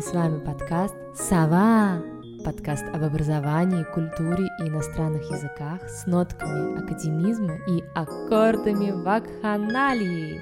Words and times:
И 0.00 0.02
с 0.02 0.14
вами 0.14 0.42
подкаст 0.42 0.94
«Сова!» 1.14 2.02
Подкаст 2.42 2.84
об 2.84 3.04
образовании, 3.04 3.84
культуре 3.92 4.48
и 4.58 4.62
иностранных 4.62 5.30
языках 5.30 5.86
с 5.90 6.06
нотками 6.06 6.82
академизма 6.82 7.56
и 7.68 7.84
аккордами 7.94 8.92
вакханалии. 8.92 10.40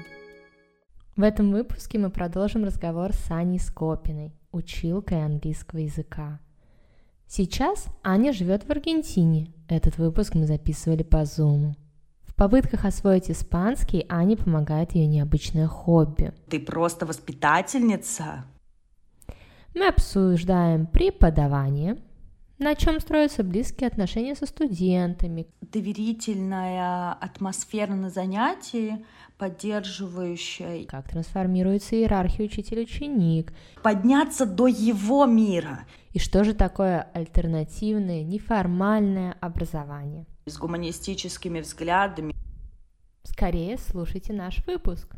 В 1.17 1.23
этом 1.23 1.51
выпуске 1.51 1.99
мы 1.99 2.09
продолжим 2.09 2.63
разговор 2.63 3.11
с 3.11 3.29
Аней 3.31 3.59
Скопиной, 3.59 4.31
училкой 4.53 5.25
английского 5.25 5.79
языка. 5.79 6.39
Сейчас 7.27 7.87
Аня 8.01 8.31
живет 8.31 8.63
в 8.63 8.71
Аргентине. 8.71 9.51
Этот 9.67 9.97
выпуск 9.97 10.35
мы 10.35 10.47
записывали 10.47 11.03
по 11.03 11.23
Zoom 11.23 11.73
попытках 12.39 12.85
освоить 12.85 13.29
испанский 13.29 14.05
Ане 14.07 14.37
помогает 14.37 14.95
ее 14.95 15.07
необычное 15.07 15.67
хобби. 15.67 16.31
Ты 16.49 16.61
просто 16.61 17.05
воспитательница. 17.05 18.45
Мы 19.75 19.87
обсуждаем 19.87 20.87
преподавание, 20.87 21.97
на 22.57 22.75
чем 22.75 22.99
строятся 22.99 23.43
близкие 23.43 23.87
отношения 23.87 24.35
со 24.35 24.45
студентами. 24.45 25.47
Доверительная 25.61 27.13
атмосфера 27.13 27.93
на 27.93 28.09
занятии, 28.09 29.05
поддерживающая. 29.37 30.85
Как 30.85 31.09
трансформируется 31.09 31.95
иерархия 31.95 32.45
учитель-ученик. 32.45 33.53
Подняться 33.81 34.45
до 34.45 34.67
его 34.67 35.25
мира. 35.25 35.85
И 36.11 36.19
что 36.19 36.43
же 36.43 36.53
такое 36.53 37.07
альтернативное, 37.13 38.23
неформальное 38.23 39.37
образование? 39.39 40.25
С 40.45 40.57
гуманистическими 40.57 41.61
взглядами. 41.61 42.33
Скорее 43.23 43.77
слушайте 43.77 44.33
наш 44.33 44.65
выпуск. 44.65 45.15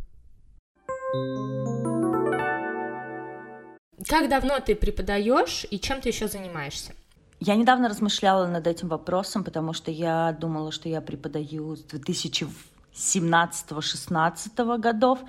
Как 4.08 4.30
давно 4.30 4.60
ты 4.60 4.76
преподаешь 4.76 5.66
и 5.70 5.80
чем 5.80 6.02
ты 6.02 6.10
еще 6.10 6.28
занимаешься? 6.28 6.94
Я 7.40 7.56
недавно 7.56 7.88
размышляла 7.88 8.48
над 8.48 8.66
этим 8.68 8.88
вопросом, 8.88 9.44
потому 9.44 9.74
что 9.74 9.92
я 9.92 10.36
думала, 10.40 10.72
что 10.72 10.90
я 10.90 11.02
преподаю 11.02 11.76
с 11.76 11.86
2017-16 11.86 14.78
годов, 14.80 15.20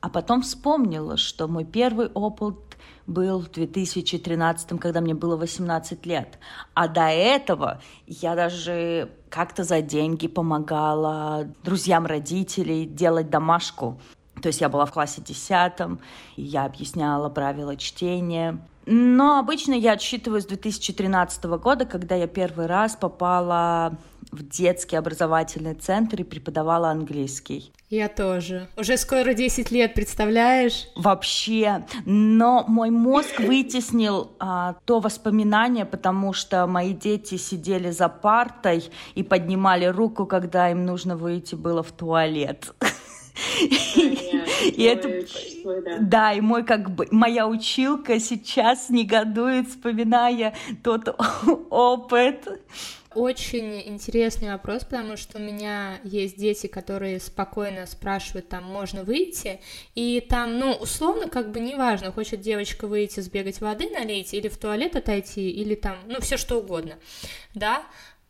а 0.00 0.08
потом 0.08 0.42
вспомнила, 0.42 1.16
что 1.16 1.48
мой 1.48 1.64
первый 1.64 2.08
опыт 2.08 2.56
был 3.06 3.40
в 3.40 3.50
2013, 3.50 4.80
когда 4.80 5.00
мне 5.00 5.14
было 5.14 5.36
18 5.36 6.06
лет. 6.06 6.38
А 6.74 6.88
до 6.88 7.08
этого 7.08 7.82
я 8.06 8.34
даже 8.34 9.10
как-то 9.28 9.64
за 9.64 9.82
деньги 9.82 10.28
помогала 10.28 11.48
друзьям 11.64 12.06
родителей 12.06 12.86
делать 12.86 13.28
домашку. 13.28 14.00
То 14.42 14.48
есть 14.48 14.60
я 14.60 14.68
была 14.68 14.86
в 14.86 14.92
классе 14.92 15.20
десятом, 15.20 16.00
и 16.36 16.42
я 16.42 16.64
объясняла 16.64 17.28
правила 17.28 17.76
чтения. 17.76 18.58
Но 18.86 19.38
обычно 19.38 19.74
я 19.74 19.92
отсчитываю 19.92 20.40
с 20.40 20.46
2013 20.46 21.44
года, 21.44 21.84
когда 21.84 22.16
я 22.16 22.26
первый 22.26 22.66
раз 22.66 22.96
попала 22.96 23.96
в 24.32 24.46
детский 24.48 24.96
образовательный 24.96 25.74
центр 25.74 26.20
и 26.20 26.24
преподавала 26.24 26.90
английский. 26.90 27.72
Я 27.88 28.08
тоже. 28.08 28.68
Уже 28.76 28.96
скоро 28.96 29.34
10 29.34 29.70
лет, 29.72 29.94
представляешь? 29.94 30.86
Вообще. 30.94 31.84
Но 32.04 32.64
мой 32.68 32.90
мозг 32.90 33.40
вытеснил 33.40 34.30
а, 34.38 34.76
то 34.84 35.00
воспоминание, 35.00 35.84
потому 35.84 36.32
что 36.32 36.66
мои 36.66 36.92
дети 36.92 37.36
сидели 37.36 37.90
за 37.90 38.08
партой 38.08 38.88
и 39.16 39.22
поднимали 39.24 39.86
руку, 39.86 40.26
когда 40.26 40.70
им 40.70 40.84
нужно 40.84 41.16
выйти 41.16 41.56
было 41.56 41.82
в 41.82 41.90
туалет. 41.90 42.72
И 43.60 44.82
это, 44.82 45.26
да, 46.00 46.32
и 46.32 46.40
мой 46.40 46.64
как 46.64 46.90
бы 46.90 47.06
моя 47.10 47.46
училка 47.46 48.18
сейчас 48.20 48.90
негодует, 48.90 49.68
вспоминая 49.68 50.54
тот 50.82 51.08
опыт. 51.70 52.46
Очень 53.14 53.82
интересный 53.88 54.52
вопрос, 54.52 54.84
потому 54.84 55.16
что 55.16 55.38
у 55.38 55.40
меня 55.40 55.98
есть 56.04 56.36
дети, 56.36 56.68
которые 56.68 57.18
спокойно 57.18 57.84
спрашивают, 57.86 58.48
там, 58.48 58.62
можно 58.62 59.02
выйти, 59.02 59.60
и 59.96 60.24
там, 60.28 60.60
ну, 60.60 60.74
условно, 60.74 61.28
как 61.28 61.50
бы 61.50 61.58
неважно, 61.58 62.12
хочет 62.12 62.40
девочка 62.40 62.86
выйти, 62.86 63.18
сбегать 63.18 63.60
воды 63.60 63.90
налить, 63.90 64.32
или 64.32 64.46
в 64.46 64.56
туалет 64.56 64.94
отойти, 64.94 65.50
или 65.50 65.74
там, 65.74 65.96
ну, 66.06 66.20
все 66.20 66.36
что 66.36 66.58
угодно, 66.60 67.00
да, 67.52 67.82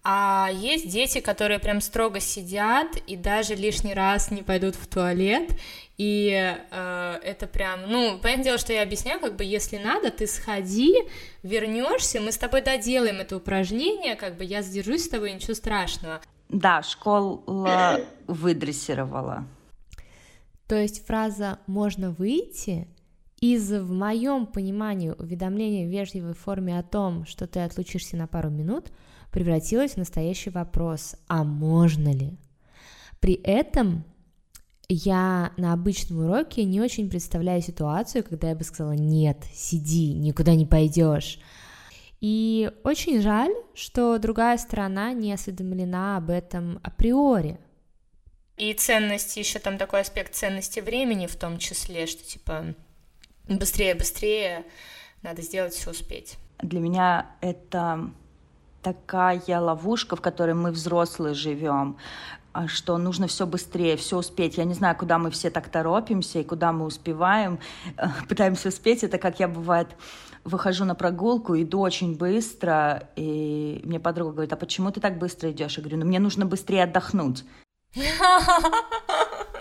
а 0.03 0.49
есть 0.53 0.88
дети, 0.88 1.21
которые 1.21 1.59
прям 1.59 1.81
строго 1.81 2.21
сидят 2.21 2.97
и 3.06 3.16
даже 3.16 3.55
лишний 3.55 3.93
раз 3.93 4.31
не 4.31 4.43
пойдут 4.43 4.75
в 4.75 4.87
туалет. 4.87 5.50
И 5.99 6.31
э, 6.71 7.19
это 7.22 7.47
прям, 7.47 7.81
ну, 7.87 8.19
понятное 8.19 8.44
дело, 8.44 8.59
что 8.59 8.72
я 8.72 8.83
объясняю, 8.83 9.21
как 9.21 9.37
бы, 9.37 9.44
если 9.44 9.77
надо, 9.77 10.10
ты 10.10 10.27
сходи, 10.27 10.94
вернешься, 11.43 12.21
мы 12.22 12.33
с 12.33 12.39
тобой 12.39 12.62
доделаем 12.62 13.16
это 13.16 13.37
упражнение, 13.37 14.16
как 14.16 14.39
бы 14.39 14.44
я 14.44 14.62
сдержусь 14.62 15.05
с 15.05 15.09
тобой, 15.10 15.34
ничего 15.34 15.55
страшного. 15.55 16.22
Да, 16.49 16.83
школа 16.83 18.00
выдрессировала. 18.27 19.47
То 20.66 20.77
есть 20.77 21.05
фраза 21.05 21.59
«можно 21.66 22.12
выйти» 22.12 22.89
из, 23.41 23.71
в 23.71 23.91
моем 23.93 24.47
понимании, 24.47 25.11
уведомления 25.11 25.87
в 25.87 25.91
вежливой 25.91 26.34
форме 26.34 26.78
о 26.78 26.83
том, 26.83 27.25
что 27.27 27.47
ты 27.47 27.61
отлучишься 27.61 28.17
на 28.17 28.27
пару 28.27 28.51
минут– 28.51 28.93
превратилась 29.31 29.93
в 29.93 29.97
настоящий 29.97 30.51
вопрос, 30.51 31.17
а 31.28 31.45
можно 31.45 32.12
ли? 32.12 32.37
При 33.21 33.34
этом 33.34 34.05
я 34.89 35.53
на 35.56 35.73
обычном 35.73 36.25
уроке 36.25 36.65
не 36.65 36.81
очень 36.81 37.09
представляю 37.09 37.62
ситуацию, 37.62 38.25
когда 38.25 38.49
я 38.49 38.55
бы 38.55 38.65
сказала, 38.65 38.93
нет, 38.93 39.45
сиди, 39.53 40.15
никуда 40.15 40.55
не 40.55 40.67
пойдешь. 40.67 41.39
И 42.21 42.71
очень 42.84 43.22
жаль, 43.22 43.53
что 43.75 44.19
другая 44.19 44.59
сторона 44.59 45.12
не 45.12 45.33
осведомлена 45.33 46.17
об 46.17 46.31
этом 46.31 46.81
априори. 46.83 47.59
И 48.57 48.75
ценности, 48.75 49.39
еще 49.39 49.59
там 49.59 49.78
такой 49.78 50.01
аспект 50.01 50.34
ценности 50.34 50.81
времени 50.81 51.27
в 51.27 51.37
том 51.37 51.59
числе, 51.59 52.07
что 52.07 52.22
типа 52.22 52.75
быстрее, 53.49 53.95
быстрее, 53.95 54.65
надо 55.23 55.43
сделать 55.43 55.75
все 55.75 55.91
успеть. 55.91 56.39
Для 56.62 56.81
меня 56.81 57.27
это 57.41 58.11
такая 58.83 59.61
ловушка, 59.61 60.17
в 60.17 60.21
которой 60.21 60.55
мы 60.55 60.73
взрослые 60.73 61.34
живем, 61.34 61.97
а, 62.53 62.67
что 62.67 62.99
нужно 62.99 63.27
все 63.27 63.47
быстрее, 63.47 63.97
все 63.97 64.19
успеть. 64.19 64.56
Я 64.56 64.65
не 64.65 64.75
знаю, 64.75 64.97
куда 64.97 65.19
мы 65.19 65.31
все 65.31 65.51
так 65.51 65.69
торопимся 65.69 66.41
и 66.41 66.45
куда 66.45 66.73
мы 66.73 66.84
успеваем, 66.87 67.61
пытаемся 68.28 68.69
успеть. 68.69 69.05
Это 69.05 69.19
как 69.19 69.41
я 69.41 69.49
бывает 69.49 69.89
выхожу 70.45 70.84
на 70.84 70.95
прогулку, 70.95 71.55
иду 71.57 71.81
очень 71.81 72.17
быстро, 72.17 73.09
и 73.15 73.81
мне 73.84 74.01
подруга 74.01 74.33
говорит, 74.33 74.53
а 74.53 74.57
почему 74.57 74.91
ты 74.91 75.01
так 75.01 75.19
быстро 75.19 75.51
идешь? 75.51 75.77
Я 75.77 75.83
говорю, 75.83 75.99
ну 75.99 76.07
мне 76.07 76.19
нужно 76.19 76.47
быстрее 76.47 76.84
отдохнуть. 76.84 77.45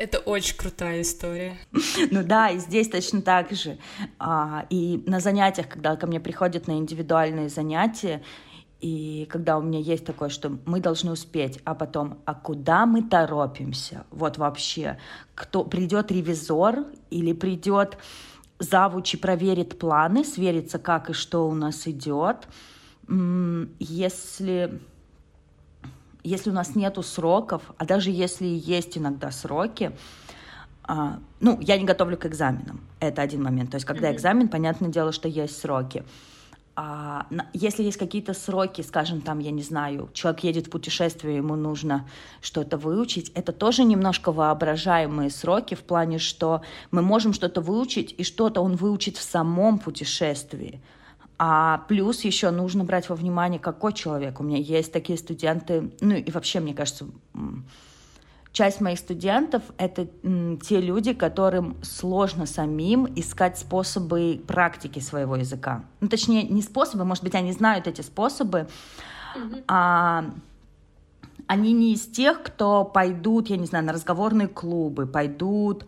Это 0.00 0.18
очень 0.18 0.56
крутая 0.56 1.02
история. 1.02 1.58
Ну 2.10 2.22
да, 2.24 2.48
и 2.48 2.58
здесь 2.58 2.88
точно 2.88 3.20
так 3.20 3.52
же. 3.52 3.76
А, 4.18 4.64
и 4.70 5.02
на 5.06 5.20
занятиях, 5.20 5.68
когда 5.68 5.94
ко 5.96 6.06
мне 6.06 6.20
приходят 6.20 6.66
на 6.66 6.78
индивидуальные 6.78 7.50
занятия, 7.50 8.22
и 8.80 9.28
когда 9.30 9.58
у 9.58 9.62
меня 9.62 9.78
есть 9.78 10.06
такое, 10.06 10.30
что 10.30 10.58
мы 10.64 10.80
должны 10.80 11.12
успеть, 11.12 11.60
а 11.64 11.74
потом, 11.74 12.22
а 12.24 12.32
куда 12.34 12.86
мы 12.86 13.02
торопимся? 13.02 14.06
Вот 14.10 14.38
вообще, 14.38 14.96
кто 15.34 15.64
придет 15.64 16.10
ревизор 16.10 16.86
или 17.10 17.34
придет 17.34 17.98
завуч 18.58 19.12
и 19.12 19.16
проверит 19.18 19.78
планы, 19.78 20.24
сверится, 20.24 20.78
как 20.78 21.10
и 21.10 21.12
что 21.12 21.46
у 21.46 21.52
нас 21.52 21.86
идет. 21.86 22.48
Если 23.78 24.80
если 26.22 26.50
у 26.50 26.52
нас 26.52 26.74
нету 26.74 27.02
сроков, 27.02 27.62
а 27.78 27.84
даже 27.84 28.10
если 28.10 28.46
есть 28.46 28.98
иногда 28.98 29.30
сроки, 29.30 29.92
а, 30.82 31.18
ну, 31.40 31.58
я 31.60 31.78
не 31.78 31.84
готовлю 31.84 32.16
к 32.16 32.26
экзаменам. 32.26 32.80
Это 32.98 33.22
один 33.22 33.42
момент. 33.42 33.70
То 33.70 33.76
есть, 33.76 33.86
когда 33.86 34.10
mm-hmm. 34.10 34.14
экзамен, 34.16 34.48
понятное 34.48 34.90
дело, 34.90 35.12
что 35.12 35.28
есть 35.28 35.58
сроки. 35.58 36.04
А, 36.74 37.26
если 37.52 37.82
есть 37.82 37.98
какие-то 37.98 38.32
сроки, 38.32 38.82
скажем, 38.82 39.20
там, 39.20 39.38
я 39.38 39.50
не 39.50 39.62
знаю, 39.62 40.08
человек 40.14 40.44
едет 40.44 40.66
в 40.68 40.70
путешествие, 40.70 41.36
ему 41.36 41.54
нужно 41.54 42.08
что-то 42.40 42.76
выучить, 42.76 43.30
это 43.34 43.52
тоже 43.52 43.84
немножко 43.84 44.32
воображаемые 44.32 45.30
сроки 45.30 45.74
в 45.74 45.82
плане, 45.82 46.18
что 46.18 46.62
мы 46.90 47.02
можем 47.02 47.34
что-то 47.34 47.60
выучить, 47.60 48.14
и 48.16 48.24
что-то 48.24 48.60
он 48.60 48.76
выучит 48.76 49.16
в 49.16 49.22
самом 49.22 49.78
путешествии. 49.78 50.80
А 51.42 51.86
плюс 51.88 52.20
еще 52.20 52.50
нужно 52.50 52.84
брать 52.84 53.08
во 53.08 53.16
внимание, 53.16 53.58
какой 53.58 53.94
человек. 53.94 54.40
У 54.40 54.42
меня 54.42 54.58
есть 54.58 54.92
такие 54.92 55.16
студенты, 55.16 55.90
ну 56.02 56.14
и 56.14 56.30
вообще, 56.30 56.60
мне 56.60 56.74
кажется, 56.74 57.06
часть 58.52 58.82
моих 58.82 58.98
студентов— 58.98 59.62
это 59.78 60.06
те 60.62 60.82
люди, 60.82 61.14
которым 61.14 61.82
сложно 61.82 62.44
самим 62.44 63.06
искать 63.16 63.56
способы 63.56 64.42
практики 64.46 64.98
своего 64.98 65.36
языка. 65.36 65.86
Ну, 66.00 66.08
точнее, 66.08 66.42
не 66.42 66.60
способы, 66.60 67.06
может 67.06 67.24
быть, 67.24 67.34
они 67.34 67.52
знают 67.52 67.86
эти 67.86 68.02
способы, 68.02 68.68
mm-hmm. 69.34 69.64
а 69.66 70.26
они 71.46 71.72
не 71.72 71.94
из 71.94 72.02
тех, 72.02 72.42
кто 72.42 72.84
пойдут, 72.84 73.48
я 73.48 73.56
не 73.56 73.64
знаю, 73.64 73.86
на 73.86 73.94
разговорные 73.94 74.46
клубы, 74.46 75.06
пойдут 75.06 75.86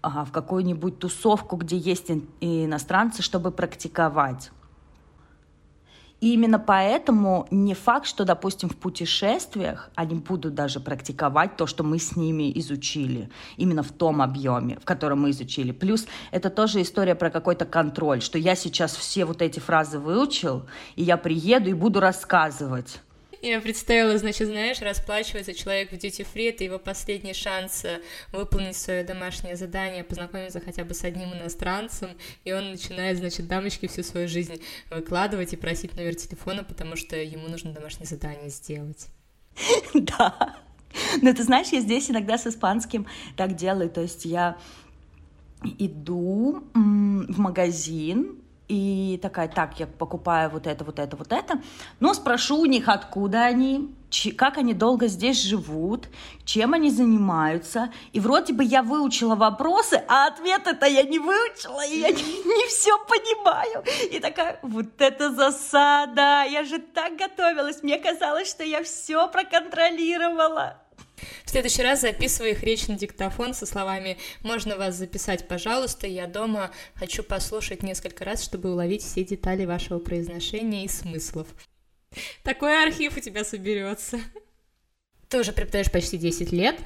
а, 0.00 0.24
в 0.24 0.30
какую-нибудь 0.30 1.00
тусовку, 1.00 1.56
где 1.56 1.76
есть 1.76 2.08
иностранцы, 2.40 3.20
чтобы 3.20 3.50
практиковать. 3.50 4.52
И 6.22 6.34
именно 6.34 6.60
поэтому 6.60 7.48
не 7.50 7.74
факт, 7.74 8.06
что, 8.06 8.24
допустим, 8.24 8.68
в 8.68 8.76
путешествиях 8.76 9.90
они 9.96 10.14
будут 10.14 10.54
даже 10.54 10.78
практиковать 10.78 11.56
то, 11.56 11.66
что 11.66 11.82
мы 11.82 11.98
с 11.98 12.14
ними 12.14 12.52
изучили, 12.60 13.28
именно 13.56 13.82
в 13.82 13.90
том 13.90 14.22
объеме, 14.22 14.78
в 14.80 14.84
котором 14.84 15.22
мы 15.22 15.30
изучили. 15.30 15.72
Плюс 15.72 16.06
это 16.30 16.48
тоже 16.48 16.80
история 16.80 17.16
про 17.16 17.28
какой-то 17.28 17.64
контроль, 17.64 18.22
что 18.22 18.38
я 18.38 18.54
сейчас 18.54 18.94
все 18.94 19.24
вот 19.24 19.42
эти 19.42 19.58
фразы 19.58 19.98
выучил, 19.98 20.62
и 20.94 21.02
я 21.02 21.16
приеду 21.16 21.70
и 21.70 21.74
буду 21.74 21.98
рассказывать. 21.98 23.00
Я 23.42 23.60
представила, 23.60 24.16
значит, 24.18 24.46
знаешь, 24.46 24.80
расплачивается 24.80 25.52
человек 25.52 25.90
в 25.90 25.94
free, 25.94 26.50
это 26.50 26.62
его 26.62 26.78
последний 26.78 27.34
шанс 27.34 27.84
э, 27.84 28.00
выполнить 28.30 28.76
свое 28.76 29.02
домашнее 29.02 29.56
задание, 29.56 30.04
познакомиться 30.04 30.60
хотя 30.60 30.84
бы 30.84 30.94
с 30.94 31.02
одним 31.02 31.34
иностранцем, 31.34 32.10
и 32.44 32.52
он 32.52 32.70
начинает, 32.70 33.18
значит, 33.18 33.48
дамочки 33.48 33.88
всю 33.88 34.04
свою 34.04 34.28
жизнь 34.28 34.62
выкладывать 34.90 35.52
и 35.52 35.56
просить 35.56 35.96
номер 35.96 36.14
телефона, 36.14 36.62
потому 36.62 36.94
что 36.94 37.16
ему 37.16 37.48
нужно 37.48 37.72
домашнее 37.72 38.06
задание 38.06 38.48
сделать. 38.48 39.08
Да. 39.92 40.56
Но 41.20 41.32
ты 41.32 41.42
знаешь, 41.42 41.68
я 41.72 41.80
здесь 41.80 42.10
иногда 42.10 42.38
с 42.38 42.46
испанским 42.46 43.08
так 43.36 43.56
делаю, 43.56 43.90
то 43.90 44.02
есть 44.02 44.24
я 44.24 44.56
иду 45.78 46.62
в 46.74 47.38
магазин, 47.38 48.41
и 48.72 49.18
такая, 49.18 49.48
так, 49.48 49.78
я 49.78 49.86
покупаю 49.86 50.48
вот 50.48 50.66
это, 50.66 50.82
вот 50.82 50.98
это, 50.98 51.14
вот 51.14 51.30
это. 51.30 51.60
Но 52.00 52.14
спрошу 52.14 52.56
у 52.56 52.64
них, 52.64 52.88
откуда 52.88 53.42
они, 53.42 53.94
как 54.38 54.56
они 54.56 54.72
долго 54.72 55.08
здесь 55.08 55.42
живут, 55.42 56.08
чем 56.46 56.72
они 56.72 56.90
занимаются. 56.90 57.92
И 58.12 58.20
вроде 58.20 58.54
бы 58.54 58.64
я 58.64 58.82
выучила 58.82 59.34
вопросы, 59.34 60.02
а 60.08 60.28
ответы-то 60.28 60.86
я 60.86 61.02
не 61.02 61.18
выучила, 61.18 61.84
и 61.84 61.98
я 61.98 62.10
не, 62.12 62.22
не 62.22 62.66
все 62.68 62.96
понимаю. 63.04 63.84
И 64.10 64.18
такая, 64.20 64.58
вот 64.62 64.98
это 64.98 65.30
засада, 65.34 66.44
я 66.44 66.64
же 66.64 66.78
так 66.78 67.16
готовилась, 67.16 67.82
мне 67.82 67.98
казалось, 67.98 68.48
что 68.48 68.64
я 68.64 68.82
все 68.82 69.28
проконтролировала. 69.28 70.81
В 71.44 71.50
следующий 71.50 71.82
раз 71.82 72.00
записывай 72.00 72.52
их 72.52 72.62
речь 72.62 72.88
на 72.88 72.96
диктофон 72.96 73.54
со 73.54 73.66
словами 73.66 74.18
«Можно 74.42 74.76
вас 74.76 74.94
записать, 74.94 75.48
пожалуйста, 75.48 76.06
я 76.06 76.26
дома 76.26 76.70
хочу 76.94 77.22
послушать 77.22 77.82
несколько 77.82 78.24
раз, 78.24 78.42
чтобы 78.42 78.70
уловить 78.70 79.02
все 79.02 79.24
детали 79.24 79.64
вашего 79.64 79.98
произношения 79.98 80.84
и 80.84 80.88
смыслов». 80.88 81.48
Такой 82.42 82.82
архив 82.82 83.16
у 83.16 83.20
тебя 83.20 83.44
соберется. 83.44 84.20
Ты 85.28 85.40
уже 85.40 85.52
преподаешь 85.52 85.90
почти 85.90 86.18
10 86.18 86.52
лет. 86.52 86.76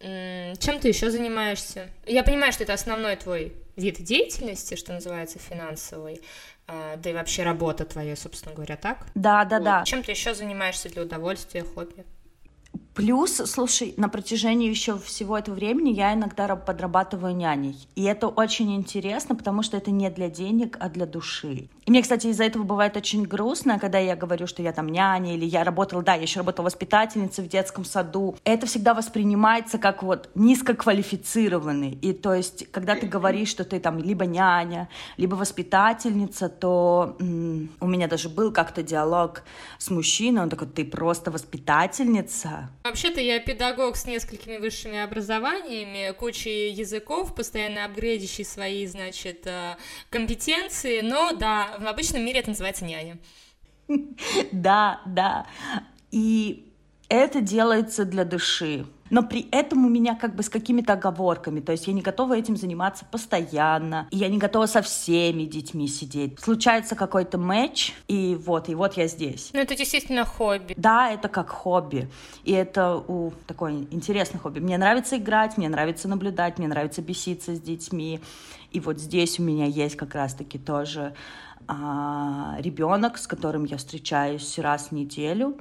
Чем 0.00 0.78
ты 0.80 0.88
еще 0.88 1.10
занимаешься? 1.10 1.90
Я 2.06 2.22
понимаю, 2.22 2.52
что 2.52 2.64
это 2.64 2.72
основной 2.72 3.16
твой 3.16 3.52
вид 3.76 4.02
деятельности, 4.02 4.74
что 4.74 4.92
называется 4.92 5.38
финансовый, 5.38 6.22
а, 6.66 6.96
да 6.96 7.10
и 7.10 7.12
вообще 7.12 7.42
работа 7.42 7.84
твоя, 7.84 8.16
собственно 8.16 8.54
говоря, 8.54 8.76
так? 8.76 9.06
Да, 9.14 9.44
да, 9.44 9.56
вот. 9.56 9.64
да. 9.64 9.84
Чем 9.84 10.02
ты 10.02 10.12
еще 10.12 10.34
занимаешься 10.34 10.88
для 10.88 11.02
удовольствия, 11.02 11.64
хобби? 11.64 12.04
Плюс, 12.94 13.36
слушай, 13.46 13.94
на 13.96 14.08
протяжении 14.08 14.68
еще 14.68 14.98
всего 14.98 15.38
этого 15.38 15.54
времени 15.54 15.90
я 15.90 16.12
иногда 16.12 16.56
подрабатываю 16.56 17.34
няней. 17.34 17.76
И 17.94 18.02
это 18.02 18.28
очень 18.28 18.74
интересно, 18.74 19.34
потому 19.34 19.62
что 19.62 19.76
это 19.76 19.90
не 19.90 20.10
для 20.10 20.28
денег, 20.28 20.76
а 20.80 20.88
для 20.88 21.06
души. 21.06 21.68
И 21.86 21.90
мне, 21.90 22.02
кстати, 22.02 22.28
из-за 22.28 22.44
этого 22.44 22.62
бывает 22.62 22.96
очень 22.96 23.24
грустно, 23.24 23.78
когда 23.78 23.98
я 23.98 24.16
говорю, 24.16 24.46
что 24.46 24.62
я 24.62 24.72
там 24.72 24.88
няня, 24.88 25.34
или 25.34 25.44
я 25.44 25.64
работала, 25.64 26.02
да, 26.02 26.14
я 26.14 26.22
еще 26.22 26.40
работала 26.40 26.66
воспитательницей 26.66 27.44
в 27.44 27.48
детском 27.48 27.84
саду. 27.84 28.36
Это 28.44 28.66
всегда 28.66 28.94
воспринимается 28.94 29.78
как 29.78 30.02
вот 30.02 30.28
низкоквалифицированный. 30.34 31.92
И 32.02 32.12
то 32.12 32.34
есть, 32.34 32.70
когда 32.70 32.94
ты 32.94 33.06
говоришь, 33.06 33.48
что 33.48 33.64
ты 33.64 33.80
там 33.80 33.98
либо 33.98 34.26
няня, 34.26 34.88
либо 35.16 35.36
воспитательница, 35.36 36.48
то 36.48 37.16
м- 37.18 37.70
у 37.80 37.86
меня 37.86 38.08
даже 38.08 38.28
был 38.28 38.52
как-то 38.52 38.82
диалог 38.82 39.42
с 39.78 39.90
мужчиной, 39.90 40.42
он 40.42 40.50
такой, 40.50 40.68
ты 40.68 40.84
просто 40.84 41.30
воспитательница, 41.30 42.68
Вообще-то 42.82 43.20
я 43.20 43.38
педагог 43.40 43.96
с 43.96 44.06
несколькими 44.06 44.56
высшими 44.56 44.98
образованиями, 44.98 46.12
кучей 46.12 46.70
языков, 46.70 47.34
постоянно 47.34 47.84
апгрейдящий 47.84 48.44
свои, 48.44 48.86
значит, 48.86 49.46
э, 49.46 49.76
компетенции, 50.08 51.02
но 51.02 51.32
да, 51.32 51.76
в 51.78 51.86
обычном 51.86 52.24
мире 52.24 52.40
это 52.40 52.50
называется 52.50 52.84
няня. 52.84 53.18
Да, 54.52 55.02
да. 55.04 55.46
И 56.10 56.72
это 57.08 57.40
делается 57.40 58.04
для 58.06 58.24
души 58.24 58.86
но 59.10 59.22
при 59.22 59.48
этом 59.50 59.84
у 59.84 59.88
меня 59.88 60.14
как 60.14 60.34
бы 60.34 60.42
с 60.42 60.48
какими-то 60.48 60.94
оговорками, 60.94 61.60
то 61.60 61.72
есть 61.72 61.86
я 61.86 61.92
не 61.92 62.00
готова 62.00 62.36
этим 62.36 62.56
заниматься 62.56 63.04
постоянно, 63.04 64.08
и 64.10 64.16
я 64.16 64.28
не 64.28 64.38
готова 64.38 64.66
со 64.66 64.82
всеми 64.82 65.42
детьми 65.44 65.88
сидеть. 65.88 66.40
Случается 66.40 66.94
какой-то 66.94 67.38
матч, 67.38 67.92
и 68.08 68.36
вот, 68.36 68.68
и 68.68 68.74
вот 68.74 68.96
я 68.96 69.06
здесь. 69.08 69.50
Ну, 69.52 69.60
это 69.60 69.76
действительно 69.76 70.24
хобби. 70.24 70.74
Да, 70.76 71.10
это 71.10 71.28
как 71.28 71.50
хобби, 71.50 72.08
и 72.44 72.52
это 72.52 72.96
у, 72.96 73.32
такое 73.46 73.86
интересное 73.90 74.38
хобби. 74.38 74.60
Мне 74.60 74.78
нравится 74.78 75.18
играть, 75.18 75.58
мне 75.58 75.68
нравится 75.68 76.08
наблюдать, 76.08 76.58
мне 76.58 76.68
нравится 76.68 77.02
беситься 77.02 77.54
с 77.54 77.60
детьми, 77.60 78.20
и 78.70 78.80
вот 78.80 79.00
здесь 79.00 79.40
у 79.40 79.42
меня 79.42 79.66
есть 79.66 79.96
как 79.96 80.14
раз-таки 80.14 80.58
тоже 80.58 81.14
а, 81.66 82.56
ребенок, 82.58 83.18
с 83.18 83.26
которым 83.26 83.64
я 83.64 83.76
встречаюсь 83.76 84.58
раз 84.58 84.88
в 84.88 84.92
неделю, 84.92 85.56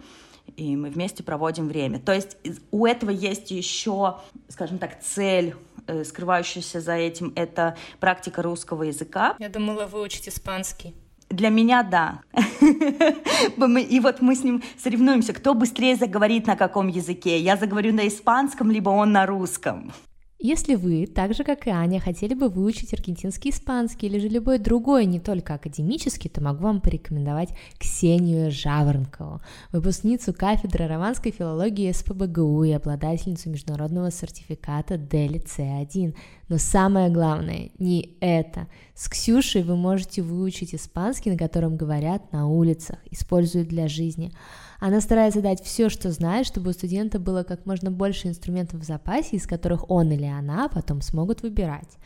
и 0.60 0.76
мы 0.76 0.90
вместе 0.90 1.24
проводим 1.24 1.68
время. 1.68 2.00
То 2.00 2.14
есть 2.14 2.38
у 2.72 2.86
этого 2.86 3.10
есть 3.10 3.52
еще, 3.52 4.18
скажем 4.50 4.78
так, 4.78 5.02
цель 5.02 5.56
э, 5.88 6.04
скрывающаяся 6.04 6.82
за 6.82 6.94
этим, 6.94 7.32
это 7.36 7.78
практика 8.00 8.42
русского 8.42 8.84
языка. 8.84 9.36
Я 9.40 9.50
думала 9.50 9.86
выучить 9.86 10.28
испанский. 10.28 10.94
Для 11.30 11.50
меня 11.50 11.84
да. 11.84 12.22
И 12.34 14.00
вот 14.00 14.22
мы 14.22 14.36
с 14.36 14.44
ним 14.44 14.64
соревнуемся, 14.82 15.34
кто 15.34 15.54
быстрее 15.54 15.96
заговорит 15.96 16.48
на 16.48 16.56
каком 16.56 16.88
языке. 16.88 17.40
Я 17.40 17.56
заговорю 17.56 17.94
на 17.94 18.08
испанском, 18.08 18.72
либо 18.72 18.90
он 18.90 19.12
на 19.12 19.28
русском. 19.28 19.94
Если 20.42 20.76
вы, 20.76 21.06
так 21.06 21.34
же 21.34 21.44
как 21.44 21.68
и 21.68 21.70
Аня, 21.70 22.00
хотели 22.00 22.34
бы 22.34 22.48
выучить 22.48 22.94
аргентинский 22.94 23.50
испанский 23.50 24.08
или 24.08 24.20
же 24.20 24.30
любой 24.30 24.58
другой, 24.58 25.06
не 25.06 25.20
только 25.20 25.56
академический, 25.56 26.30
то 26.30 26.42
могу 26.42 26.64
вам 26.64 26.80
порекомендовать 26.80 27.50
Ксению 27.78 28.50
Жаворонкову, 28.50 29.42
выпускницу 29.74 30.34
кафедры 30.34 30.88
романской 30.88 31.34
филологии 31.34 31.92
СПБГУ 31.92 32.64
и 32.64 32.72
обладательницу 32.72 33.50
международного 33.50 34.12
сертификата 34.12 34.98
Дели 34.98 35.44
С1. 35.44 36.16
Но 36.48 36.58
самое 36.58 37.10
главное 37.10 37.72
не 37.78 38.16
это. 38.22 38.68
С 38.96 39.10
Ксюшей 39.10 39.64
вы 39.64 39.76
можете 39.76 40.22
выучить 40.22 40.74
испанский, 40.74 41.32
на 41.32 41.38
котором 41.38 41.76
говорят 41.76 42.32
на 42.32 42.48
улицах, 42.48 42.98
используют 43.12 43.68
для 43.68 43.90
жизни. 43.90 44.32
Она 44.80 45.02
старается 45.02 45.42
дать 45.42 45.62
все, 45.62 45.90
что 45.90 46.12
знает, 46.12 46.48
чтобы 46.48 46.70
у 46.70 46.74
студента 46.74 47.20
было 47.20 47.44
как 47.44 47.66
можно 47.66 47.92
больше 47.92 48.28
инструментов 48.28 48.80
в 48.80 48.86
запасе, 48.86 49.36
из 49.36 49.46
которых 49.46 49.90
он 49.90 50.12
или 50.12 50.26
она 50.26 50.70
потом 50.70 51.02
смогут 51.02 51.42
выбирать. 51.42 51.98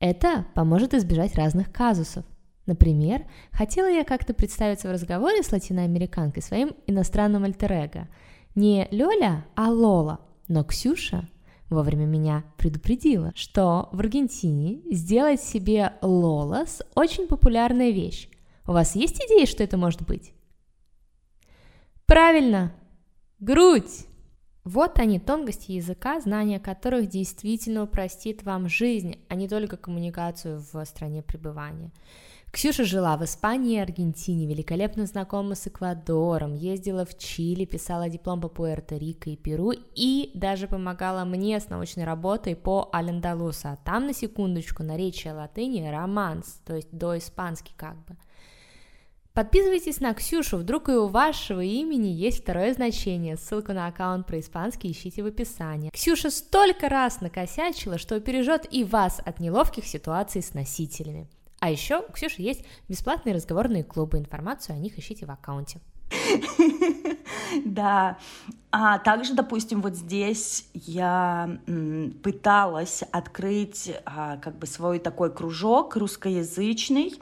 Это 0.00 0.46
поможет 0.54 0.92
избежать 0.92 1.36
разных 1.36 1.72
казусов. 1.72 2.24
Например, 2.66 3.24
хотела 3.52 3.88
я 3.88 4.04
как-то 4.04 4.34
представиться 4.34 4.88
в 4.88 4.92
разговоре 4.92 5.42
с 5.42 5.52
латиноамериканкой 5.52 6.42
своим 6.42 6.72
иностранным 6.86 7.44
альтер 7.44 8.08
Не 8.54 8.88
Лёля, 8.90 9.44
а 9.54 9.70
Лола. 9.70 10.20
Но 10.48 10.64
Ксюша 10.64 11.28
вовремя 11.70 12.06
меня 12.06 12.44
предупредила, 12.56 13.32
что 13.34 13.88
в 13.92 14.00
Аргентине 14.00 14.80
сделать 14.90 15.40
себе 15.40 15.92
Лолас 16.02 16.82
очень 16.94 17.26
популярная 17.28 17.90
вещь. 17.90 18.28
У 18.66 18.72
вас 18.72 18.96
есть 18.96 19.16
идеи, 19.16 19.44
что 19.44 19.62
это 19.62 19.76
может 19.76 20.02
быть? 20.02 20.32
Правильно! 22.14 22.72
Грудь! 23.40 24.06
Вот 24.62 25.00
они, 25.00 25.18
тонкости 25.18 25.72
языка, 25.72 26.20
знание 26.20 26.60
которых 26.60 27.08
действительно 27.08 27.82
упростит 27.82 28.44
вам 28.44 28.68
жизнь, 28.68 29.16
а 29.28 29.34
не 29.34 29.48
только 29.48 29.76
коммуникацию 29.76 30.62
в 30.72 30.84
стране 30.84 31.24
пребывания. 31.24 31.90
Ксюша 32.52 32.84
жила 32.84 33.16
в 33.16 33.24
Испании 33.24 33.78
и 33.78 33.80
Аргентине, 33.80 34.46
великолепно 34.46 35.06
знакома 35.06 35.56
с 35.56 35.66
Эквадором, 35.66 36.54
ездила 36.54 37.04
в 37.04 37.18
Чили, 37.18 37.64
писала 37.64 38.08
диплом 38.08 38.40
по 38.40 38.46
Пуэрто-Рико 38.46 39.30
и 39.30 39.36
Перу 39.36 39.72
и 39.72 40.30
даже 40.34 40.68
помогала 40.68 41.24
мне 41.24 41.58
с 41.58 41.68
научной 41.68 42.04
работой 42.04 42.54
по 42.54 42.90
Аль-Андалусу, 42.94 43.70
а 43.70 43.76
там, 43.84 44.06
на 44.06 44.14
секундочку, 44.14 44.84
наречие 44.84 45.32
латыни 45.32 45.84
романс, 45.88 46.60
то 46.64 46.76
есть 46.76 46.92
до 46.92 47.18
испанский 47.18 47.74
как 47.76 47.96
бы– 48.06 48.16
Подписывайтесь 49.34 49.98
на 49.98 50.14
Ксюшу, 50.14 50.58
вдруг 50.58 50.88
и 50.88 50.92
у 50.92 51.08
вашего 51.08 51.60
имени 51.60 52.06
есть 52.06 52.42
второе 52.42 52.72
значение. 52.72 53.36
Ссылку 53.36 53.72
на 53.72 53.88
аккаунт 53.88 54.28
про 54.28 54.38
испанский 54.38 54.92
ищите 54.92 55.24
в 55.24 55.26
описании. 55.26 55.90
Ксюша 55.90 56.30
столько 56.30 56.88
раз 56.88 57.20
накосячила, 57.20 57.98
что 57.98 58.20
пережет 58.20 58.72
и 58.72 58.84
вас 58.84 59.20
от 59.26 59.40
неловких 59.40 59.86
ситуаций 59.86 60.40
с 60.40 60.54
носителями. 60.54 61.28
А 61.58 61.68
еще 61.68 62.04
у 62.08 62.12
Ксюши 62.12 62.42
есть 62.42 62.64
бесплатные 62.88 63.34
разговорные 63.34 63.82
клубы, 63.82 64.18
информацию 64.18 64.76
о 64.76 64.78
них 64.78 64.96
ищите 65.00 65.26
в 65.26 65.30
аккаунте. 65.32 65.80
Да, 67.64 68.18
А 68.70 68.98
также, 68.98 69.34
допустим, 69.34 69.82
вот 69.82 69.94
здесь 69.94 70.68
я 70.74 71.58
пыталась 72.22 73.02
открыть 73.10 73.92
а, 74.04 74.36
как 74.38 74.58
бы 74.58 74.66
свой 74.66 74.98
такой 74.98 75.32
кружок 75.32 75.96
русскоязычный 75.96 77.14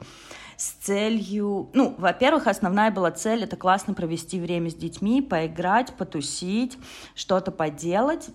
с 0.57 0.71
целью, 0.71 1.69
ну, 1.73 1.95
во-первых, 1.97 2.47
основная 2.47 2.91
была 2.91 3.11
цель 3.11 3.43
это 3.43 3.55
классно 3.55 3.93
провести 3.93 4.39
время 4.39 4.69
с 4.69 4.75
детьми, 4.75 5.21
поиграть, 5.21 5.93
потусить, 5.93 6.77
что-то 7.15 7.51
поделать 7.51 8.29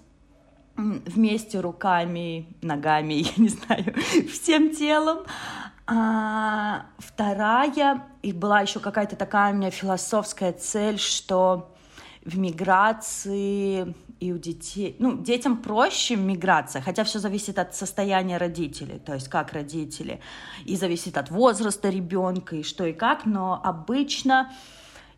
вместе 0.79 1.61
руками, 1.61 2.47
ногами, 2.63 3.15
я 3.15 3.33
не 3.37 3.49
знаю, 3.49 3.95
всем 4.31 4.75
телом. 4.75 5.25
А 5.87 6.87
вторая, 6.99 8.05
и 8.23 8.33
была 8.33 8.61
еще 8.61 8.79
какая-то 8.79 9.17
такая 9.17 9.53
у 9.53 9.57
меня 9.57 9.71
философская 9.71 10.53
цель, 10.53 10.99
что 10.99 11.75
в 12.25 12.39
миграции 12.39 13.95
и 14.21 14.33
у 14.33 14.39
детей, 14.39 14.97
ну, 14.99 15.17
детям 15.17 15.59
проще 15.59 16.17
миграция, 16.17 16.83
хотя 16.83 17.05
все 17.05 17.19
зависит 17.19 17.59
от 17.59 17.75
состояния 17.75 18.37
родителей, 18.37 18.99
то 18.99 19.15
есть 19.15 19.29
как 19.29 19.53
родители, 19.53 20.21
и 20.65 20.77
зависит 20.77 21.17
от 21.17 21.31
возраста 21.31 21.89
ребенка 21.89 22.57
и 22.57 22.63
что 22.63 22.85
и 22.87 22.93
как, 22.93 23.27
но 23.27 23.61
обычно 23.63 24.51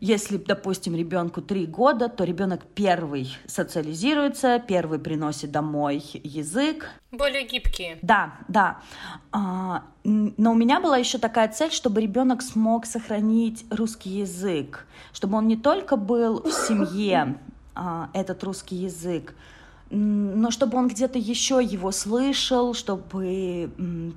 если, 0.01 0.37
допустим, 0.37 0.95
ребенку 0.95 1.43
три 1.43 1.67
года, 1.67 2.09
то 2.09 2.23
ребенок 2.23 2.61
первый 2.73 3.37
социализируется, 3.45 4.57
первый 4.57 4.97
приносит 4.97 5.51
домой 5.51 6.03
язык. 6.23 6.89
Более 7.11 7.45
гибкие. 7.45 7.99
Да, 8.01 8.33
да. 8.47 8.79
А, 9.31 9.83
но 10.03 10.53
у 10.53 10.55
меня 10.55 10.81
была 10.81 10.97
еще 10.97 11.19
такая 11.19 11.49
цель, 11.49 11.71
чтобы 11.71 12.01
ребенок 12.01 12.41
смог 12.41 12.87
сохранить 12.87 13.63
русский 13.69 14.09
язык, 14.09 14.87
чтобы 15.13 15.37
он 15.37 15.47
не 15.47 15.55
только 15.55 15.97
был 15.97 16.41
в 16.41 16.51
семье, 16.51 17.37
этот 18.13 18.43
русский 18.43 18.75
язык, 18.75 19.35
но 19.89 20.51
чтобы 20.51 20.77
он 20.77 20.87
где-то 20.87 21.19
еще 21.19 21.61
его 21.61 21.91
слышал, 21.91 22.73
чтобы 22.73 23.69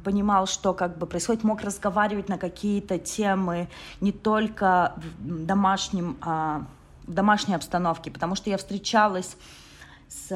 понимал, 0.05 0.47
что 0.47 0.73
как 0.73 0.99
бы 0.99 1.07
происходит, 1.07 1.43
мог 1.43 1.63
разговаривать 1.63 2.29
на 2.29 2.39
какие-то 2.39 2.99
темы 2.99 3.69
не 4.01 4.13
только 4.13 4.95
в 5.19 5.45
домашнем, 5.45 6.17
а 6.21 6.65
в 7.07 7.13
домашней 7.13 7.57
обстановке, 7.57 8.11
потому 8.11 8.37
что 8.37 8.51
я 8.51 8.57
встречалась 8.57 9.37
с, 10.09 10.29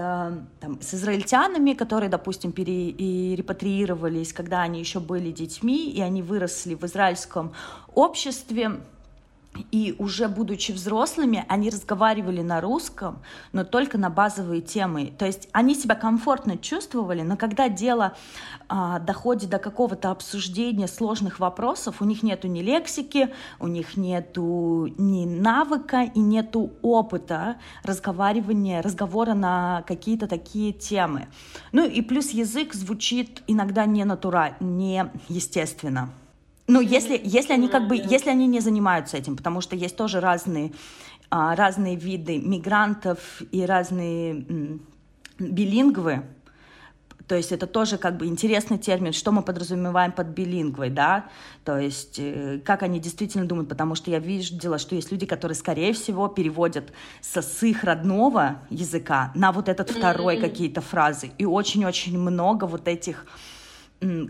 там, 0.60 0.80
с 0.80 0.94
израильтянами, 0.94 1.72
которые, 1.74 2.10
допустим, 2.10 2.50
пере, 2.50 2.90
и 2.90 3.36
репатриировались, 3.36 4.32
когда 4.32 4.62
они 4.62 4.80
еще 4.80 4.98
были 4.98 5.30
детьми, 5.30 5.88
и 5.90 6.00
они 6.00 6.20
выросли 6.20 6.74
в 6.74 6.84
израильском 6.84 7.52
обществе, 7.94 8.80
и 9.70 9.94
уже 9.98 10.28
будучи 10.28 10.72
взрослыми, 10.72 11.44
они 11.48 11.70
разговаривали 11.70 12.42
на 12.42 12.60
русском, 12.60 13.22
но 13.52 13.64
только 13.64 13.98
на 13.98 14.10
базовые 14.10 14.60
темы. 14.60 15.12
То 15.18 15.26
есть 15.26 15.48
они 15.52 15.74
себя 15.74 15.94
комфортно 15.94 16.56
чувствовали, 16.56 17.22
но 17.22 17.36
когда 17.36 17.68
дело 17.68 18.14
а, 18.68 18.98
доходит 18.98 19.50
до 19.50 19.58
какого-то 19.58 20.10
обсуждения 20.10 20.88
сложных 20.88 21.40
вопросов, 21.40 22.00
у 22.00 22.04
них 22.04 22.22
нету 22.22 22.48
ни 22.48 22.60
лексики, 22.60 23.32
у 23.58 23.66
них 23.66 23.96
нету 23.96 24.88
ни 24.98 25.24
навыка 25.24 26.02
и 26.02 26.20
нету 26.20 26.72
опыта 26.82 27.56
разговаривания, 27.82 28.82
разговора 28.82 29.34
на 29.34 29.82
какие-то 29.86 30.26
такие 30.26 30.72
темы. 30.72 31.28
Ну 31.72 31.86
и 31.86 32.02
плюс 32.02 32.30
язык 32.30 32.74
звучит 32.74 33.42
иногда 33.46 33.86
не 33.86 34.04
натурально, 34.04 34.56
не 34.60 35.10
естественно. 35.28 36.10
Ну, 36.68 36.82
если, 36.82 37.18
если 37.24 37.54
они 37.54 37.68
как 37.68 37.88
бы, 37.88 37.96
если 37.96 38.28
они 38.28 38.46
не 38.46 38.60
занимаются 38.60 39.16
этим, 39.16 39.36
потому 39.36 39.62
что 39.62 39.74
есть 39.74 39.96
тоже 39.96 40.20
разные, 40.20 40.72
а, 41.30 41.56
разные 41.56 41.96
виды 41.96 42.38
мигрантов 42.38 43.40
и 43.50 43.64
разные 43.64 44.78
билингвы, 45.38 46.24
то 47.26 47.34
есть 47.34 47.52
это 47.52 47.66
тоже 47.66 47.96
как 47.96 48.18
бы 48.18 48.26
интересный 48.26 48.78
термин, 48.78 49.14
что 49.14 49.32
мы 49.32 49.42
подразумеваем 49.42 50.12
под 50.12 50.28
билингвой, 50.28 50.90
да, 50.90 51.26
то 51.64 51.78
есть 51.78 52.18
э, 52.18 52.60
как 52.64 52.82
они 52.82 53.00
действительно 53.00 53.46
думают, 53.46 53.68
потому 53.68 53.94
что 53.94 54.10
я 54.10 54.18
видела, 54.18 54.78
что 54.78 54.94
есть 54.94 55.10
люди, 55.12 55.26
которые, 55.26 55.54
скорее 55.54 55.92
всего, 55.92 56.28
переводят 56.28 56.92
со 57.20 57.42
с 57.42 57.62
их 57.62 57.84
родного 57.84 58.62
языка 58.70 59.32
на 59.34 59.52
вот 59.52 59.68
этот 59.68 59.90
второй 59.90 60.36
mm-hmm. 60.36 60.40
какие-то 60.40 60.80
фразы, 60.80 61.30
и 61.38 61.44
очень-очень 61.44 62.18
много 62.18 62.64
вот 62.64 62.88
этих 62.88 63.26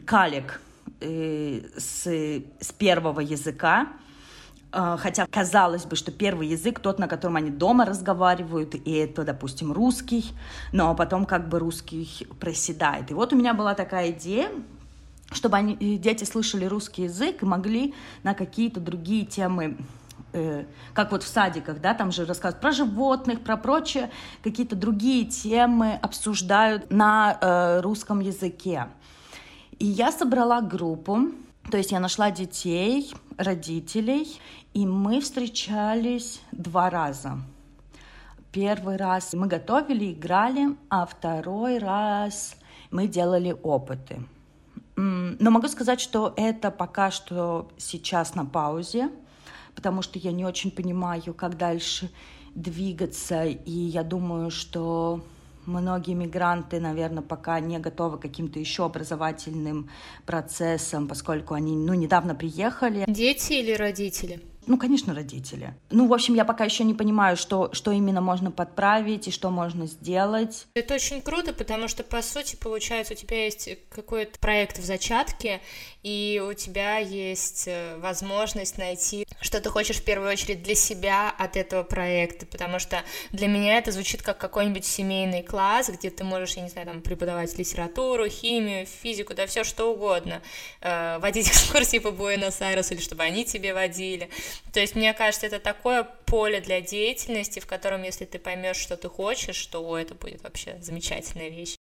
калек, 0.04 0.60
с, 1.00 2.06
с 2.06 2.72
первого 2.72 3.20
языка, 3.20 3.88
э, 4.72 4.96
хотя 4.98 5.26
казалось 5.26 5.84
бы, 5.84 5.96
что 5.96 6.10
первый 6.10 6.48
язык 6.48 6.80
тот, 6.80 6.98
на 6.98 7.08
котором 7.08 7.36
они 7.36 7.50
дома 7.50 7.84
разговаривают, 7.84 8.74
и 8.74 8.92
это, 8.92 9.24
допустим, 9.24 9.72
русский, 9.72 10.24
но 10.72 10.94
потом 10.94 11.24
как 11.24 11.48
бы 11.48 11.58
русский 11.58 12.26
проседает. 12.40 13.10
И 13.10 13.14
вот 13.14 13.32
у 13.32 13.36
меня 13.36 13.54
была 13.54 13.74
такая 13.74 14.10
идея, 14.10 14.50
чтобы 15.32 15.56
они, 15.56 15.74
э, 15.74 15.96
дети 15.96 16.24
слышали 16.24 16.64
русский 16.64 17.04
язык 17.04 17.42
и 17.42 17.46
могли 17.46 17.94
на 18.22 18.34
какие-то 18.34 18.80
другие 18.80 19.24
темы 19.26 19.76
э, 20.32 20.64
как 20.94 21.12
вот 21.12 21.22
в 21.22 21.28
садиках, 21.28 21.80
да, 21.80 21.94
там 21.94 22.12
же 22.12 22.24
рассказывают 22.24 22.60
про 22.60 22.72
животных, 22.72 23.40
про 23.40 23.56
прочее, 23.56 24.10
какие-то 24.42 24.76
другие 24.76 25.24
темы 25.24 25.94
обсуждают 25.94 26.90
на 26.90 27.38
э, 27.40 27.80
русском 27.80 28.20
языке. 28.20 28.88
И 29.78 29.86
я 29.86 30.10
собрала 30.10 30.60
группу, 30.60 31.30
то 31.70 31.76
есть 31.76 31.92
я 31.92 32.00
нашла 32.00 32.30
детей, 32.32 33.14
родителей, 33.36 34.40
и 34.74 34.86
мы 34.86 35.20
встречались 35.20 36.40
два 36.50 36.90
раза. 36.90 37.38
Первый 38.50 38.96
раз 38.96 39.34
мы 39.34 39.46
готовили, 39.46 40.12
играли, 40.12 40.76
а 40.88 41.06
второй 41.06 41.78
раз 41.78 42.56
мы 42.90 43.06
делали 43.06 43.56
опыты. 43.62 44.24
Но 44.96 45.50
могу 45.50 45.68
сказать, 45.68 46.00
что 46.00 46.34
это 46.36 46.72
пока 46.72 47.12
что 47.12 47.70
сейчас 47.76 48.34
на 48.34 48.44
паузе, 48.44 49.10
потому 49.76 50.02
что 50.02 50.18
я 50.18 50.32
не 50.32 50.44
очень 50.44 50.72
понимаю, 50.72 51.34
как 51.34 51.56
дальше 51.56 52.10
двигаться, 52.56 53.44
и 53.44 53.70
я 53.70 54.02
думаю, 54.02 54.50
что 54.50 55.22
Многие 55.68 56.14
мигранты, 56.14 56.80
наверное, 56.80 57.22
пока 57.22 57.60
не 57.60 57.78
готовы 57.78 58.16
к 58.16 58.22
каким-то 58.22 58.58
еще 58.58 58.86
образовательным 58.86 59.90
процессам, 60.24 61.06
поскольку 61.06 61.52
они 61.52 61.76
ну, 61.76 61.92
недавно 61.92 62.34
приехали. 62.34 63.04
Дети 63.06 63.52
или 63.52 63.72
родители? 63.72 64.40
Ну, 64.68 64.76
конечно, 64.76 65.14
родители. 65.14 65.74
Ну, 65.90 66.06
в 66.06 66.12
общем, 66.12 66.34
я 66.34 66.44
пока 66.44 66.64
еще 66.64 66.84
не 66.84 66.92
понимаю, 66.92 67.38
что, 67.38 67.70
что 67.72 67.90
именно 67.90 68.20
можно 68.20 68.50
подправить 68.50 69.26
и 69.26 69.30
что 69.30 69.48
можно 69.48 69.86
сделать. 69.86 70.66
Это 70.74 70.94
очень 70.94 71.22
круто, 71.22 71.54
потому 71.54 71.88
что, 71.88 72.04
по 72.04 72.20
сути, 72.20 72.54
получается, 72.54 73.14
у 73.14 73.16
тебя 73.16 73.44
есть 73.44 73.70
какой-то 73.88 74.38
проект 74.38 74.78
в 74.78 74.84
зачатке, 74.84 75.62
и 76.02 76.42
у 76.46 76.52
тебя 76.52 76.98
есть 76.98 77.64
э, 77.66 77.96
возможность 77.98 78.78
найти, 78.78 79.26
что 79.40 79.60
ты 79.60 79.68
хочешь 79.70 79.96
в 79.96 80.04
первую 80.04 80.30
очередь 80.30 80.62
для 80.62 80.74
себя 80.74 81.34
от 81.36 81.56
этого 81.56 81.82
проекта, 81.82 82.46
потому 82.46 82.78
что 82.78 83.02
для 83.30 83.48
меня 83.48 83.78
это 83.78 83.90
звучит 83.90 84.22
как 84.22 84.38
какой-нибудь 84.38 84.84
семейный 84.84 85.42
класс, 85.42 85.88
где 85.88 86.10
ты 86.10 86.24
можешь, 86.24 86.56
я 86.56 86.62
не 86.62 86.68
знаю, 86.68 86.86
там, 86.86 87.00
преподавать 87.00 87.56
литературу, 87.58 88.28
химию, 88.28 88.86
физику, 88.86 89.34
да 89.34 89.46
все 89.46 89.64
что 89.64 89.92
угодно, 89.92 90.40
э, 90.82 91.18
водить 91.18 91.48
экскурсии 91.48 91.98
по 91.98 92.10
Буэнос-Айресу, 92.10 92.94
или 92.94 93.00
чтобы 93.00 93.24
они 93.24 93.44
тебе 93.44 93.74
водили, 93.74 94.28
то 94.72 94.80
есть, 94.80 94.94
мне 94.94 95.14
кажется, 95.14 95.46
это 95.46 95.58
такое 95.58 96.04
поле 96.04 96.60
для 96.60 96.80
деятельности, 96.80 97.60
в 97.60 97.66
котором, 97.66 98.02
если 98.02 98.24
ты 98.24 98.38
поймешь, 98.38 98.76
что 98.76 98.96
ты 98.96 99.08
хочешь, 99.08 99.66
то 99.66 99.96
это 99.98 100.14
будет 100.14 100.42
вообще 100.42 100.76
замечательная 100.80 101.48
вещь. 101.48 101.76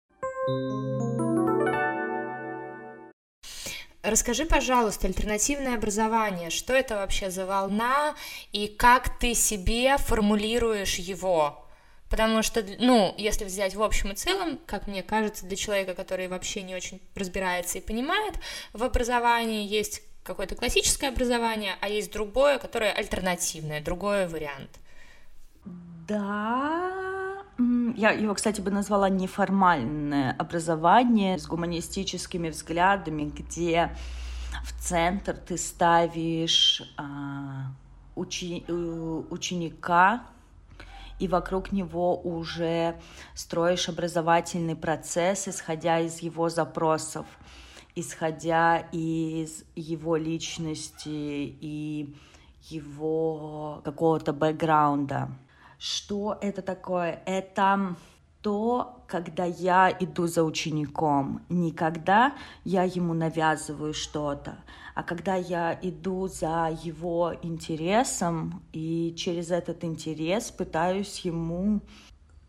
Расскажи, 4.03 4.45
пожалуйста, 4.45 5.07
альтернативное 5.07 5.75
образование, 5.75 6.51
что 6.51 6.73
это 6.73 6.95
вообще 6.95 7.31
за 7.31 7.47
волна 7.47 8.13
и 8.51 8.67
как 8.67 9.17
ты 9.17 9.33
себе 9.33 9.97
формулируешь 9.97 10.95
его? 10.95 11.65
Потому 12.07 12.43
что, 12.43 12.63
ну, 12.77 13.15
если 13.17 13.45
взять 13.45 13.73
в 13.73 13.81
общем 13.81 14.11
и 14.11 14.15
целом, 14.15 14.59
как 14.67 14.85
мне 14.85 15.01
кажется, 15.01 15.47
для 15.47 15.57
человека, 15.57 15.95
который 15.95 16.27
вообще 16.27 16.61
не 16.61 16.75
очень 16.75 17.01
разбирается 17.15 17.79
и 17.79 17.81
понимает 17.81 18.35
в 18.73 18.83
образовании, 18.83 19.67
есть 19.67 20.03
какое-то 20.25 20.55
классическое 20.55 21.11
образование, 21.11 21.75
а 21.81 21.87
есть 21.87 22.11
другое, 22.11 22.57
которое 22.57 22.91
альтернативное, 22.91 23.81
другой 23.81 24.27
вариант. 24.27 24.79
Да, 26.07 27.43
я 27.95 28.11
его, 28.11 28.33
кстати, 28.33 28.59
бы 28.59 28.71
назвала 28.71 29.07
неформальное 29.07 30.35
образование 30.37 31.37
с 31.37 31.45
гуманистическими 31.47 32.49
взглядами, 32.49 33.31
где 33.35 33.95
в 34.63 34.83
центр 34.83 35.37
ты 35.37 35.57
ставишь 35.57 36.81
а, 36.97 37.71
учи, 38.15 38.65
ученика, 39.29 40.23
и 41.19 41.27
вокруг 41.27 41.71
него 41.71 42.19
уже 42.19 42.95
строишь 43.35 43.87
образовательный 43.87 44.75
процесс, 44.75 45.47
исходя 45.47 45.99
из 45.99 46.19
его 46.19 46.49
запросов 46.49 47.25
исходя 47.95 48.79
из 48.91 49.63
его 49.75 50.17
личности 50.17 51.09
и 51.09 52.15
его 52.69 53.81
какого-то 53.83 54.33
бэкграунда. 54.33 55.29
Что 55.77 56.37
это 56.41 56.61
такое? 56.61 57.21
Это 57.25 57.95
то, 58.41 59.03
когда 59.07 59.45
я 59.45 59.95
иду 59.99 60.27
за 60.27 60.43
учеником, 60.43 61.41
не 61.49 61.71
когда 61.71 62.35
я 62.63 62.83
ему 62.83 63.13
навязываю 63.13 63.93
что-то, 63.93 64.57
а 64.93 65.03
когда 65.03 65.35
я 65.35 65.77
иду 65.81 66.27
за 66.27 66.77
его 66.83 67.33
интересом 67.41 68.63
и 68.71 69.15
через 69.17 69.51
этот 69.51 69.83
интерес 69.83 70.51
пытаюсь 70.51 71.19
ему 71.19 71.81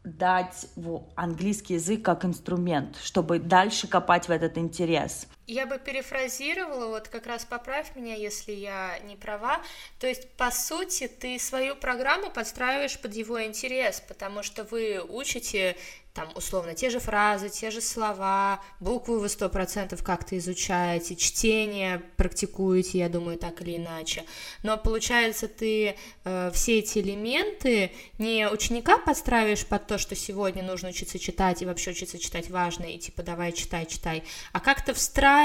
дать 0.04 0.68
английский 1.14 1.74
язык 1.74 2.04
как 2.04 2.24
инструмент, 2.24 2.96
чтобы 3.02 3.38
дальше 3.38 3.88
копать 3.88 4.28
в 4.28 4.30
этот 4.30 4.56
интерес. 4.58 5.26
Я 5.46 5.66
бы 5.66 5.78
перефразировала, 5.78 6.86
вот 6.86 7.08
как 7.08 7.26
раз 7.26 7.44
поправь 7.44 7.94
меня, 7.94 8.14
если 8.14 8.52
я 8.52 8.98
не 9.04 9.14
права. 9.14 9.60
То 10.00 10.06
есть, 10.06 10.28
по 10.32 10.50
сути, 10.50 11.06
ты 11.06 11.38
свою 11.38 11.76
программу 11.76 12.30
подстраиваешь 12.30 12.98
под 12.98 13.14
его 13.14 13.42
интерес, 13.44 14.00
потому 14.00 14.42
что 14.42 14.64
вы 14.64 15.00
учите 15.00 15.76
там, 16.16 16.30
условно, 16.34 16.74
те 16.74 16.88
же 16.88 16.98
фразы, 16.98 17.50
те 17.50 17.70
же 17.70 17.82
слова, 17.82 18.62
буквы 18.80 19.20
вы 19.20 19.28
сто 19.28 19.50
процентов 19.50 20.02
как-то 20.02 20.36
изучаете, 20.38 21.14
чтение 21.14 22.02
практикуете, 22.16 22.98
я 22.98 23.10
думаю, 23.10 23.36
так 23.36 23.60
или 23.60 23.76
иначе. 23.76 24.24
Но 24.62 24.78
получается, 24.78 25.46
ты 25.46 25.94
э, 26.24 26.50
все 26.54 26.78
эти 26.78 27.00
элементы 27.00 27.92
не 28.16 28.48
ученика 28.48 28.96
подстраиваешь 28.96 29.66
под 29.66 29.86
то, 29.86 29.98
что 29.98 30.14
сегодня 30.14 30.62
нужно 30.62 30.88
учиться 30.88 31.18
читать, 31.18 31.60
и 31.60 31.66
вообще 31.66 31.90
учиться 31.90 32.18
читать 32.18 32.48
важно, 32.48 32.84
и 32.84 32.96
типа 32.96 33.22
давай 33.22 33.52
читай, 33.52 33.84
читай, 33.84 34.24
а 34.54 34.60
как-то 34.60 34.94
встраиваешь, 34.94 35.35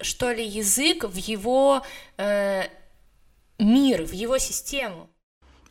что 0.00 0.32
ли, 0.32 0.44
язык 0.44 1.04
в 1.04 1.16
его 1.16 1.82
э, 2.16 2.64
мир, 3.58 4.04
в 4.04 4.12
его 4.12 4.38
систему. 4.38 5.08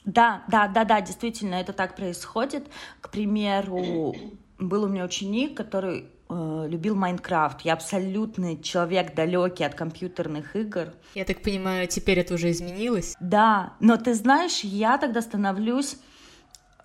Да, 0.06 0.44
да, 0.48 0.68
да, 0.68 0.86
да, 0.86 1.02
действительно, 1.02 1.56
это 1.56 1.74
так 1.74 1.96
происходит. 1.96 2.68
К 3.02 3.10
примеру, 3.10 4.16
был 4.58 4.84
у 4.84 4.88
меня 4.88 5.04
ученик, 5.04 5.56
который 5.58 6.06
э, 6.30 6.66
любил 6.70 6.96
Майнкрафт. 6.96 7.62
Я 7.62 7.74
абсолютный 7.74 8.62
человек 8.62 9.16
далекий 9.16 9.66
от 9.66 9.76
компьютерных 9.76 10.56
игр. 10.56 10.94
Я 11.14 11.26
так 11.26 11.42
понимаю, 11.42 11.88
теперь 11.88 12.20
это 12.20 12.36
уже 12.36 12.52
изменилось? 12.52 13.16
Да, 13.20 13.74
но 13.82 13.98
ты 13.98 14.14
знаешь, 14.14 14.62
я 14.62 14.98
тогда 14.98 15.22
становлюсь 15.22 15.98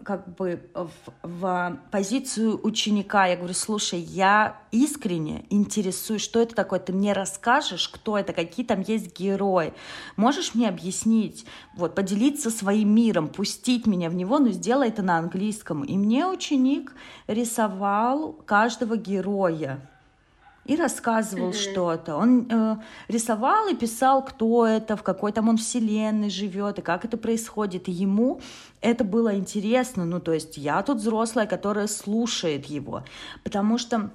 как 0.05 0.35
бы 0.35 0.69
в, 0.75 0.91
в 1.23 1.79
позицию 1.91 2.61
ученика. 2.63 3.27
Я 3.27 3.37
говорю, 3.37 3.55
слушай, 3.55 3.99
я 3.99 4.61
искренне 4.71 5.45
интересуюсь, 5.51 6.23
что 6.23 6.41
это 6.41 6.55
такое. 6.55 6.81
Ты 6.81 6.93
мне 6.93 7.13
расскажешь, 7.13 7.89
кто 7.89 8.19
это, 8.19 8.33
какие 8.33 8.67
там 8.67 8.81
есть 8.81 9.17
герои. 9.19 9.73
Можешь 10.17 10.55
мне 10.55 10.69
объяснить, 10.69 11.47
вот, 11.75 11.95
поделиться 11.95 12.51
своим 12.51 12.95
миром, 12.95 13.29
пустить 13.29 13.87
меня 13.87 14.11
в 14.11 14.15
него, 14.15 14.39
но 14.39 14.49
сделай 14.51 14.89
это 14.89 15.03
на 15.03 15.19
английском. 15.19 15.83
И 15.85 15.97
мне 15.97 16.27
ученик 16.27 16.95
рисовал 17.27 18.33
каждого 18.33 18.97
героя 18.97 19.89
и 20.64 20.76
рассказывал 20.76 21.50
mm-hmm. 21.50 21.73
что-то. 21.73 22.16
Он 22.16 22.47
э, 22.50 22.76
рисовал 23.09 23.69
и 23.69 23.75
писал, 23.75 24.25
кто 24.25 24.66
это, 24.66 24.97
в 24.97 25.02
какой 25.02 25.33
там 25.33 25.49
он 25.49 25.57
вселенной 25.57 26.31
живет 26.31 26.78
и 26.78 26.83
как 26.83 27.04
это 27.04 27.16
происходит. 27.16 27.88
И 27.88 27.92
ему 27.92 28.40
это 28.81 29.02
было 29.04 29.35
интересно. 29.37 30.04
Ну, 30.04 30.21
то 30.21 30.33
есть 30.33 30.57
я 30.57 30.83
тут 30.83 30.99
взрослая, 30.99 31.47
которая 31.47 31.88
слушает 31.88 32.66
его, 32.66 33.02
потому 33.42 33.78
что 33.78 34.11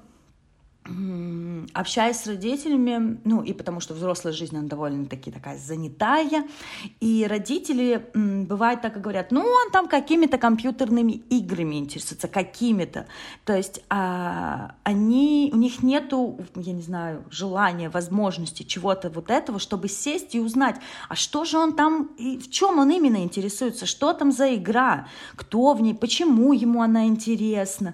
общаясь 1.74 2.18
с 2.18 2.28
родителями, 2.28 3.20
ну 3.26 3.42
и 3.42 3.54
потому 3.54 3.80
что 3.80 3.94
взрослая 3.94 4.34
жизнь, 4.34 4.56
она 4.56 4.68
довольно-таки 4.68 5.32
такая 5.32 5.58
занятая, 5.58 6.46
и 7.00 7.26
родители, 7.28 8.10
бывает 8.14 8.82
так 8.82 8.98
и 8.98 9.00
говорят, 9.00 9.32
ну 9.32 9.42
он 9.42 9.72
там 9.72 9.88
какими-то 9.88 10.38
компьютерными 10.38 11.12
играми 11.30 11.76
интересуется, 11.76 12.28
какими-то, 12.28 13.08
то 13.44 13.56
есть 13.56 13.82
а, 13.90 14.76
они, 14.84 15.50
у 15.54 15.58
них 15.58 15.84
нету, 15.84 16.40
я 16.56 16.74
не 16.74 16.82
знаю, 16.82 17.26
желания, 17.30 17.90
возможности 17.90 18.64
чего-то 18.64 19.10
вот 19.10 19.30
этого, 19.30 19.60
чтобы 19.60 19.90
сесть 19.90 20.36
и 20.36 20.40
узнать, 20.40 20.78
а 21.10 21.16
что 21.16 21.44
же 21.44 21.58
он 21.58 21.76
там, 21.76 22.12
и 22.18 22.38
в 22.38 22.50
чем 22.50 22.80
он 22.80 22.90
именно 22.92 23.18
интересуется, 23.18 23.86
что 23.86 24.14
там 24.14 24.32
за 24.32 24.56
игра, 24.56 25.08
кто 25.36 25.74
в 25.74 25.82
ней, 25.82 25.94
почему 25.94 26.54
ему 26.54 26.82
она 26.82 27.08
интересна, 27.08 27.94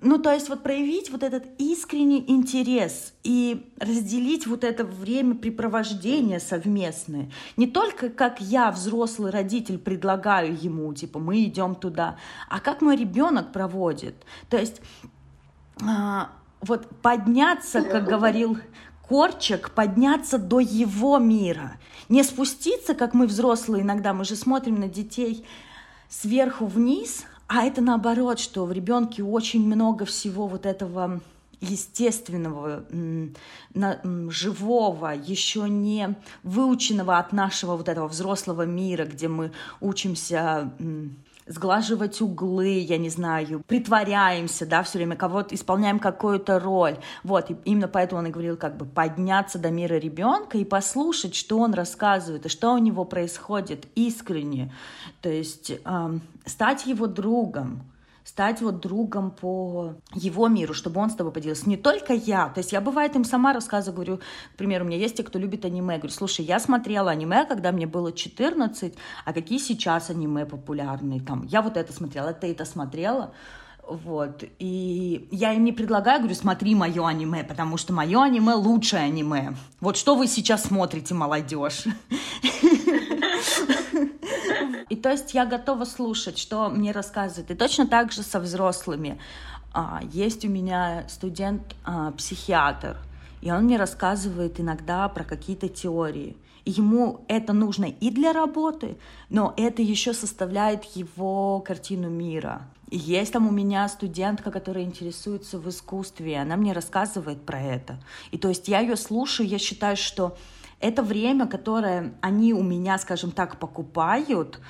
ну, 0.00 0.18
то 0.18 0.32
есть 0.32 0.48
вот 0.48 0.62
проявить 0.62 1.10
вот 1.10 1.22
этот 1.22 1.44
искренний 1.58 2.24
интерес 2.28 3.14
и 3.22 3.70
разделить 3.78 4.46
вот 4.46 4.64
это 4.64 4.84
времяпрепровождение 4.84 6.40
совместное. 6.40 7.30
Не 7.56 7.66
только 7.66 8.08
как 8.08 8.40
я, 8.40 8.70
взрослый 8.70 9.30
родитель, 9.30 9.78
предлагаю 9.78 10.56
ему, 10.60 10.92
типа, 10.94 11.18
мы 11.18 11.44
идем 11.44 11.74
туда, 11.74 12.16
а 12.48 12.60
как 12.60 12.80
мой 12.80 12.96
ребенок 12.96 13.52
проводит. 13.52 14.14
То 14.48 14.56
есть 14.56 14.80
а, 15.82 16.30
вот 16.60 16.88
подняться, 17.02 17.82
как 17.82 18.04
говорил 18.04 18.58
Корчик, 19.08 19.70
подняться 19.70 20.38
до 20.38 20.60
его 20.60 21.18
мира. 21.18 21.78
Не 22.08 22.22
спуститься, 22.22 22.94
как 22.94 23.12
мы 23.12 23.26
взрослые 23.26 23.82
иногда, 23.82 24.14
мы 24.14 24.24
же 24.24 24.34
смотрим 24.34 24.80
на 24.80 24.88
детей 24.88 25.44
сверху 26.08 26.66
вниз, 26.66 27.24
а 27.46 27.64
это 27.64 27.80
наоборот, 27.80 28.38
что 28.38 28.64
в 28.64 28.72
ребенке 28.72 29.22
очень 29.22 29.66
много 29.66 30.04
всего 30.04 30.46
вот 30.46 30.66
этого 30.66 31.20
естественного, 31.60 32.84
живого, 34.30 35.14
еще 35.14 35.68
не 35.68 36.14
выученного 36.42 37.18
от 37.18 37.32
нашего 37.32 37.76
вот 37.76 37.88
этого 37.88 38.08
взрослого 38.08 38.62
мира, 38.66 39.04
где 39.04 39.28
мы 39.28 39.52
учимся 39.80 40.72
сглаживать 41.46 42.20
углы, 42.20 42.78
я 42.78 42.98
не 42.98 43.10
знаю, 43.10 43.62
притворяемся, 43.66 44.66
да, 44.66 44.82
все 44.82 44.98
время 44.98 45.16
кого-то 45.16 45.54
исполняем 45.54 45.98
какую-то 45.98 46.58
роль. 46.58 46.96
Вот, 47.22 47.50
и 47.50 47.56
именно 47.64 47.88
поэтому 47.88 48.20
он 48.20 48.28
и 48.28 48.30
говорил, 48.30 48.56
как 48.56 48.76
бы 48.76 48.86
подняться 48.86 49.58
до 49.58 49.70
мира 49.70 49.94
ребенка 49.94 50.58
и 50.58 50.64
послушать, 50.64 51.34
что 51.34 51.58
он 51.58 51.74
рассказывает 51.74 52.46
и 52.46 52.48
что 52.48 52.72
у 52.72 52.78
него 52.78 53.04
происходит 53.04 53.86
искренне. 53.94 54.72
То 55.20 55.28
есть 55.28 55.72
эм, 55.84 56.22
стать 56.46 56.86
его 56.86 57.06
другом, 57.06 57.82
стать 58.24 58.62
вот 58.62 58.80
другом 58.80 59.30
по 59.30 59.94
его 60.14 60.48
миру, 60.48 60.74
чтобы 60.74 61.00
он 61.00 61.10
с 61.10 61.14
тобой 61.14 61.32
поделился. 61.32 61.68
Не 61.68 61.76
только 61.76 62.14
я. 62.14 62.48
То 62.48 62.58
есть 62.58 62.72
я, 62.72 62.80
бывает, 62.80 63.14
им 63.14 63.24
сама 63.24 63.52
рассказываю, 63.52 63.94
говорю, 63.94 64.16
к 64.54 64.56
примеру, 64.56 64.84
у 64.84 64.88
меня 64.88 64.98
есть 64.98 65.16
те, 65.16 65.22
кто 65.22 65.38
любит 65.38 65.64
аниме. 65.64 65.98
говорю, 65.98 66.12
слушай, 66.12 66.44
я 66.44 66.58
смотрела 66.58 67.10
аниме, 67.10 67.44
когда 67.44 67.70
мне 67.70 67.86
было 67.86 68.12
14, 68.12 68.94
а 69.24 69.32
какие 69.32 69.58
сейчас 69.58 70.10
аниме 70.10 70.46
популярные? 70.46 71.20
Там, 71.20 71.44
я 71.44 71.60
вот 71.60 71.76
это 71.76 71.92
смотрела, 71.92 72.32
ты 72.32 72.50
это 72.50 72.64
смотрела. 72.64 73.34
Вот. 73.86 74.44
И 74.58 75.28
я 75.30 75.52
им 75.52 75.64
не 75.64 75.72
предлагаю, 75.72 76.20
говорю, 76.20 76.34
смотри 76.34 76.74
мое 76.74 77.06
аниме, 77.06 77.44
потому 77.44 77.76
что 77.76 77.92
мое 77.92 78.22
аниме 78.22 78.54
лучшее 78.54 79.02
аниме. 79.02 79.54
Вот 79.80 79.98
что 79.98 80.14
вы 80.14 80.26
сейчас 80.26 80.64
смотрите, 80.64 81.12
молодежь? 81.12 81.84
И 84.88 84.96
то 84.96 85.10
есть 85.10 85.34
я 85.34 85.46
готова 85.46 85.84
слушать, 85.84 86.38
что 86.38 86.68
мне 86.68 86.92
рассказывают. 86.92 87.50
И 87.50 87.54
точно 87.54 87.86
так 87.86 88.12
же 88.12 88.22
со 88.22 88.40
взрослыми. 88.40 89.18
А, 89.72 90.00
есть 90.12 90.44
у 90.44 90.48
меня 90.48 91.04
студент-психиатр, 91.08 92.96
а, 92.96 93.44
и 93.44 93.50
он 93.50 93.64
мне 93.64 93.76
рассказывает 93.76 94.60
иногда 94.60 95.08
про 95.08 95.24
какие-то 95.24 95.68
теории. 95.68 96.36
Ему 96.64 97.24
это 97.28 97.52
нужно 97.52 97.86
и 97.86 98.10
для 98.10 98.32
работы, 98.32 98.96
но 99.28 99.52
это 99.56 99.82
еще 99.82 100.14
составляет 100.14 100.84
его 100.96 101.60
картину 101.60 102.08
мира. 102.08 102.62
И 102.88 102.96
есть 102.96 103.32
там 103.32 103.48
у 103.48 103.50
меня 103.50 103.88
студентка, 103.88 104.50
которая 104.50 104.84
интересуется 104.84 105.58
в 105.58 105.68
искусстве, 105.68 106.32
и 106.32 106.36
она 106.36 106.56
мне 106.56 106.72
рассказывает 106.72 107.44
про 107.44 107.60
это. 107.60 107.98
И 108.30 108.38
то 108.38 108.48
есть 108.48 108.68
я 108.68 108.80
ее 108.80 108.96
слушаю, 108.96 109.48
я 109.48 109.58
считаю, 109.58 109.96
что 109.96 110.36
это 110.80 111.02
время, 111.02 111.46
которое 111.46 112.14
они 112.20 112.52
у 112.52 112.62
меня, 112.62 112.98
скажем 112.98 113.30
так, 113.30 113.58
покупают, 113.58 114.60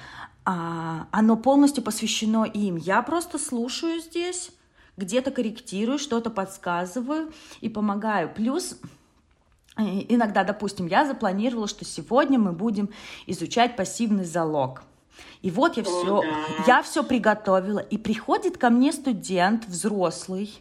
а, 0.44 1.06
оно 1.10 1.36
полностью 1.36 1.82
посвящено 1.82 2.44
им. 2.44 2.76
Я 2.76 3.02
просто 3.02 3.38
слушаю 3.38 4.00
здесь, 4.00 4.50
где-то 4.96 5.30
корректирую, 5.30 5.98
что-то 5.98 6.30
подсказываю 6.30 7.32
и 7.60 7.68
помогаю. 7.68 8.32
Плюс 8.32 8.78
э, 9.76 9.82
иногда, 10.08 10.44
допустим, 10.44 10.86
я 10.86 11.06
запланировала, 11.06 11.66
что 11.66 11.84
сегодня 11.84 12.38
мы 12.38 12.52
будем 12.52 12.90
изучать 13.26 13.76
пассивный 13.76 14.24
залог. 14.24 14.82
И 15.42 15.50
вот 15.50 15.76
я 15.76 15.84
все, 15.84 16.22
я 16.66 16.82
все 16.82 17.04
приготовила, 17.04 17.78
и 17.78 17.98
приходит 17.98 18.58
ко 18.58 18.70
мне 18.70 18.92
студент 18.92 19.66
взрослый, 19.66 20.52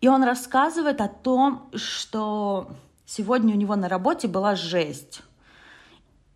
и 0.00 0.08
он 0.08 0.22
рассказывает 0.22 1.00
о 1.00 1.08
том, 1.08 1.70
что 1.74 2.68
Сегодня 3.06 3.54
у 3.54 3.58
него 3.58 3.76
на 3.76 3.88
работе 3.88 4.28
была 4.28 4.56
жесть. 4.56 5.22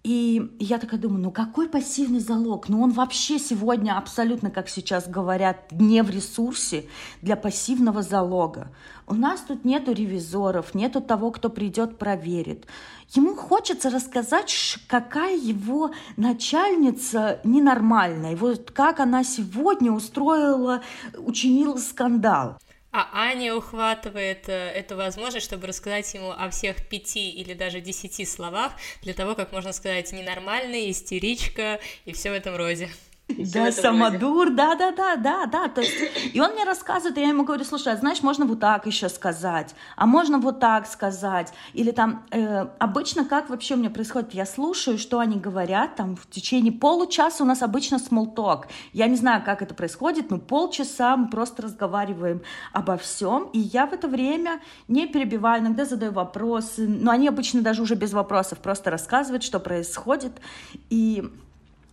И 0.04 0.56
я 0.60 0.78
такая 0.78 0.98
думаю, 0.98 1.20
ну 1.20 1.30
какой 1.30 1.68
пассивный 1.68 2.20
залог? 2.20 2.68
Ну 2.68 2.82
он 2.82 2.92
вообще 2.92 3.38
сегодня 3.38 3.98
абсолютно, 3.98 4.50
как 4.50 4.68
сейчас 4.68 5.08
говорят, 5.08 5.72
не 5.72 6.02
в 6.02 6.10
ресурсе 6.10 6.86
для 7.20 7.36
пассивного 7.36 8.02
залога. 8.02 8.70
У 9.06 9.14
нас 9.14 9.40
тут 9.40 9.64
нету 9.64 9.92
ревизоров, 9.92 10.74
нету 10.74 11.00
того, 11.00 11.30
кто 11.30 11.50
придет, 11.50 11.98
проверит. 11.98 12.66
Ему 13.10 13.34
хочется 13.34 13.90
рассказать, 13.90 14.78
какая 14.86 15.36
его 15.36 15.90
начальница 16.16 17.40
ненормальная, 17.42 18.36
вот 18.36 18.70
как 18.70 19.00
она 19.00 19.24
сегодня 19.24 19.92
устроила, 19.92 20.82
учинила 21.18 21.76
скандал. 21.76 22.56
А 22.90 23.08
Аня 23.12 23.54
ухватывает 23.54 24.48
э, 24.48 24.52
эту 24.52 24.96
возможность, 24.96 25.44
чтобы 25.44 25.66
рассказать 25.66 26.12
ему 26.14 26.30
о 26.30 26.48
всех 26.48 26.86
пяти 26.88 27.30
или 27.30 27.52
даже 27.52 27.80
десяти 27.80 28.24
словах 28.24 28.72
для 29.02 29.12
того, 29.12 29.34
как 29.34 29.52
можно 29.52 29.72
сказать 29.72 30.10
ненормальный, 30.12 30.90
истеричка 30.90 31.80
и 32.06 32.12
все 32.12 32.30
в 32.30 32.34
этом 32.34 32.56
роде. 32.56 32.88
Да, 33.28 33.70
самодур, 33.72 34.50
да, 34.50 34.74
да, 34.74 34.90
да, 34.90 35.16
да, 35.16 35.46
да. 35.46 35.68
То 35.68 35.82
есть, 35.82 35.94
и 36.32 36.40
он 36.40 36.52
мне 36.52 36.64
рассказывает, 36.64 37.18
и 37.18 37.20
я 37.20 37.28
ему 37.28 37.44
говорю, 37.44 37.62
слушай, 37.64 37.92
а 37.92 37.96
знаешь, 37.96 38.22
можно 38.22 38.46
вот 38.46 38.60
так 38.60 38.86
еще 38.86 39.08
сказать, 39.10 39.74
а 39.96 40.06
можно 40.06 40.38
вот 40.38 40.60
так 40.60 40.86
сказать. 40.86 41.52
Или 41.74 41.90
там 41.90 42.24
э, 42.30 42.66
обычно 42.78 43.26
как 43.26 43.50
вообще 43.50 43.74
у 43.74 43.76
меня 43.76 43.90
происходит, 43.90 44.32
я 44.32 44.46
слушаю, 44.46 44.98
что 44.98 45.18
они 45.18 45.38
говорят, 45.38 45.96
там 45.96 46.16
в 46.16 46.28
течение 46.30 46.72
получаса 46.72 47.42
у 47.42 47.46
нас 47.46 47.62
обычно 47.62 47.96
talk. 47.96 48.64
Я 48.92 49.06
не 49.06 49.16
знаю, 49.16 49.42
как 49.44 49.60
это 49.60 49.74
происходит, 49.74 50.30
но 50.30 50.38
полчаса 50.38 51.16
мы 51.16 51.28
просто 51.28 51.62
разговариваем 51.62 52.40
обо 52.72 52.96
всем, 52.96 53.50
и 53.52 53.58
я 53.58 53.86
в 53.86 53.92
это 53.92 54.08
время 54.08 54.60
не 54.88 55.06
перебиваю, 55.06 55.62
иногда 55.62 55.84
задаю 55.84 56.12
вопросы, 56.12 56.88
но 56.88 57.10
они 57.10 57.28
обычно 57.28 57.60
даже 57.60 57.82
уже 57.82 57.94
без 57.94 58.12
вопросов 58.12 58.58
просто 58.58 58.90
рассказывают, 58.90 59.42
что 59.42 59.60
происходит, 59.60 60.32
и 60.88 61.30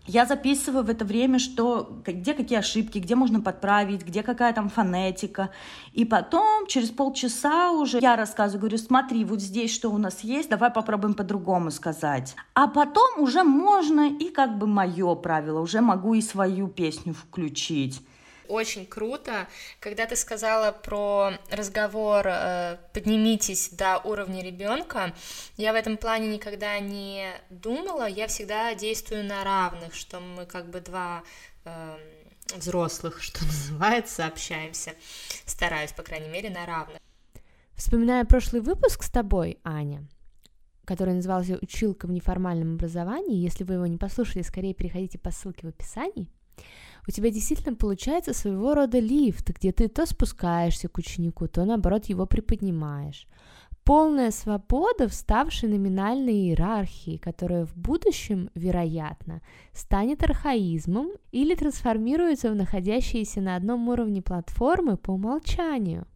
я 0.08 0.26
записываю 0.26 0.84
в 0.84 0.90
это 0.90 1.04
время, 1.06 1.40
что, 1.40 2.02
где 2.06 2.34
какие 2.34 2.60
ошибки, 2.60 3.00
где 3.00 3.16
можно 3.16 3.42
подправить, 3.42 4.06
где 4.06 4.24
какая 4.24 4.54
там 4.54 4.70
фонетика. 4.70 5.50
И 5.94 6.06
потом, 6.06 6.68
через 6.68 6.90
полчаса 6.90 7.72
уже 7.72 8.00
я 8.00 8.16
рассказываю, 8.16 8.62
говорю, 8.62 8.78
смотри, 8.78 9.26
вот 9.26 9.42
здесь 9.42 9.74
что 9.74 9.90
у 9.90 9.98
нас 9.98 10.22
есть, 10.22 10.50
давай 10.50 10.70
попробуем 10.70 11.16
по-другому 11.16 11.72
сказать. 11.72 12.36
А 12.54 12.68
потом 12.68 13.20
уже 13.20 13.44
можно 13.44 14.10
и 14.10 14.30
как 14.30 14.58
бы 14.58 14.68
мое 14.68 15.16
правило, 15.16 15.60
уже 15.60 15.82
могу 15.82 16.14
и 16.14 16.22
свою 16.22 16.68
песню 16.68 17.14
включить 17.14 18.02
очень 18.48 18.86
круто. 18.86 19.48
Когда 19.80 20.06
ты 20.06 20.16
сказала 20.16 20.72
про 20.72 21.34
разговор 21.50 22.26
э, 22.28 22.78
«поднимитесь 22.94 23.70
до 23.70 23.98
уровня 24.00 24.44
ребенка», 24.44 25.14
я 25.58 25.74
в 25.74 25.76
этом 25.76 25.98
плане 25.98 26.28
никогда 26.28 26.80
не 26.80 27.28
думала, 27.50 28.08
я 28.08 28.28
всегда 28.28 28.74
действую 28.76 29.26
на 29.26 29.44
равных, 29.44 29.94
что 29.94 30.20
мы 30.20 30.46
как 30.46 30.70
бы 30.70 30.82
два 30.82 31.24
э, 31.66 31.98
взрослых, 32.56 33.22
что 33.22 33.44
называется, 33.46 34.26
общаемся. 34.26 34.94
Стараюсь, 35.46 35.92
по 35.92 36.04
крайней 36.04 36.30
мере, 36.30 36.50
на 36.50 36.66
равных. 36.66 37.00
Вспоминая 37.76 38.24
прошлый 38.26 38.62
выпуск 38.62 39.04
с 39.04 39.10
тобой, 39.10 39.60
Аня, 39.64 40.08
который 40.86 41.14
назывался 41.14 41.58
«Училка 41.62 42.08
в 42.08 42.12
неформальном 42.12 42.76
образовании», 42.76 43.44
если 43.44 43.64
вы 43.64 43.74
его 43.76 43.86
не 43.86 43.98
послушали, 43.98 44.44
скорее 44.44 44.74
переходите 44.74 45.18
по 45.18 45.32
ссылке 45.32 45.68
в 45.68 45.70
описании– 45.70 46.30
у 47.08 47.12
тебя 47.12 47.30
действительно 47.30 47.76
получается 47.76 48.34
своего 48.34 48.74
рода 48.74 49.00
лифт, 49.00 49.50
где 49.50 49.72
ты 49.72 49.88
то 49.88 50.06
спускаешься 50.06 50.88
к 50.88 50.98
ученику, 50.98 51.48
то 51.48 51.66
наоборот 51.66 52.06
его 52.06 52.26
приподнимаешь. 52.26 53.28
Полная 53.84 54.32
свобода 54.32 55.08
вставшей 55.08 55.70
номинальной 55.70 56.34
иерархии, 56.34 57.18
которая 57.18 57.66
в 57.68 57.78
будущем, 57.78 58.50
вероятно, 58.56 59.42
станет 59.74 60.24
архаизмом 60.24 61.12
или 61.32 61.54
трансформируется 61.54 62.50
в 62.50 62.56
находящиеся 62.56 63.42
на 63.42 63.56
одном 63.56 63.88
уровне 63.88 64.24
платформы 64.24 64.98
по 64.98 65.12
умолчанию. 65.12 66.08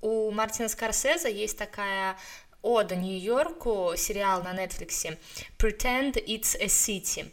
У 0.00 0.32
Мартина 0.32 0.68
Скорсезе 0.68 1.32
есть 1.32 1.56
такая 1.56 2.16
ода 2.62 2.96
Нью-Йорку, 2.96 3.92
сериал 3.96 4.42
на 4.42 4.52
Netflix 4.54 5.16
«Pretend 5.56 6.14
it's 6.26 6.56
a 6.60 6.66
City», 6.66 7.30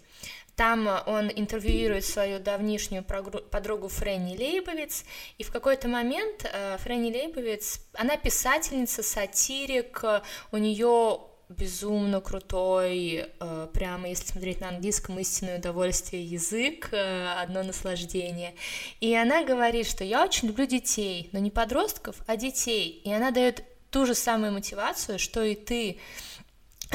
там 0.55 0.87
э, 0.87 1.01
он 1.05 1.31
интервьюирует 1.33 2.05
свою 2.05 2.39
давнишнюю 2.39 3.03
подругу 3.03 3.89
Фрэнни 3.89 4.37
Лейбовиц, 4.37 5.03
и 5.37 5.43
в 5.43 5.51
какой-то 5.51 5.87
момент 5.87 6.49
э, 6.51 6.77
Фрэнни 6.79 7.11
Лейбовиц, 7.11 7.81
она 7.93 8.17
писательница, 8.17 9.03
сатирик, 9.03 10.03
у 10.51 10.57
нее 10.57 11.19
безумно 11.49 12.21
крутой, 12.21 13.29
э, 13.39 13.67
прямо 13.73 14.09
если 14.09 14.25
смотреть 14.25 14.61
на 14.61 14.69
английском, 14.69 15.19
истинное 15.19 15.59
удовольствие 15.59 16.23
язык, 16.23 16.89
одно 16.91 17.61
наслаждение. 17.61 18.55
И 18.99 19.13
она 19.13 19.43
говорит, 19.43 19.87
что 19.87 20.03
я 20.03 20.23
очень 20.23 20.47
люблю 20.47 20.65
детей, 20.65 21.29
но 21.33 21.39
не 21.39 21.51
подростков, 21.51 22.15
а 22.25 22.35
детей. 22.35 23.01
И 23.03 23.11
она 23.11 23.31
дает 23.31 23.63
ту 23.91 24.05
же 24.05 24.15
самую 24.15 24.53
мотивацию, 24.53 25.19
что 25.19 25.43
и 25.43 25.55
ты 25.55 25.99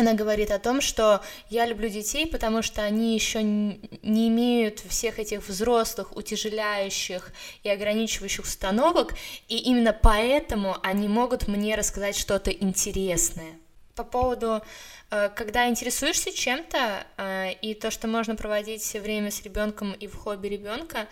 она 0.01 0.15
говорит 0.15 0.51
о 0.51 0.59
том, 0.59 0.81
что 0.81 1.23
я 1.49 1.67
люблю 1.67 1.89
детей, 1.89 2.27
потому 2.27 2.63
что 2.63 2.83
они 2.83 3.15
еще 3.15 3.43
не 3.43 4.29
имеют 4.29 4.81
всех 4.81 5.19
этих 5.19 5.47
взрослых, 5.47 6.17
утяжеляющих 6.17 7.33
и 7.63 7.69
ограничивающих 7.69 8.45
установок, 8.45 9.15
и 9.49 9.59
именно 9.59 9.93
поэтому 9.93 10.77
они 10.83 11.09
могут 11.09 11.49
мне 11.49 11.77
рассказать 11.77 12.17
что-то 12.17 12.51
интересное. 12.51 13.59
По 13.95 14.05
поводу, 14.05 14.63
э, 15.11 15.29
когда 15.35 15.69
интересуешься 15.69 16.33
чем-то, 16.33 17.07
э, 17.17 17.53
и 17.61 17.75
то, 17.75 17.91
что 17.91 18.09
можно 18.09 18.35
проводить 18.35 18.95
время 18.95 19.31
с 19.31 19.43
ребенком 19.43 19.93
и 19.93 20.07
в 20.07 20.17
хобби 20.17 20.49
ребенка, 20.49 21.07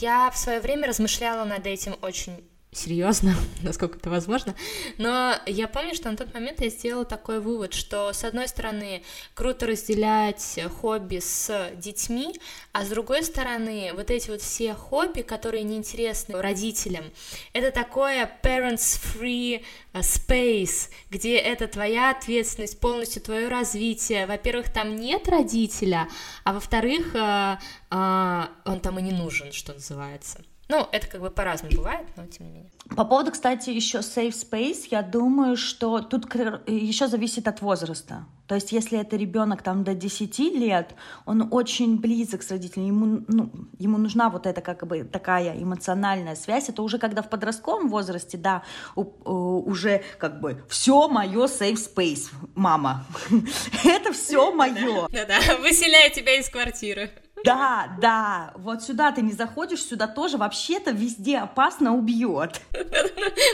я 0.00 0.30
в 0.30 0.36
свое 0.36 0.60
время 0.60 0.88
размышляла 0.88 1.44
над 1.44 1.66
этим 1.66 1.96
очень 2.02 2.44
серьезно, 2.72 3.34
насколько 3.62 3.98
это 3.98 4.10
возможно. 4.10 4.54
Но 4.98 5.34
я 5.46 5.68
помню, 5.68 5.94
что 5.94 6.10
на 6.10 6.16
тот 6.16 6.32
момент 6.34 6.60
я 6.60 6.70
сделала 6.70 7.04
такой 7.04 7.40
вывод, 7.40 7.74
что 7.74 8.12
с 8.12 8.24
одной 8.24 8.48
стороны 8.48 9.02
круто 9.34 9.66
разделять 9.66 10.58
хобби 10.80 11.20
с 11.20 11.70
детьми, 11.76 12.34
а 12.72 12.84
с 12.84 12.88
другой 12.88 13.22
стороны 13.22 13.92
вот 13.94 14.10
эти 14.10 14.30
вот 14.30 14.40
все 14.40 14.74
хобби, 14.74 15.20
которые 15.20 15.64
неинтересны 15.64 16.40
родителям, 16.40 17.04
это 17.52 17.70
такое 17.70 18.30
parents-free 18.42 19.62
э, 19.92 19.98
space, 20.00 20.90
где 21.10 21.36
это 21.36 21.68
твоя 21.68 22.10
ответственность, 22.10 22.80
полностью 22.80 23.20
твое 23.20 23.48
развитие. 23.48 24.26
Во-первых, 24.26 24.72
там 24.72 24.96
нет 24.96 25.28
родителя, 25.28 26.08
а 26.44 26.54
во-вторых, 26.54 27.14
э, 27.14 27.58
э, 27.90 28.46
он 28.64 28.80
там 28.80 28.98
и 28.98 29.02
не 29.02 29.12
нужен, 29.12 29.52
что 29.52 29.74
называется. 29.74 30.42
Ну, 30.68 30.86
это 30.92 31.06
как 31.06 31.20
бы 31.20 31.30
по-разному 31.30 31.76
бывает, 31.76 32.06
но 32.16 32.26
тем 32.26 32.46
не 32.46 32.52
менее. 32.52 32.70
По 32.96 33.04
поводу, 33.04 33.32
кстати, 33.32 33.70
еще 33.70 33.98
safe 33.98 34.30
space, 34.32 34.88
я 34.90 35.02
думаю, 35.02 35.56
что 35.56 36.00
тут 36.00 36.32
еще 36.66 37.08
зависит 37.08 37.48
от 37.48 37.60
возраста. 37.60 38.24
То 38.46 38.56
есть, 38.56 38.72
если 38.72 38.98
это 38.98 39.16
ребенок 39.16 39.62
там 39.62 39.82
до 39.82 39.94
10 39.94 40.38
лет, 40.38 40.94
он 41.24 41.48
очень 41.50 41.98
близок 41.98 42.42
с 42.42 42.50
родителями, 42.50 42.88
ему, 42.88 43.24
ну, 43.28 43.50
ему 43.78 43.98
нужна 43.98 44.28
вот 44.30 44.46
эта 44.46 44.60
как 44.60 44.86
бы 44.86 45.04
такая 45.04 45.56
эмоциональная 45.56 46.34
связь. 46.34 46.68
Это 46.68 46.82
уже 46.82 46.98
когда 46.98 47.22
в 47.22 47.30
подростковом 47.30 47.88
возрасте, 47.88 48.36
да, 48.36 48.62
у, 48.94 49.04
у, 49.24 49.62
уже 49.70 50.02
как 50.18 50.40
бы 50.40 50.62
все 50.68 51.08
мое 51.08 51.46
safe 51.46 51.78
space, 51.78 52.30
мама. 52.54 53.06
Это 53.84 54.12
все 54.12 54.52
мое. 54.52 55.08
Да-да, 55.12 55.56
выселяю 55.60 56.12
тебя 56.12 56.38
из 56.38 56.48
квартиры. 56.50 57.10
Да, 57.44 57.96
да, 58.00 58.52
вот 58.56 58.82
сюда 58.82 59.12
ты 59.12 59.22
не 59.22 59.32
заходишь, 59.32 59.82
сюда 59.82 60.06
тоже 60.06 60.36
вообще-то 60.36 60.92
везде 60.92 61.38
опасно 61.38 61.94
убьет. 61.94 62.60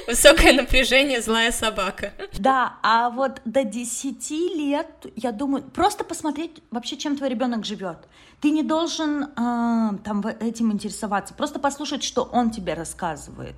Высокое 0.07 0.53
напряжение, 0.53 1.21
злая 1.21 1.53
собака. 1.53 2.13
Да, 2.39 2.77
а 2.83 3.11
вот 3.11 3.41
до 3.45 3.65
10 3.65 4.31
лет, 4.57 4.89
я 5.17 5.33
думаю, 5.33 5.63
просто 5.63 6.05
посмотреть 6.05 6.63
вообще, 6.71 6.97
чем 6.97 7.17
твой 7.17 7.31
ребенок 7.31 7.65
живет. 7.65 7.99
Ты 8.41 8.51
не 8.51 8.63
должен 8.63 9.25
э, 9.25 9.99
там 10.05 10.25
этим 10.41 10.73
интересоваться, 10.73 11.35
просто 11.35 11.59
послушать, 11.59 12.03
что 12.03 12.23
он 12.23 12.51
тебе 12.51 12.75
рассказывает. 12.75 13.57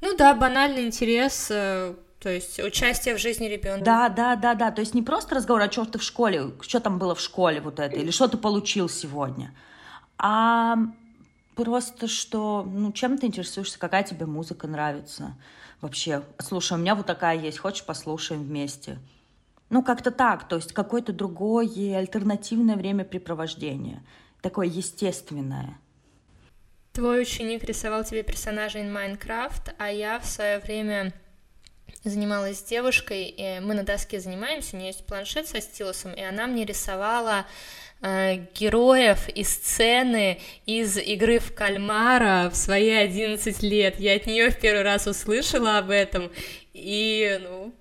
Ну 0.00 0.16
да, 0.16 0.34
банальный 0.34 0.86
интерес, 0.86 1.48
э, 1.50 1.94
то 2.18 2.30
есть 2.30 2.58
участие 2.58 3.14
в 3.14 3.18
жизни 3.18 3.46
ребенка. 3.46 3.84
Да, 3.84 4.08
да, 4.08 4.36
да, 4.36 4.54
да. 4.54 4.70
То 4.70 4.80
есть 4.80 4.94
не 4.94 5.02
просто 5.02 5.34
разговор, 5.36 5.62
а 5.62 5.70
что 5.70 5.84
ты 5.84 5.98
в 5.98 6.02
школе, 6.02 6.52
что 6.60 6.80
там 6.80 6.98
было 6.98 7.14
в 7.14 7.20
школе 7.20 7.60
вот 7.60 7.78
это, 7.78 7.96
или 7.96 8.10
что 8.10 8.26
ты 8.28 8.36
получил 8.36 8.88
сегодня 8.88 9.52
а 10.18 10.76
просто 11.54 12.08
что, 12.08 12.62
ну, 12.62 12.92
чем 12.92 13.18
ты 13.18 13.26
интересуешься, 13.26 13.78
какая 13.78 14.02
тебе 14.02 14.26
музыка 14.26 14.66
нравится 14.66 15.36
вообще. 15.80 16.22
Слушай, 16.38 16.74
у 16.74 16.80
меня 16.80 16.94
вот 16.94 17.06
такая 17.06 17.38
есть, 17.38 17.58
хочешь, 17.58 17.84
послушаем 17.84 18.42
вместе. 18.42 18.98
Ну, 19.68 19.82
как-то 19.82 20.10
так, 20.10 20.46
то 20.48 20.56
есть 20.56 20.72
какое-то 20.72 21.12
другое 21.12 21.96
альтернативное 21.96 22.76
времяпрепровождение, 22.76 24.02
такое 24.40 24.68
естественное. 24.68 25.78
Твой 26.92 27.22
ученик 27.22 27.64
рисовал 27.64 28.04
тебе 28.04 28.22
персонажей 28.22 28.82
in 28.82 28.92
Minecraft, 28.92 29.74
а 29.76 29.90
я 29.90 30.18
в 30.18 30.24
свое 30.24 30.60
время 30.60 31.12
занималась 32.04 32.60
с 32.60 32.62
девушкой, 32.62 33.24
и 33.24 33.60
мы 33.60 33.74
на 33.74 33.82
доске 33.82 34.20
занимаемся, 34.20 34.76
у 34.76 34.78
нее 34.78 34.88
есть 34.88 35.04
планшет 35.04 35.48
со 35.48 35.60
стилусом, 35.60 36.12
и 36.14 36.22
она 36.22 36.46
мне 36.46 36.64
рисовала 36.64 37.46
героев 38.02 39.28
и 39.28 39.42
сцены 39.42 40.38
из 40.66 40.96
игры 40.96 41.38
в 41.38 41.54
кальмара 41.54 42.50
в 42.50 42.56
свои 42.56 42.90
11 42.90 43.62
лет. 43.62 43.98
Я 43.98 44.14
от 44.14 44.26
нее 44.26 44.50
в 44.50 44.58
первый 44.58 44.82
раз 44.82 45.06
услышала 45.06 45.78
об 45.78 45.90
этом, 45.90 46.30
и, 46.72 47.40
ну, 47.42 47.72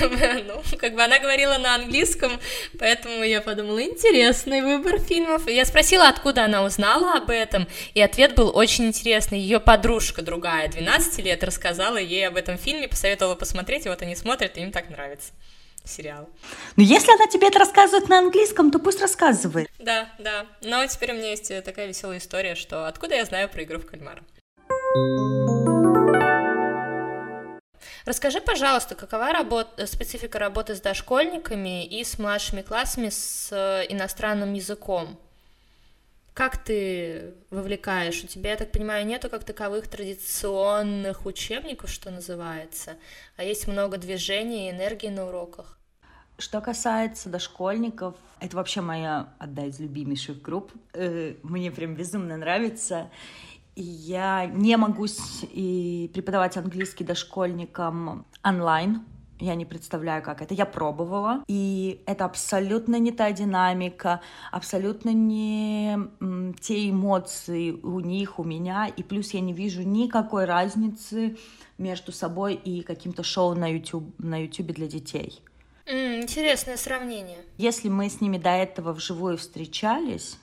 ну, 0.00 0.62
как 0.78 0.94
бы 0.94 1.02
она 1.02 1.18
говорила 1.18 1.58
на 1.58 1.74
английском, 1.76 2.32
поэтому 2.78 3.22
я 3.22 3.40
подумала, 3.40 3.82
интересный 3.82 4.60
выбор 4.60 4.98
фильмов. 4.98 5.48
Я 5.48 5.64
спросила, 5.64 6.08
откуда 6.08 6.44
она 6.44 6.64
узнала 6.64 7.14
об 7.14 7.30
этом, 7.30 7.68
и 7.94 8.00
ответ 8.00 8.34
был 8.34 8.50
очень 8.54 8.86
интересный. 8.86 9.38
Ее 9.38 9.60
подружка 9.60 10.22
другая, 10.22 10.68
12 10.68 11.24
лет, 11.24 11.44
рассказала 11.44 11.96
ей 11.96 12.26
об 12.26 12.36
этом 12.36 12.58
фильме, 12.58 12.88
посоветовала 12.88 13.34
посмотреть, 13.34 13.86
и 13.86 13.88
вот 13.88 14.02
они 14.02 14.16
смотрят, 14.16 14.56
и 14.56 14.62
им 14.62 14.72
так 14.72 14.90
нравится 14.90 15.32
сериал. 15.84 16.28
Ну, 16.76 16.84
если 16.84 17.12
она 17.12 17.26
тебе 17.26 17.48
это 17.48 17.58
рассказывает 17.58 18.08
на 18.08 18.18
английском, 18.18 18.70
то 18.70 18.78
пусть 18.78 19.00
рассказывает. 19.00 19.68
Да, 19.78 20.08
да. 20.18 20.46
Но 20.62 20.86
теперь 20.86 21.12
у 21.12 21.14
меня 21.14 21.30
есть 21.30 21.52
такая 21.64 21.86
веселая 21.86 22.18
история, 22.18 22.54
что 22.54 22.86
откуда 22.86 23.14
я 23.14 23.24
знаю 23.24 23.48
про 23.48 23.62
игру 23.64 23.78
в 23.78 23.86
кальмара. 23.86 24.22
Расскажи, 28.04 28.40
пожалуйста, 28.40 28.94
какова 28.96 29.32
работа, 29.32 29.86
специфика 29.86 30.38
работы 30.38 30.74
с 30.74 30.80
дошкольниками 30.80 31.86
и 31.86 32.02
с 32.02 32.18
младшими 32.18 32.62
классами 32.62 33.10
с 33.10 33.48
э, 33.52 33.86
иностранным 33.88 34.54
языком? 34.54 35.18
Как 36.34 36.56
ты 36.56 37.34
вовлекаешь? 37.50 38.24
У 38.24 38.26
тебя, 38.26 38.52
я 38.52 38.56
так 38.56 38.72
понимаю, 38.72 39.06
нету 39.06 39.28
как 39.28 39.44
таковых 39.44 39.86
традиционных 39.86 41.26
учебников, 41.26 41.90
что 41.90 42.10
называется, 42.10 42.96
а 43.36 43.44
есть 43.44 43.68
много 43.68 43.98
движений 43.98 44.68
и 44.68 44.70
энергии 44.70 45.08
на 45.08 45.26
уроках. 45.26 45.78
Что 46.38 46.62
касается 46.62 47.28
дошкольников, 47.28 48.16
это 48.40 48.56
вообще 48.56 48.80
моя 48.80 49.34
одна 49.38 49.66
из 49.66 49.78
любимейших 49.78 50.40
групп. 50.40 50.72
Э, 50.94 51.34
мне 51.42 51.70
прям 51.70 51.94
безумно 51.94 52.38
нравится. 52.38 53.10
Я 53.76 54.46
не 54.46 54.76
могу 54.76 55.06
и 55.42 56.10
преподавать 56.14 56.56
английский 56.56 57.04
дошкольникам 57.04 58.26
онлайн. 58.42 59.04
Я 59.42 59.56
не 59.56 59.64
представляю, 59.64 60.22
как 60.22 60.40
это. 60.40 60.54
Я 60.54 60.66
пробовала, 60.66 61.42
и 61.48 62.00
это 62.06 62.26
абсолютно 62.26 62.94
не 63.00 63.10
та 63.10 63.32
динамика, 63.32 64.20
абсолютно 64.52 65.12
не 65.12 65.98
те 66.60 66.88
эмоции 66.88 67.72
у 67.72 67.98
них, 67.98 68.38
у 68.38 68.44
меня. 68.44 68.86
И 68.86 69.02
плюс 69.02 69.34
я 69.34 69.40
не 69.40 69.52
вижу 69.52 69.82
никакой 69.82 70.44
разницы 70.44 71.36
между 71.76 72.12
собой 72.12 72.54
и 72.54 72.82
каким-то 72.82 73.24
шоу 73.24 73.56
на 73.56 73.66
YouTube, 73.66 74.14
на 74.18 74.40
YouTube 74.40 74.70
для 74.74 74.86
детей. 74.86 75.42
Mm, 75.86 76.22
интересное 76.22 76.76
сравнение. 76.76 77.38
Если 77.58 77.88
мы 77.88 78.08
с 78.08 78.20
ними 78.20 78.38
до 78.38 78.50
этого 78.50 78.92
вживую 78.92 79.38
встречались, 79.38 80.38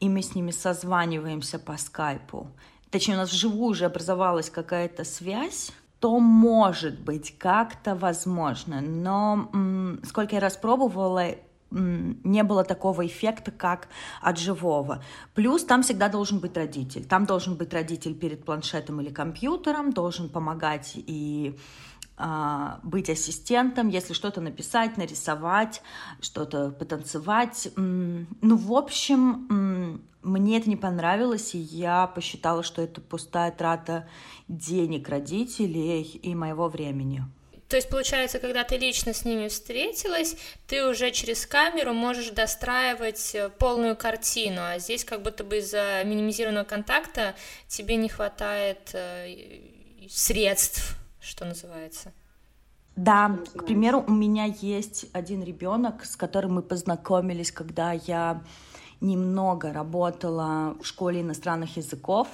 и 0.00 0.10
мы 0.10 0.20
с 0.20 0.34
ними 0.34 0.50
созваниваемся 0.50 1.58
по 1.58 1.78
скайпу, 1.78 2.46
точнее, 2.90 3.14
у 3.14 3.18
нас 3.18 3.32
вживую 3.32 3.70
уже 3.70 3.86
образовалась 3.86 4.50
какая-то 4.50 5.04
связь, 5.04 5.72
то 6.02 6.18
может 6.18 6.98
быть 6.98 7.38
как-то 7.38 7.94
возможно. 7.94 8.80
Но 8.80 9.48
м- 9.54 10.00
сколько 10.04 10.34
я 10.34 10.40
раз 10.40 10.56
пробовала, 10.56 11.36
не 11.70 12.42
было 12.42 12.64
такого 12.64 13.06
эффекта, 13.06 13.52
как 13.52 13.88
от 14.20 14.36
живого. 14.36 15.00
Плюс 15.34 15.64
там 15.64 15.84
всегда 15.84 16.08
должен 16.08 16.40
быть 16.40 16.56
родитель. 16.56 17.04
Там 17.04 17.24
должен 17.24 17.54
быть 17.54 17.72
родитель 17.72 18.14
перед 18.14 18.44
планшетом 18.44 19.00
или 19.00 19.10
компьютером, 19.10 19.92
должен 19.92 20.28
помогать 20.28 20.94
и 20.96 21.56
быть 22.82 23.10
ассистентом, 23.10 23.88
если 23.88 24.12
что-то 24.12 24.40
написать, 24.40 24.96
нарисовать, 24.96 25.82
что-то 26.20 26.70
потанцевать. 26.70 27.68
Ну, 27.76 28.56
в 28.56 28.72
общем, 28.72 30.02
мне 30.22 30.58
это 30.58 30.68
не 30.68 30.76
понравилось, 30.76 31.54
и 31.54 31.58
я 31.58 32.06
посчитала, 32.06 32.62
что 32.62 32.82
это 32.82 33.00
пустая 33.00 33.50
трата 33.50 34.08
денег 34.48 35.08
родителей 35.08 36.02
и 36.02 36.34
моего 36.34 36.68
времени. 36.68 37.24
То 37.68 37.76
есть, 37.76 37.88
получается, 37.88 38.38
когда 38.38 38.64
ты 38.64 38.76
лично 38.76 39.14
с 39.14 39.24
ними 39.24 39.48
встретилась, 39.48 40.36
ты 40.66 40.86
уже 40.86 41.10
через 41.10 41.46
камеру 41.46 41.94
можешь 41.94 42.28
достраивать 42.28 43.34
э, 43.34 43.48
полную 43.48 43.96
картину, 43.96 44.60
а 44.60 44.78
здесь 44.78 45.06
как 45.06 45.22
будто 45.22 45.42
бы 45.42 45.56
из-за 45.56 46.02
минимизированного 46.04 46.64
контакта 46.64 47.34
тебе 47.68 47.96
не 47.96 48.10
хватает 48.10 48.90
э, 48.92 49.62
средств 50.06 50.98
что 51.22 51.44
называется. 51.44 52.12
Да, 52.96 53.38
к 53.56 53.64
примеру, 53.64 54.04
у 54.06 54.12
меня 54.12 54.44
есть 54.44 55.06
один 55.12 55.42
ребенок, 55.42 56.04
с 56.04 56.14
которым 56.14 56.54
мы 56.56 56.62
познакомились, 56.62 57.50
когда 57.50 57.92
я 57.92 58.42
немного 59.02 59.72
работала 59.72 60.76
в 60.80 60.86
школе 60.86 61.20
иностранных 61.20 61.76
языков. 61.76 62.28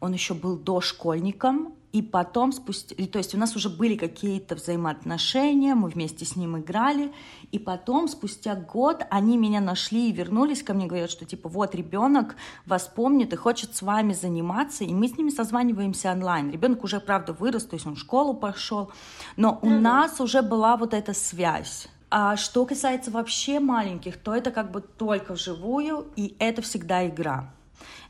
Он 0.00 0.12
еще 0.12 0.34
был 0.34 0.56
дошкольником, 0.56 1.74
и 1.92 2.02
потом 2.02 2.52
спустя... 2.52 2.94
То 3.06 3.18
есть 3.18 3.34
у 3.34 3.38
нас 3.38 3.56
уже 3.56 3.70
были 3.70 3.96
какие-то 3.96 4.56
взаимоотношения, 4.56 5.74
мы 5.74 5.88
вместе 5.88 6.26
с 6.26 6.36
ним 6.36 6.58
играли, 6.58 7.12
и 7.50 7.58
потом, 7.58 8.08
спустя 8.08 8.54
год, 8.54 9.06
они 9.08 9.38
меня 9.38 9.60
нашли 9.60 10.10
и 10.10 10.12
вернулись 10.12 10.62
ко 10.62 10.74
мне, 10.74 10.86
говорят, 10.86 11.10
что 11.10 11.24
типа 11.24 11.48
вот 11.48 11.74
ребенок 11.74 12.36
вас 12.66 12.90
помнит 12.94 13.32
и 13.32 13.36
хочет 13.36 13.74
с 13.74 13.80
вами 13.80 14.12
заниматься, 14.12 14.84
и 14.84 14.92
мы 14.92 15.08
с 15.08 15.16
ними 15.16 15.30
созваниваемся 15.30 16.12
онлайн. 16.12 16.50
Ребенок 16.50 16.84
уже, 16.84 17.00
правда, 17.00 17.32
вырос, 17.32 17.64
то 17.64 17.74
есть 17.74 17.86
он 17.86 17.94
в 17.94 17.98
школу 17.98 18.34
пошел, 18.34 18.90
но 19.36 19.58
у 19.62 19.68
mm-hmm. 19.68 19.80
нас 19.80 20.20
уже 20.20 20.42
была 20.42 20.76
вот 20.76 20.92
эта 20.92 21.14
связь. 21.14 21.88
А 22.10 22.36
что 22.36 22.64
касается 22.64 23.10
вообще 23.10 23.60
маленьких, 23.60 24.16
то 24.16 24.34
это 24.34 24.50
как 24.50 24.70
бы 24.70 24.80
только 24.80 25.34
вживую, 25.34 26.08
и 26.16 26.34
это 26.38 26.62
всегда 26.62 27.06
игра 27.06 27.52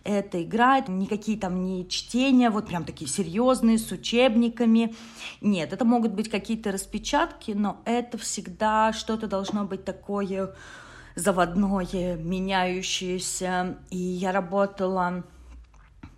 это 0.05 0.43
играет, 0.43 0.89
никакие 0.89 1.39
там 1.39 1.65
не 1.65 1.87
чтения, 1.89 2.51
вот 2.51 2.67
прям 2.67 2.85
такие 2.85 3.11
серьезные, 3.11 3.79
с 3.79 3.91
учебниками. 3.93 4.95
Нет, 5.41 5.73
это 5.73 5.85
могут 5.85 6.13
быть 6.13 6.31
какие-то 6.31 6.73
распечатки, 6.73 7.53
но 7.53 7.81
это 7.85 8.17
всегда 8.17 8.93
что-то 8.93 9.27
должно 9.27 9.65
быть 9.65 9.85
такое 9.85 10.55
заводное, 11.15 12.17
меняющееся. 12.17 13.77
И 13.91 13.99
я 13.99 14.33
работала 14.33 15.25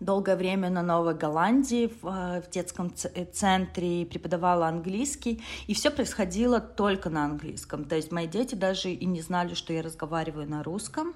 долгое 0.01 0.37
время 0.37 0.71
на 0.71 0.83
Новой 0.83 1.15
Голландии 1.15 1.93
в, 2.01 2.07
э, 2.07 2.43
в 2.43 2.51
детском 2.51 2.93
э, 3.15 3.25
центре, 3.27 4.07
преподавала 4.07 4.67
английский, 4.67 5.43
и 5.67 5.75
все 5.75 5.91
происходило 5.91 6.61
только 6.61 7.11
на 7.11 7.25
английском. 7.25 7.85
То 7.85 7.97
есть 7.97 8.11
мои 8.11 8.27
дети 8.27 8.55
даже 8.55 8.91
и 8.91 9.07
не 9.07 9.21
знали, 9.21 9.55
что 9.55 9.73
я 9.73 9.83
разговариваю 9.83 10.49
на 10.49 10.63
русском. 10.63 11.15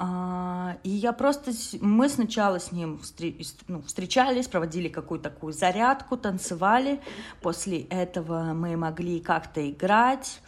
А, 0.00 0.76
и 0.84 0.90
я 0.90 1.12
просто, 1.12 1.50
мы 1.80 2.08
сначала 2.08 2.60
с 2.60 2.70
ним 2.70 3.00
ну, 3.66 3.82
встречались, 3.82 4.46
проводили 4.46 4.88
какую-то 4.88 5.28
такую 5.28 5.52
зарядку, 5.52 6.16
танцевали. 6.16 7.00
После 7.42 7.80
этого 7.82 8.52
мы 8.54 8.76
могли 8.76 9.18
как-то 9.18 9.68
играть. 9.68 10.40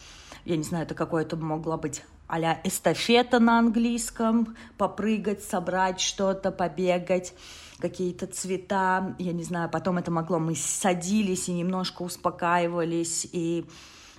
Я 0.45 0.57
не 0.57 0.63
знаю, 0.63 0.85
это 0.85 0.95
какое-то 0.95 1.37
могло 1.37 1.77
быть 1.77 2.03
а 2.31 2.61
эстафета 2.63 3.41
на 3.41 3.59
английском, 3.59 4.57
попрыгать, 4.79 5.43
собрать 5.43 6.01
что-то, 6.01 6.53
побегать, 6.53 7.35
какие-то 7.81 8.27
цвета, 8.27 9.17
я 9.19 9.33
не 9.33 9.43
знаю, 9.43 9.69
потом 9.69 9.99
это 9.99 10.13
могло, 10.13 10.39
мы 10.39 10.55
садились 10.55 11.49
и 11.49 11.53
немножко 11.53 12.03
успокаивались, 12.03 13.27
и 13.33 13.67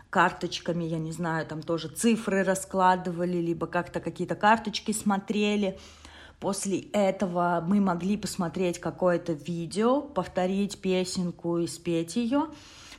карточками, 0.09 0.83
я 0.83 0.99
не 0.99 1.13
знаю, 1.13 1.45
там 1.45 1.61
тоже 1.61 1.87
цифры 1.87 2.43
раскладывали, 2.43 3.37
либо 3.37 3.65
как-то 3.65 4.01
какие-то 4.01 4.35
карточки 4.35 4.91
смотрели. 4.91 5.79
После 6.41 6.79
этого 6.91 7.63
мы 7.65 7.79
могли 7.79 8.17
посмотреть 8.17 8.79
какое-то 8.79 9.31
видео, 9.33 10.01
повторить 10.01 10.79
песенку 10.81 11.59
и 11.59 11.67
спеть 11.67 12.17
ее. 12.17 12.47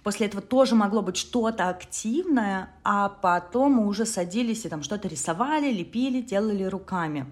После 0.03 0.27
этого 0.27 0.43
тоже 0.43 0.75
могло 0.75 1.01
быть 1.01 1.17
что-то 1.17 1.69
активное, 1.69 2.71
а 2.83 3.09
потом 3.09 3.75
мы 3.75 3.87
уже 3.87 4.05
садились 4.05 4.65
и 4.65 4.69
там 4.69 4.83
что-то 4.83 5.09
рисовали, 5.09 5.73
лепили, 5.73 6.21
делали 6.21 6.65
руками. 6.65 7.27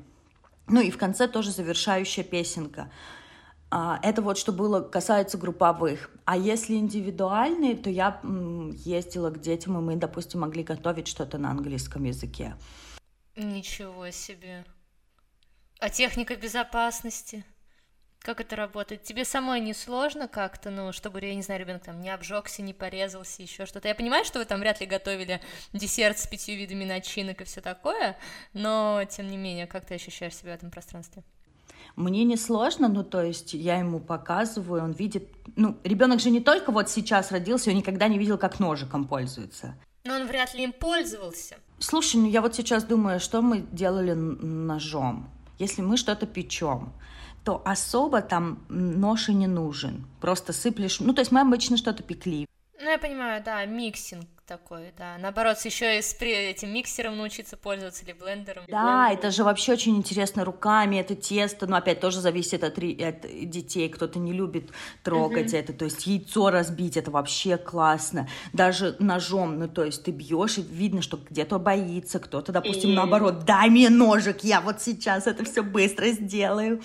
Ну 0.69 0.81
и 0.81 0.91
в 0.91 0.99
конце 0.99 1.27
тоже 1.27 1.51
завершающая 1.51 2.23
песенка. 2.23 2.91
А, 3.73 3.99
это 4.03 4.23
вот 4.23 4.39
что 4.39 4.53
было 4.53 4.81
касается 4.81 5.37
групповых. 5.37 6.11
А 6.25 6.37
если 6.37 6.75
индивидуальные, 6.75 7.77
то 7.77 7.91
я 7.91 8.21
ездила 8.85 9.31
к 9.31 9.41
детям, 9.41 9.79
и 9.79 9.81
мы, 9.81 9.97
допустим, 9.97 10.41
могли 10.41 10.63
готовить 10.63 11.09
что-то 11.09 11.39
на 11.39 11.51
английском 11.51 12.05
языке. 12.05 12.55
Ничего 13.37 14.11
себе. 14.11 14.65
А 15.81 15.89
техника 15.89 16.37
безопасности? 16.37 17.45
Как 18.21 18.41
это 18.41 18.55
работает? 18.55 19.03
Тебе 19.03 19.25
самой 19.25 19.61
не 19.61 19.73
сложно 19.73 20.29
как-то, 20.29 20.71
ну, 20.71 20.93
чтобы, 20.93 21.21
я 21.23 21.35
не 21.35 21.43
знаю, 21.43 21.61
ребенок 21.61 21.85
там 21.85 22.01
не 22.01 22.11
обжегся, 22.11 22.61
не 22.61 22.75
порезался, 22.75 23.43
еще 23.43 23.65
что-то. 23.65 23.89
Я 23.89 23.95
понимаю, 23.95 24.27
что 24.27 24.39
вы 24.39 24.45
там 24.45 24.61
вряд 24.61 24.81
ли 24.81 24.87
готовили 24.87 25.41
десерт 25.73 26.19
с 26.19 26.27
пятью 26.27 26.57
видами 26.57 26.85
начинок 26.85 27.41
и 27.41 27.45
все 27.45 27.63
такое, 27.63 28.19
но, 28.53 29.03
тем 29.09 29.29
не 29.29 29.39
менее, 29.39 29.67
как 29.67 29.87
ты 29.87 29.95
ощущаешь 29.95 30.35
себя 30.35 30.53
в 30.53 30.57
этом 30.57 30.71
пространстве? 30.71 31.23
Мне 31.97 32.25
не 32.25 32.37
сложно, 32.37 32.89
ну, 32.89 33.05
то 33.05 33.23
есть 33.23 33.55
я 33.55 33.79
ему 33.79 34.01
показываю, 34.01 34.85
он 34.85 34.93
видит... 34.93 35.29
Ну, 35.57 35.79
ребенок 35.83 36.21
же 36.21 36.31
не 36.31 36.41
только 36.41 36.73
вот 36.73 36.91
сейчас 36.91 37.33
родился, 37.33 37.71
он 37.71 37.77
никогда 37.77 38.07
не 38.07 38.19
видел, 38.19 38.37
как 38.37 38.61
ножиком 38.61 39.09
пользуется. 39.09 39.75
Но 40.05 40.15
он 40.15 40.27
вряд 40.27 40.55
ли 40.55 40.65
им 40.65 40.73
пользовался. 40.73 41.57
Слушай, 41.79 42.17
ну 42.17 42.29
я 42.29 42.43
вот 42.43 42.55
сейчас 42.55 42.85
думаю, 42.85 43.19
что 43.19 43.41
мы 43.41 43.61
делали 43.73 44.13
ножом. 44.13 45.31
Если 45.59 45.83
мы 45.83 45.97
что-то 45.97 46.27
печем, 46.27 46.93
то 47.45 47.63
особо 47.65 48.21
там 48.23 48.65
нож 48.69 49.29
и 49.29 49.35
не 49.35 49.47
нужен. 49.47 50.07
Просто 50.21 50.53
сыплешь... 50.53 51.01
Ну, 51.01 51.13
то 51.13 51.21
есть 51.21 51.33
мы 51.33 51.41
обычно 51.41 51.77
что-то 51.77 52.03
пекли. 52.03 52.47
Ну, 52.83 52.91
я 52.91 52.99
понимаю, 52.99 53.43
да, 53.45 53.65
mixing 53.67 54.27
такой, 54.47 54.93
да. 54.97 55.19
Наоборот, 55.19 55.59
еще 55.65 55.99
и 55.99 56.03
с 56.03 56.17
этим 56.19 56.73
миксером 56.73 57.19
научиться 57.19 57.59
пользоваться 57.59 58.05
или 58.05 58.15
блендером. 58.15 58.65
Да, 58.69 59.13
это 59.13 59.31
же 59.31 59.45
вообще 59.45 59.75
очень 59.75 59.97
интересно 59.97 60.45
руками, 60.45 60.97
это 60.97 61.15
тесто, 61.15 61.67
но 61.67 61.77
опять 61.77 62.01
тоже 62.01 62.21
зависит 62.21 62.65
от, 62.65 62.79
от 62.79 63.49
детей, 63.51 63.89
кто-то 63.91 64.19
не 64.19 64.33
любит 64.33 64.71
трогать 65.05 65.53
uh-huh. 65.53 65.59
это, 65.59 65.73
то 65.73 65.85
есть 65.85 66.07
яйцо 66.07 66.51
разбить, 66.51 66.97
это 66.97 67.11
вообще 67.11 67.59
классно. 67.59 68.29
Даже 68.53 68.97
ножом, 68.99 69.59
ну 69.59 69.69
то 69.69 69.85
есть 69.85 70.03
ты 70.03 70.11
бьешь 70.11 70.59
и 70.59 70.63
видно, 70.63 71.03
что 71.03 71.19
где-то 71.19 71.59
боится, 71.59 72.19
кто-то, 72.19 72.51
допустим, 72.51 72.91
и... 72.91 72.95
наоборот, 72.95 73.45
дай 73.45 73.69
мне 73.69 73.89
ножик, 73.91 74.43
я 74.43 74.61
вот 74.61 74.81
сейчас 74.81 75.27
это 75.27 75.45
все 75.45 75.63
быстро 75.63 76.09
сделаю. 76.09 76.81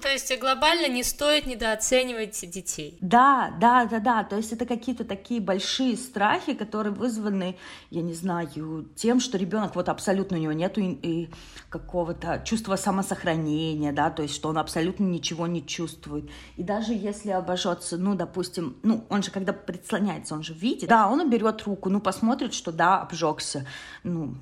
То 0.00 0.08
есть 0.08 0.36
глобально 0.40 0.88
не 0.88 1.04
стоит 1.04 1.46
недооценивать 1.46 2.50
детей. 2.50 2.98
Да, 3.00 3.54
да, 3.60 3.86
да, 3.86 4.00
да. 4.00 4.24
То 4.24 4.36
есть 4.36 4.52
это 4.52 4.66
какие-то 4.66 5.04
такие 5.04 5.40
большие 5.40 5.96
страхи, 5.96 6.54
которые 6.54 6.92
вызваны, 6.92 7.56
я 7.90 8.02
не 8.02 8.12
знаю, 8.12 8.88
тем, 8.96 9.20
что 9.20 9.38
ребенок 9.38 9.76
вот 9.76 9.88
абсолютно 9.88 10.36
у 10.36 10.40
него 10.40 10.52
нету 10.52 10.80
и, 10.80 10.92
и 10.92 11.30
какого-то 11.68 12.42
чувства 12.44 12.74
самосохранения, 12.76 13.92
да, 13.92 14.10
то 14.10 14.22
есть 14.22 14.34
что 14.34 14.48
он 14.48 14.58
абсолютно 14.58 15.04
ничего 15.04 15.46
не 15.46 15.64
чувствует. 15.64 16.28
И 16.56 16.64
даже 16.64 16.92
если 16.92 17.30
обожжется, 17.30 17.96
ну, 17.96 18.14
допустим, 18.16 18.76
ну, 18.82 19.06
он 19.08 19.22
же 19.22 19.30
когда 19.30 19.52
прислоняется, 19.52 20.34
он 20.34 20.42
же 20.42 20.54
видит, 20.54 20.88
да, 20.88 21.08
он 21.08 21.20
уберет 21.20 21.62
руку, 21.62 21.88
ну, 21.88 22.00
посмотрит, 22.00 22.52
что 22.52 22.72
да, 22.72 23.00
обжегся, 23.00 23.66
ну, 24.02 24.34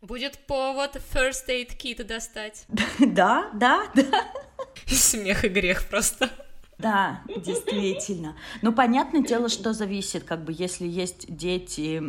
Будет 0.00 0.38
повод 0.46 0.96
first 1.12 1.48
aid 1.48 1.76
kit 1.76 2.02
достать. 2.04 2.66
Да, 2.98 3.50
да, 3.52 3.90
да. 3.94 4.47
Смех 4.86 5.44
и 5.44 5.48
грех 5.48 5.84
просто. 5.88 6.30
Да, 6.78 7.22
действительно. 7.26 8.36
Ну, 8.62 8.72
понятное 8.72 9.22
дело, 9.22 9.48
что 9.48 9.72
зависит, 9.72 10.22
как 10.22 10.44
бы, 10.44 10.54
если 10.56 10.86
есть 10.86 11.24
дети 11.28 12.00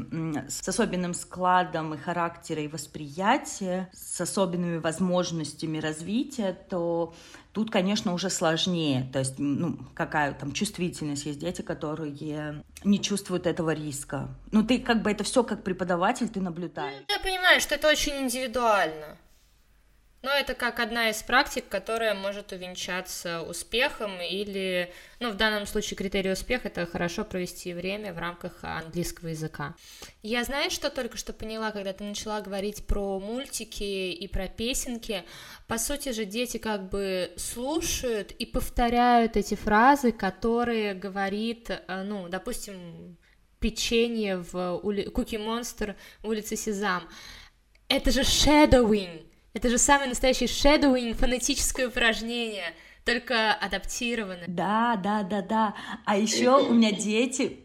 с 0.48 0.68
особенным 0.68 1.16
складом 1.16 1.96
и 1.96 1.98
характера, 1.98 2.62
и 2.62 2.68
восприятия, 2.68 3.90
с 3.94 4.22
особенными 4.22 4.78
возможностями 4.78 5.80
развития, 5.80 6.56
то 6.70 7.16
тут, 7.52 7.72
конечно, 7.72 8.14
уже 8.14 8.30
сложнее. 8.30 9.10
То 9.12 9.18
есть, 9.18 9.40
ну, 9.40 9.80
какая 9.96 10.34
там 10.34 10.52
чувствительность 10.52 11.26
есть 11.26 11.40
дети, 11.40 11.64
которые 11.64 12.64
не 12.84 13.02
чувствуют 13.02 13.48
этого 13.48 13.72
риска. 13.72 14.30
Ну, 14.52 14.62
ты 14.62 14.78
как 14.78 15.02
бы 15.02 15.10
это 15.10 15.24
все 15.24 15.44
как 15.44 15.64
преподаватель 15.64 16.30
ты 16.30 16.42
наблюдаешь. 16.42 17.06
Я 17.10 17.20
понимаю, 17.20 17.60
что 17.60 17.74
это 17.74 17.90
очень 17.90 18.18
индивидуально. 18.18 19.18
Но 20.22 20.32
это 20.32 20.54
как 20.54 20.80
одна 20.82 21.10
из 21.10 21.24
практик, 21.24 21.68
которая 21.70 22.14
может 22.14 22.52
увенчаться 22.52 23.42
успехом 23.42 24.20
или, 24.22 24.92
ну, 25.20 25.30
в 25.32 25.38
данном 25.38 25.66
случае 25.66 25.96
критерий 25.98 26.32
успеха— 26.32 26.68
это 26.70 26.86
хорошо 26.86 27.24
провести 27.24 27.74
время 27.74 28.14
в 28.14 28.18
рамках 28.18 28.60
английского 28.64 29.30
языка. 29.30 29.76
Я, 30.22 30.44
знаешь, 30.44 30.74
что 30.74 30.90
только 30.90 31.18
что 31.18 31.32
поняла, 31.32 31.72
когда 31.72 31.94
ты 31.94 32.04
начала 32.04 32.42
говорить 32.42 32.86
про 32.86 33.18
мультики 33.20 34.12
и 34.12 34.28
про 34.28 34.48
песенки? 34.48 35.24
По 35.68 35.78
сути 35.78 36.12
же 36.12 36.26
дети 36.26 36.58
как 36.58 36.90
бы 36.90 37.32
слушают 37.38 38.32
и 38.32 38.46
повторяют 38.46 39.38
эти 39.38 39.56
фразы, 39.56 40.12
которые 40.12 40.96
говорит, 40.96 41.70
э, 41.70 42.04
ну, 42.04 42.28
допустим, 42.28 43.18
печенье 43.60 44.38
в 44.38 44.80
ули... 44.84 45.08
Cookie 45.10 45.40
Monster 45.40 45.96
улице 46.24 46.58
Сезам. 46.58 47.08
Это 47.88 48.12
же 48.12 48.22
shadowing, 48.22 49.29
это 49.54 49.70
же 49.70 49.78
самый 49.78 50.08
настоящий 50.08 50.46
shadowing, 50.46 51.14
фонетическое 51.14 51.88
упражнение, 51.88 52.74
только 53.06 53.54
адаптированное. 53.54 54.46
Да, 54.48 55.00
да, 55.04 55.24
да, 55.24 55.42
да. 55.42 55.76
А 56.06 56.18
еще 56.18 56.58
у 56.58 56.74
меня 56.74 56.92
дети 56.92 57.60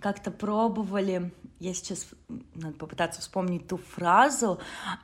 как-то 0.00 0.30
пробовали, 0.30 1.32
я 1.58 1.74
сейчас 1.74 2.06
надо 2.54 2.74
попытаться 2.76 3.20
вспомнить 3.20 3.68
ту 3.68 3.76
фразу, 3.76 4.60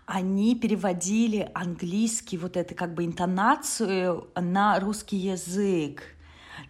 они 0.07 0.55
переводили 0.55 1.51
английский, 1.55 2.39
вот 2.39 2.57
это 2.57 2.75
как 2.75 2.95
бы 2.95 3.05
интонацию 3.05 4.29
на 4.35 4.81
русский 4.81 5.19
язык. 5.19 6.03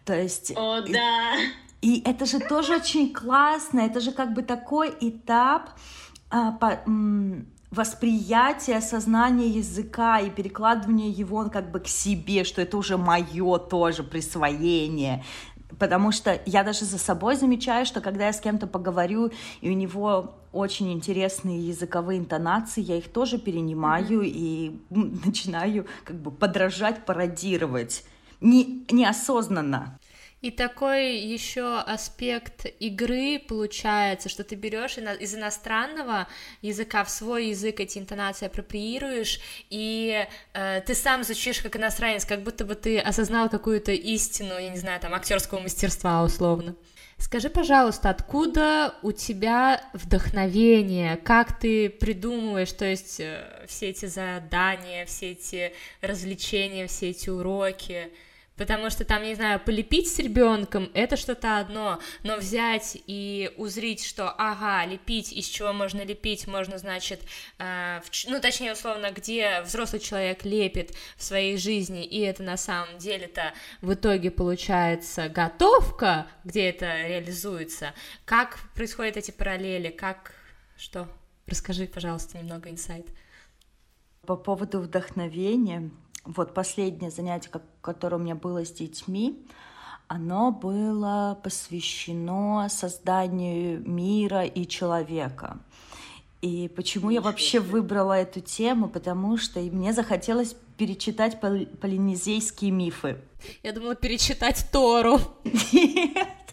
То 0.04 0.14
есть... 0.14 0.52
О, 0.56 0.80
да! 0.82 1.34
И 1.82 2.02
это 2.04 2.26
же 2.26 2.40
тоже 2.40 2.76
очень 2.76 3.12
классно, 3.12 3.80
это 3.80 4.00
же 4.00 4.10
как 4.10 4.34
бы 4.34 4.42
такой 4.42 4.92
этап 5.00 5.70
а, 6.30 6.52
по, 6.52 6.82
восприятие, 7.70 8.76
осознание 8.76 9.48
языка 9.48 10.20
и 10.20 10.30
перекладывание 10.30 11.10
его 11.10 11.48
как 11.50 11.70
бы 11.70 11.80
к 11.80 11.88
себе, 11.88 12.44
что 12.44 12.62
это 12.62 12.76
уже 12.76 12.96
мое 12.96 13.58
тоже 13.58 14.02
присвоение. 14.02 15.24
Потому 15.78 16.12
что 16.12 16.40
я 16.46 16.62
даже 16.62 16.84
за 16.84 16.98
собой 16.98 17.36
замечаю, 17.36 17.84
что 17.84 18.00
когда 18.00 18.26
я 18.26 18.32
с 18.32 18.40
кем-то 18.40 18.66
поговорю, 18.66 19.32
и 19.60 19.68
у 19.68 19.74
него 19.74 20.36
очень 20.52 20.92
интересные 20.92 21.68
языковые 21.68 22.18
интонации, 22.18 22.80
я 22.80 22.96
их 22.96 23.12
тоже 23.12 23.38
перенимаю 23.38 24.22
mm-hmm. 24.22 24.32
и 24.32 24.80
начинаю 24.90 25.86
как 26.04 26.16
бы 26.16 26.30
подражать, 26.30 27.04
пародировать. 27.04 28.04
Не, 28.40 28.84
неосознанно. 28.90 29.98
И 30.42 30.50
такой 30.50 31.16
еще 31.16 31.78
аспект 31.78 32.66
игры 32.78 33.38
получается, 33.38 34.28
что 34.28 34.44
ты 34.44 34.54
берешь 34.54 34.98
из 34.98 35.34
иностранного 35.34 36.28
языка 36.60 37.04
в 37.04 37.10
свой 37.10 37.48
язык 37.48 37.80
эти 37.80 37.98
интонации 37.98 38.46
апроприируешь, 38.46 39.40
и 39.70 40.26
э, 40.52 40.82
ты 40.86 40.94
сам 40.94 41.24
звучишь 41.24 41.60
как 41.62 41.76
иностранец, 41.76 42.26
как 42.26 42.42
будто 42.42 42.66
бы 42.66 42.74
ты 42.74 42.98
осознал 42.98 43.48
какую-то 43.48 43.92
истину, 43.92 44.58
я 44.58 44.68
не 44.68 44.76
знаю, 44.76 45.00
там, 45.00 45.14
актерского 45.14 45.60
мастерства 45.60 46.22
условно. 46.22 46.76
Скажи, 47.18 47.48
пожалуйста, 47.48 48.10
откуда 48.10 48.94
у 49.02 49.12
тебя 49.12 49.82
вдохновение? 49.94 51.16
Как 51.16 51.58
ты 51.58 51.88
придумываешь, 51.88 52.72
то 52.72 52.84
есть 52.84 53.20
э, 53.20 53.64
все 53.66 53.88
эти 53.88 54.04
задания, 54.04 55.06
все 55.06 55.32
эти 55.32 55.72
развлечения, 56.02 56.86
все 56.86 57.10
эти 57.10 57.30
уроки? 57.30 58.12
Потому 58.56 58.88
что 58.90 59.04
там, 59.04 59.22
не 59.22 59.34
знаю, 59.34 59.60
полепить 59.60 60.08
с 60.08 60.18
ребенком 60.18 60.90
это 60.94 61.16
что-то 61.16 61.58
одно, 61.58 62.00
но 62.22 62.36
взять 62.36 62.96
и 63.06 63.50
узрить, 63.56 64.04
что, 64.04 64.30
ага, 64.30 64.86
лепить, 64.86 65.32
из 65.32 65.46
чего 65.46 65.72
можно 65.72 66.02
лепить, 66.02 66.46
можно, 66.46 66.78
значит, 66.78 67.20
э, 67.58 68.00
в, 68.02 68.30
ну, 68.30 68.40
точнее, 68.40 68.72
условно, 68.72 69.10
где 69.10 69.60
взрослый 69.60 70.00
человек 70.00 70.44
лепит 70.44 70.92
в 71.16 71.22
своей 71.22 71.58
жизни, 71.58 72.04
и 72.04 72.20
это 72.20 72.42
на 72.42 72.56
самом 72.56 72.98
деле-то 72.98 73.52
в 73.82 73.92
итоге 73.92 74.30
получается 74.30 75.28
готовка, 75.28 76.26
где 76.44 76.70
это 76.70 77.02
реализуется. 77.06 77.92
Как 78.24 78.58
происходят 78.74 79.16
эти 79.18 79.30
параллели, 79.30 79.90
как, 79.90 80.32
что? 80.78 81.08
Расскажи, 81.46 81.86
пожалуйста, 81.86 82.38
немного 82.38 82.70
инсайт. 82.70 83.06
По 84.26 84.36
поводу 84.36 84.80
вдохновения, 84.80 85.90
вот 86.24 86.54
последнее 86.54 87.10
занятие, 87.10 87.50
которое 87.86 88.16
у 88.16 88.18
меня 88.18 88.34
было 88.34 88.64
с 88.64 88.72
детьми, 88.72 89.38
оно 90.08 90.50
было 90.50 91.38
посвящено 91.42 92.66
созданию 92.68 93.80
мира 93.88 94.44
и 94.44 94.66
человека. 94.66 95.58
И 96.42 96.68
почему 96.76 97.10
я 97.10 97.20
вообще 97.20 97.60
выбрала 97.60 98.12
эту 98.12 98.40
тему? 98.40 98.88
Потому 98.88 99.36
что 99.36 99.60
мне 99.60 99.92
захотелось 99.92 100.56
перечитать 100.76 101.40
полинезийские 101.40 102.72
мифы. 102.72 103.18
Я 103.62 103.72
думала 103.72 103.94
перечитать 103.94 104.68
Тору. 104.70 105.18
Нет. 105.72 106.28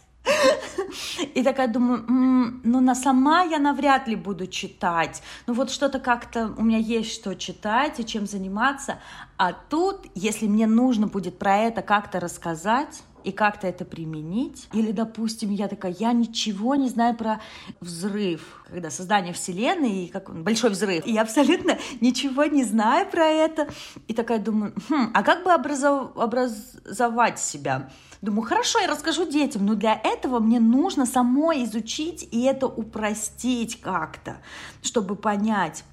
И 1.36 1.44
такая 1.44 1.68
думаю, 1.68 2.06
м-м, 2.08 2.62
ну 2.64 2.80
на 2.80 2.96
сама 2.96 3.44
я 3.44 3.60
навряд 3.60 4.08
ли 4.08 4.16
буду 4.16 4.48
читать. 4.48 5.22
Ну 5.48 5.54
вот 5.54 5.72
что-то 5.72 6.00
как-то 6.00 6.54
у 6.58 6.64
меня 6.64 6.78
есть 6.78 7.14
что 7.14 7.36
читать 7.36 8.00
и 8.00 8.06
чем 8.06 8.28
заниматься. 8.28 9.00
А 9.38 9.54
тут, 9.54 10.06
если 10.16 10.48
мне 10.48 10.68
нужно 10.68 11.08
будет 11.08 11.40
про 11.40 11.58
это 11.58 11.82
как-то 11.82 12.20
рассказать, 12.20 13.04
и 13.24 13.32
как-то 13.32 13.68
это 13.68 13.86
применить. 13.86 14.68
Или, 14.74 14.92
допустим, 14.92 15.52
я 15.52 15.68
такая, 15.68 15.96
я 16.00 16.14
ничего 16.14 16.76
не 16.76 16.90
знаю 16.90 17.16
про 17.16 17.42
взрыв, 17.80 18.64
когда 18.68 18.90
создание 18.90 19.34
Вселенной, 19.34 20.06
и 20.06 20.08
как 20.08 20.30
он, 20.30 20.44
большой 20.44 20.72
взрыв. 20.72 21.06
И 21.06 21.14
я 21.14 21.22
абсолютно 21.22 21.78
ничего 22.02 22.46
не 22.46 22.64
знаю 22.64 23.10
про 23.10 23.26
это. 23.26 23.68
И 24.08 24.14
такая 24.14 24.40
думаю, 24.40 24.74
хм, 24.90 25.12
а 25.14 25.24
как 25.24 25.44
бы 25.44 25.54
образов... 25.54 26.16
образовать 26.18 27.40
себя? 27.40 27.90
Думаю, 28.22 28.48
хорошо, 28.48 28.80
я 28.80 28.88
расскажу 28.88 29.30
детям, 29.30 29.66
но 29.66 29.76
для 29.76 30.00
этого 30.02 30.40
мне 30.40 30.62
нужно 30.62 31.06
самой 31.06 31.66
изучить 31.66 32.28
и 32.32 32.44
это 32.44 32.68
упростить 32.68 33.82
как-то, 33.82 34.38
чтобы 34.82 35.18
понять. 35.18 35.84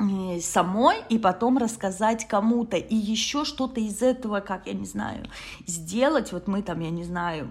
Э, 0.00 0.40
самой 0.40 0.96
и 1.08 1.18
потом 1.18 1.58
рассказать 1.58 2.26
кому-то 2.26 2.76
и 2.76 2.96
еще 2.96 3.44
что-то 3.44 3.80
из 3.80 4.02
этого, 4.02 4.40
как 4.40 4.66
я 4.66 4.72
не 4.72 4.86
знаю, 4.86 5.26
сделать. 5.66 6.32
Вот 6.32 6.48
мы 6.48 6.62
там, 6.62 6.80
я 6.80 6.90
не 6.90 7.04
знаю, 7.04 7.50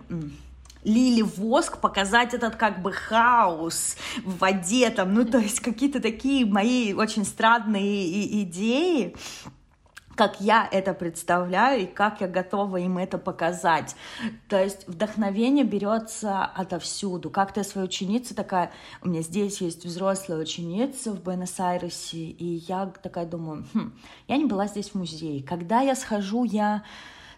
лили 0.83 1.21
воск, 1.21 1.79
показать 1.79 2.33
этот 2.33 2.55
как 2.55 2.81
бы 2.81 2.91
хаос 2.91 3.97
в 4.23 4.37
воде 4.37 4.89
там, 4.89 5.13
ну 5.13 5.25
то 5.25 5.37
есть 5.37 5.59
какие-то 5.59 5.99
такие 5.99 6.45
мои 6.45 6.93
очень 6.93 7.25
странные 7.25 8.43
идеи 8.43 9.15
как 10.19 10.41
я 10.41 10.67
это 10.69 10.93
представляю 10.93 11.83
и 11.83 11.85
как 11.85 12.19
я 12.19 12.27
готова 12.27 12.75
им 12.75 12.97
это 12.97 13.17
показать. 13.17 13.95
То 14.49 14.61
есть 14.61 14.85
вдохновение 14.85 15.63
берется 15.63 16.43
отовсюду. 16.43 17.29
Как-то 17.29 17.61
я 17.61 17.63
своя 17.63 17.85
ученица 17.85 18.35
такая, 18.35 18.69
у 19.01 19.07
меня 19.07 19.21
здесь 19.21 19.61
есть 19.61 19.85
взрослая 19.85 20.39
ученица 20.39 21.13
в 21.13 21.23
Буэнос-Айресе, 21.23 22.17
и 22.17 22.65
я 22.67 22.87
такая 23.01 23.25
думаю, 23.25 23.63
хм, 23.73 23.93
я 24.27 24.35
не 24.35 24.43
была 24.43 24.67
здесь 24.67 24.89
в 24.89 24.95
музее. 24.95 25.41
Когда 25.41 25.79
я 25.79 25.95
схожу, 25.95 26.43
я, 26.43 26.83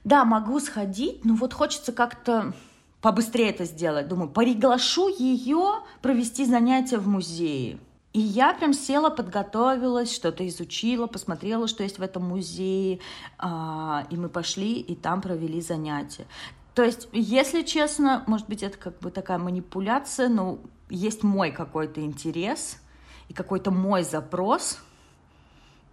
да, 0.03 0.25
могу 0.25 0.59
сходить, 0.59 1.23
но 1.23 1.35
вот 1.35 1.53
хочется 1.53 1.91
как-то 1.91 2.51
побыстрее 2.99 3.51
это 3.51 3.65
сделать. 3.65 4.07
Думаю, 4.07 4.31
приглашу 4.31 5.07
ее 5.07 5.83
провести 6.01 6.45
занятия 6.45 6.97
в 6.97 7.07
музее. 7.07 7.77
И 8.13 8.19
я 8.19 8.53
прям 8.53 8.73
села, 8.73 9.09
подготовилась, 9.09 10.13
что-то 10.13 10.45
изучила, 10.47 11.07
посмотрела, 11.07 11.67
что 11.67 11.83
есть 11.83 11.97
в 11.97 12.01
этом 12.01 12.23
музее, 12.23 12.99
а, 13.37 14.05
и 14.09 14.17
мы 14.17 14.27
пошли 14.27 14.79
и 14.79 14.95
там 14.95 15.21
провели 15.21 15.61
занятия. 15.61 16.25
То 16.75 16.83
есть, 16.83 17.07
если 17.13 17.61
честно, 17.61 18.23
может 18.27 18.49
быть, 18.49 18.63
это 18.63 18.77
как 18.77 18.99
бы 18.99 19.11
такая 19.11 19.37
манипуляция, 19.37 20.27
но 20.27 20.59
есть 20.89 21.23
мой 21.23 21.51
какой-то 21.51 22.01
интерес 22.01 22.77
и 23.29 23.33
какой-то 23.33 23.71
мой 23.71 24.03
запрос, 24.03 24.79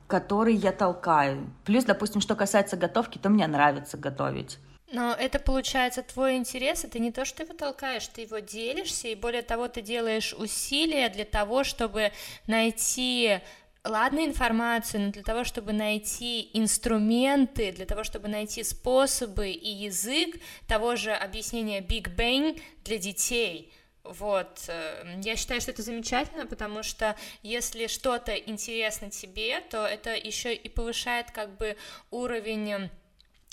который 0.09 0.55
я 0.55 0.73
толкаю. 0.73 1.49
Плюс, 1.65 1.85
допустим, 1.85 2.21
что 2.21 2.35
касается 2.35 2.77
готовки, 2.77 3.19
то 3.19 3.29
мне 3.29 3.47
нравится 3.47 3.97
готовить. 3.97 4.59
Но 4.91 5.13
это 5.13 5.39
получается 5.39 6.03
твой 6.03 6.37
интерес, 6.37 6.85
это 6.85 6.99
не 6.99 7.13
то, 7.13 7.27
что 7.27 7.39
ты 7.39 7.43
его 7.43 7.53
толкаешь, 7.53 8.09
ты 8.09 8.23
его 8.23 8.39
делишься, 8.39 9.09
и 9.09 9.15
более 9.15 9.43
того, 9.43 9.69
ты 9.69 9.83
делаешь 9.83 10.33
усилия 10.33 11.11
для 11.11 11.27
того, 11.27 11.63
чтобы 11.63 12.11
найти 12.47 13.41
ладно 13.85 14.25
информацию, 14.25 15.03
но 15.03 15.13
для 15.13 15.23
того, 15.23 15.45
чтобы 15.45 15.73
найти 15.73 16.51
инструменты, 16.55 17.73
для 17.73 17.85
того, 17.85 18.03
чтобы 18.03 18.29
найти 18.29 18.63
способы 18.63 19.51
и 19.51 19.69
язык 19.69 20.37
того 20.67 20.97
же 20.97 21.13
объяснения 21.13 21.81
Big 21.81 22.15
Bang 22.17 22.59
для 22.85 22.97
детей. 22.97 23.73
Вот, 24.05 24.71
я 25.23 25.37
считаю, 25.37 25.61
что 25.61 25.71
это 25.71 25.83
замечательно, 25.83 26.47
потому 26.47 26.83
что 26.83 27.15
если 27.43 27.89
что-то 27.89 28.35
интересно 28.35 29.11
тебе, 29.11 29.61
то 29.61 29.87
это 29.87 30.15
еще 30.15 30.55
и 30.55 30.69
повышает 30.71 31.31
как 31.31 31.59
бы 31.59 31.77
уровень 32.11 32.89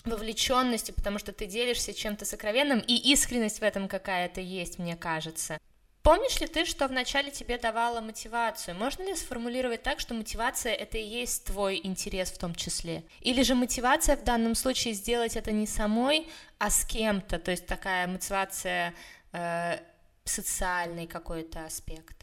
вовлеченности, 0.06 0.91
потому 0.91 1.20
что 1.20 1.32
ты 1.32 1.45
делишься 1.45 1.93
чем-то 1.93 2.26
сокровенным, 2.26 2.80
и 2.80 2.95
искренность 3.12 3.60
в 3.60 3.64
этом 3.64 3.88
какая-то 3.88 4.41
есть, 4.41 4.80
мне 4.80 4.95
кажется. 4.95 5.60
Помнишь 6.06 6.39
ли 6.39 6.45
ты, 6.45 6.66
что 6.66 6.88
вначале 6.88 7.32
тебе 7.32 7.58
давала 7.58 7.99
мотивацию? 7.99 8.78
Можно 8.78 9.03
ли 9.03 9.16
сформулировать 9.16 9.82
так, 9.82 9.99
что 9.99 10.14
мотивация 10.14 10.72
это 10.72 10.99
и 10.99 11.03
есть 11.03 11.45
твой 11.45 11.82
интерес 11.84 12.30
в 12.32 12.38
том 12.38 12.53
числе? 12.53 13.03
Или 13.22 13.41
же 13.41 13.56
мотивация 13.56 14.16
в 14.16 14.24
данном 14.24 14.53
случае 14.53 14.93
сделать 14.93 15.36
это 15.36 15.51
не 15.51 15.66
самой, 15.66 16.28
а 16.60 16.70
с 16.70 16.86
кем-то, 16.86 17.39
то 17.39 17.49
есть 17.49 17.66
такая 17.66 18.06
мотивация 18.06 18.93
э, 19.32 19.80
социальный 20.26 21.08
какой-то 21.08 21.66
аспект? 21.66 22.16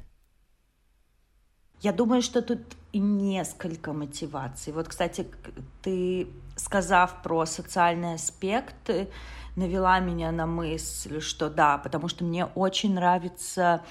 Я 1.80 1.93
думаю, 1.93 2.22
что 2.22 2.41
тут 2.41 2.61
несколько 2.93 3.93
мотиваций. 3.93 4.72
Вот, 4.72 4.87
кстати, 4.87 5.26
ты, 5.83 6.28
сказав 6.57 7.22
про 7.22 7.46
социальный 7.46 8.14
аспект, 8.14 8.90
навела 9.57 9.98
меня 10.00 10.32
на 10.32 10.46
мысль, 10.46 11.20
что 11.20 11.50
да, 11.50 11.78
потому 11.78 12.09
что 12.09 12.24
мне 12.24 12.46
очень 12.46 12.94
нравится 12.94 13.82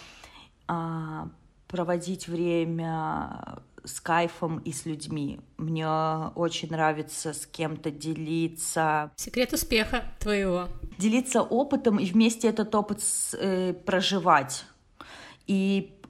а, 0.68 1.30
проводить 1.68 2.28
время 2.28 3.62
с 3.84 4.00
кайфом 4.00 4.60
и 4.60 4.72
с 4.72 4.86
людьми. 4.86 5.40
Мне 5.58 5.88
очень 6.36 6.70
нравится 6.70 7.34
с 7.34 7.46
кем-то 7.46 7.92
делиться. 7.92 9.12
Секрет 9.16 9.54
успеха 9.54 10.04
твоего. 10.20 10.68
Делиться 10.98 11.42
опытом 11.42 11.98
и 11.98 12.06
вместе 12.06 12.48
этот 12.48 12.74
опыт 12.76 13.02
с, 13.02 13.36
э, 13.40 13.74
проживать. 13.74 14.66
И 15.48 16.01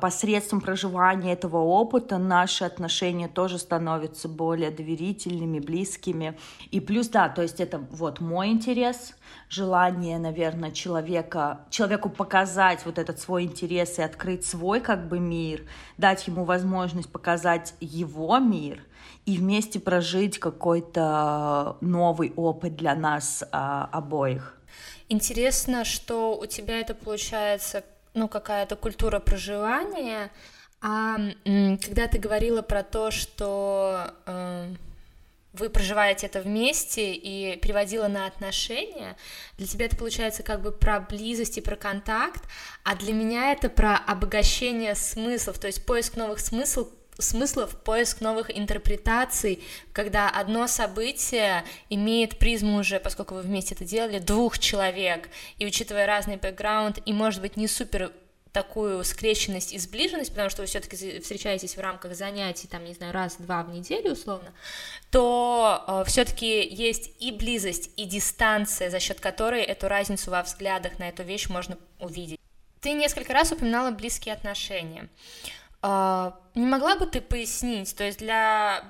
посредством 0.00 0.60
проживания 0.60 1.32
этого 1.32 1.58
опыта 1.58 2.18
наши 2.18 2.64
отношения 2.64 3.28
тоже 3.28 3.58
становятся 3.58 4.28
более 4.28 4.70
доверительными, 4.70 5.60
близкими. 5.60 6.36
И 6.72 6.80
плюс, 6.80 7.08
да, 7.08 7.28
то 7.28 7.42
есть 7.42 7.60
это 7.60 7.78
вот 7.78 8.20
мой 8.20 8.48
интерес, 8.48 9.14
желание, 9.48 10.18
наверное, 10.18 10.72
человека, 10.72 11.60
человеку 11.70 12.08
показать 12.08 12.84
вот 12.84 12.98
этот 12.98 13.20
свой 13.20 13.44
интерес 13.44 13.98
и 14.00 14.02
открыть 14.02 14.44
свой 14.44 14.80
как 14.80 15.06
бы 15.06 15.20
мир, 15.20 15.62
дать 15.98 16.26
ему 16.26 16.44
возможность 16.44 17.12
показать 17.12 17.74
его 17.80 18.36
мир 18.38 18.84
и 19.24 19.36
вместе 19.36 19.78
прожить 19.78 20.38
какой-то 20.38 21.76
новый 21.80 22.32
опыт 22.34 22.74
для 22.74 22.96
нас 22.96 23.44
а, 23.52 23.88
обоих. 23.92 24.58
Интересно, 25.08 25.84
что 25.84 26.36
у 26.36 26.46
тебя 26.46 26.80
это 26.80 26.94
получается 26.94 27.84
ну, 28.14 28.28
какая-то 28.28 28.76
культура 28.76 29.18
проживания, 29.18 30.30
а 30.80 31.16
когда 31.44 32.06
ты 32.08 32.18
говорила 32.18 32.62
про 32.62 32.82
то, 32.82 33.10
что 33.10 34.12
э, 34.26 34.74
вы 35.54 35.70
проживаете 35.70 36.26
это 36.26 36.40
вместе 36.40 37.14
и 37.14 37.56
переводила 37.56 38.08
на 38.08 38.26
отношения, 38.26 39.16
для 39.56 39.66
тебя 39.66 39.86
это 39.86 39.96
получается 39.96 40.42
как 40.42 40.60
бы 40.60 40.72
про 40.72 41.00
близость 41.00 41.58
и 41.58 41.60
про 41.60 41.76
контакт, 41.76 42.42
а 42.82 42.96
для 42.96 43.12
меня 43.12 43.52
это 43.52 43.70
про 43.70 43.96
обогащение 43.96 44.94
смыслов, 44.94 45.58
то 45.58 45.68
есть 45.68 45.86
поиск 45.86 46.16
новых 46.16 46.40
смыслов, 46.40 46.88
смыслов, 47.18 47.76
поиск 47.82 48.20
новых 48.20 48.56
интерпретаций, 48.56 49.62
когда 49.92 50.28
одно 50.28 50.66
событие 50.66 51.64
имеет 51.90 52.38
призму 52.38 52.78
уже, 52.78 53.00
поскольку 53.00 53.34
вы 53.34 53.42
вместе 53.42 53.74
это 53.74 53.84
делали, 53.84 54.18
двух 54.18 54.58
человек, 54.58 55.28
и 55.58 55.66
учитывая 55.66 56.06
разный 56.06 56.36
бэкграунд, 56.36 56.98
и 57.04 57.12
может 57.12 57.40
быть 57.40 57.56
не 57.56 57.68
супер 57.68 58.12
такую 58.54 59.02
скрещенность 59.02 59.72
и 59.72 59.78
сближенность, 59.78 60.30
потому 60.30 60.48
что 60.48 60.62
вы 60.62 60.68
все-таки 60.68 61.18
встречаетесь 61.18 61.76
в 61.76 61.80
рамках 61.80 62.14
занятий, 62.14 62.68
там, 62.68 62.84
не 62.84 62.94
знаю, 62.94 63.12
раз-два 63.12 63.64
в 63.64 63.70
неделю 63.70 64.12
условно, 64.12 64.52
то 65.10 65.84
э, 65.88 66.04
все-таки 66.06 66.64
есть 66.64 67.10
и 67.18 67.32
близость, 67.32 67.90
и 67.96 68.04
дистанция, 68.04 68.90
за 68.90 69.00
счет 69.00 69.18
которой 69.18 69.62
эту 69.62 69.88
разницу 69.88 70.30
во 70.30 70.40
взглядах 70.40 71.00
на 71.00 71.08
эту 71.08 71.24
вещь 71.24 71.48
можно 71.48 71.76
увидеть. 71.98 72.38
Ты 72.80 72.92
несколько 72.92 73.32
раз 73.32 73.50
упоминала 73.50 73.90
близкие 73.90 74.32
отношения. 74.32 75.08
А, 75.86 76.40
не 76.54 76.64
могла 76.64 76.96
бы 76.96 77.04
ты 77.04 77.20
пояснить, 77.20 77.94
то 77.94 78.04
есть 78.04 78.18
для 78.18 78.82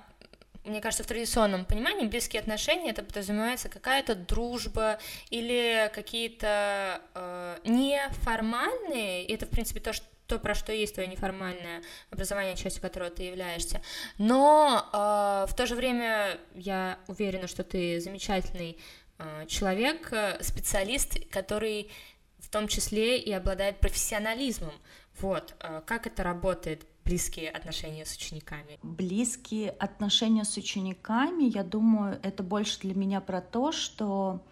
мне 0.65 0.81
кажется, 0.81 1.03
в 1.03 1.09
традиционном 1.09 1.65
понимании 1.65 2.07
близкие 2.07 2.41
отношения 2.41 2.91
это 2.91 3.03
подразумевается 3.03 3.69
какая-то 3.69 4.15
дружба 4.15 5.01
или 5.29 5.91
какие-то 5.93 7.03
э, 7.15 7.59
неформальные, 7.65 9.27
это, 9.27 9.45
в 9.45 9.51
принципе, 9.51 9.81
то, 9.81 9.93
что 9.93 10.07
то, 10.27 10.39
про 10.39 10.55
что 10.55 10.73
есть 10.73 10.95
твое 10.95 11.07
неформальное 11.07 11.83
образование, 12.11 12.57
частью 12.57 12.81
которого 12.81 13.11
ты 13.11 13.25
являешься. 13.25 13.83
Но 14.17 14.89
э, 14.91 15.51
в 15.51 15.55
то 15.55 15.67
же 15.67 15.75
время 15.75 16.39
я 16.55 16.99
уверена, 17.09 17.47
что 17.47 17.63
ты 17.63 18.01
замечательный 18.01 18.79
э, 19.19 19.47
человек, 19.49 20.11
специалист, 20.41 21.29
который 21.29 21.91
в 22.39 22.49
том 22.49 22.69
числе 22.69 23.19
и 23.19 23.33
обладает 23.33 23.81
профессионализмом. 23.81 24.73
Вот, 25.21 25.55
а, 25.61 25.81
как 25.81 26.07
это 26.07 26.23
работает, 26.23 26.87
близкие 27.05 27.51
отношения 27.51 28.05
с 28.05 28.17
учениками? 28.17 28.79
Близкие 28.83 29.71
отношения 29.71 30.45
с 30.45 30.57
учениками, 30.57 31.45
я 31.45 31.63
думаю, 31.63 32.19
это 32.23 32.43
больше 32.43 32.81
для 32.81 32.95
меня 32.95 33.21
про 33.21 33.41
то, 33.41 33.73
что 33.73 34.43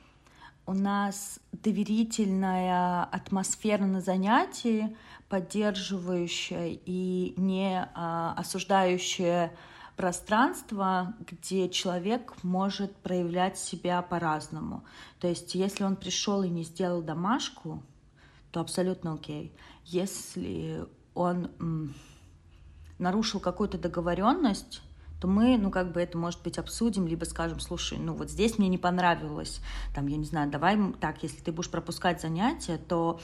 у 0.66 0.74
нас 0.74 1.40
доверительная 1.50 3.04
атмосфера 3.04 3.84
на 3.84 4.00
занятии, 4.00 4.96
поддерживающая 5.28 6.78
и 6.84 7.34
не 7.36 7.88
а, 7.94 8.34
осуждающая 8.36 9.52
пространство, 9.96 11.14
где 11.20 11.68
человек 11.68 12.34
может 12.42 12.94
проявлять 12.96 13.58
себя 13.58 14.02
по-разному. 14.02 14.84
То 15.20 15.28
есть, 15.28 15.54
если 15.54 15.84
он 15.84 15.96
пришел 15.96 16.42
и 16.42 16.48
не 16.48 16.62
сделал 16.64 17.02
домашку, 17.02 17.82
то 18.52 18.60
абсолютно 18.60 19.14
окей. 19.14 19.52
Если 19.92 20.86
он 21.14 21.50
нарушил 22.98 23.40
какую-то 23.40 23.76
договоренность, 23.76 24.80
то 25.20 25.28
мы, 25.28 25.58
ну, 25.58 25.70
как 25.70 25.92
бы 25.92 26.00
это, 26.00 26.16
может 26.16 26.42
быть, 26.42 26.58
обсудим, 26.58 27.06
либо 27.06 27.24
скажем, 27.24 27.60
слушай, 27.60 27.98
ну, 27.98 28.14
вот 28.14 28.30
здесь 28.30 28.58
мне 28.58 28.68
не 28.68 28.78
понравилось, 28.78 29.60
там, 29.94 30.06
я 30.06 30.16
не 30.16 30.24
знаю, 30.24 30.50
давай 30.50 30.78
так, 30.94 31.22
если 31.22 31.40
ты 31.40 31.52
будешь 31.52 31.70
пропускать 31.70 32.22
занятия, 32.22 32.78
то 32.78 33.20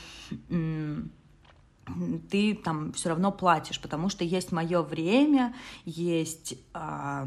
ты 2.31 2.55
там 2.55 2.93
все 2.93 3.09
равно 3.09 3.33
платишь, 3.33 3.81
потому 3.81 4.11
что 4.11 4.23
есть 4.23 4.53
мое 4.53 4.83
время, 4.83 5.55
есть 5.87 6.55
а, 6.75 7.27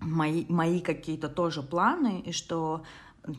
мои, 0.00 0.44
мои 0.48 0.80
какие-то 0.80 1.28
тоже 1.28 1.62
планы, 1.62 2.20
и 2.20 2.32
что 2.32 2.82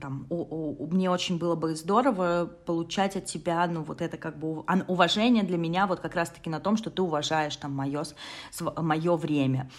там, 0.02 0.26
у, 0.30 0.36
у, 0.84 0.88
мне 0.88 1.10
очень 1.10 1.38
было 1.38 1.56
бы 1.56 1.76
здорово 1.76 2.50
получать 2.66 3.16
от 3.16 3.26
тебя, 3.26 3.66
ну, 3.68 3.84
вот 3.84 4.02
это 4.02 4.18
как 4.18 4.40
бы 4.40 4.64
уважение 4.88 5.44
для 5.44 5.58
меня 5.58 5.86
вот 5.86 6.00
как 6.00 6.16
раз-таки 6.16 6.50
на 6.50 6.60
том, 6.60 6.78
что 6.78 6.90
ты 6.90 7.02
уважаешь 7.02 7.56
там 7.56 7.72
мое, 7.72 8.04
мое 8.78 9.16
время. 9.16 9.70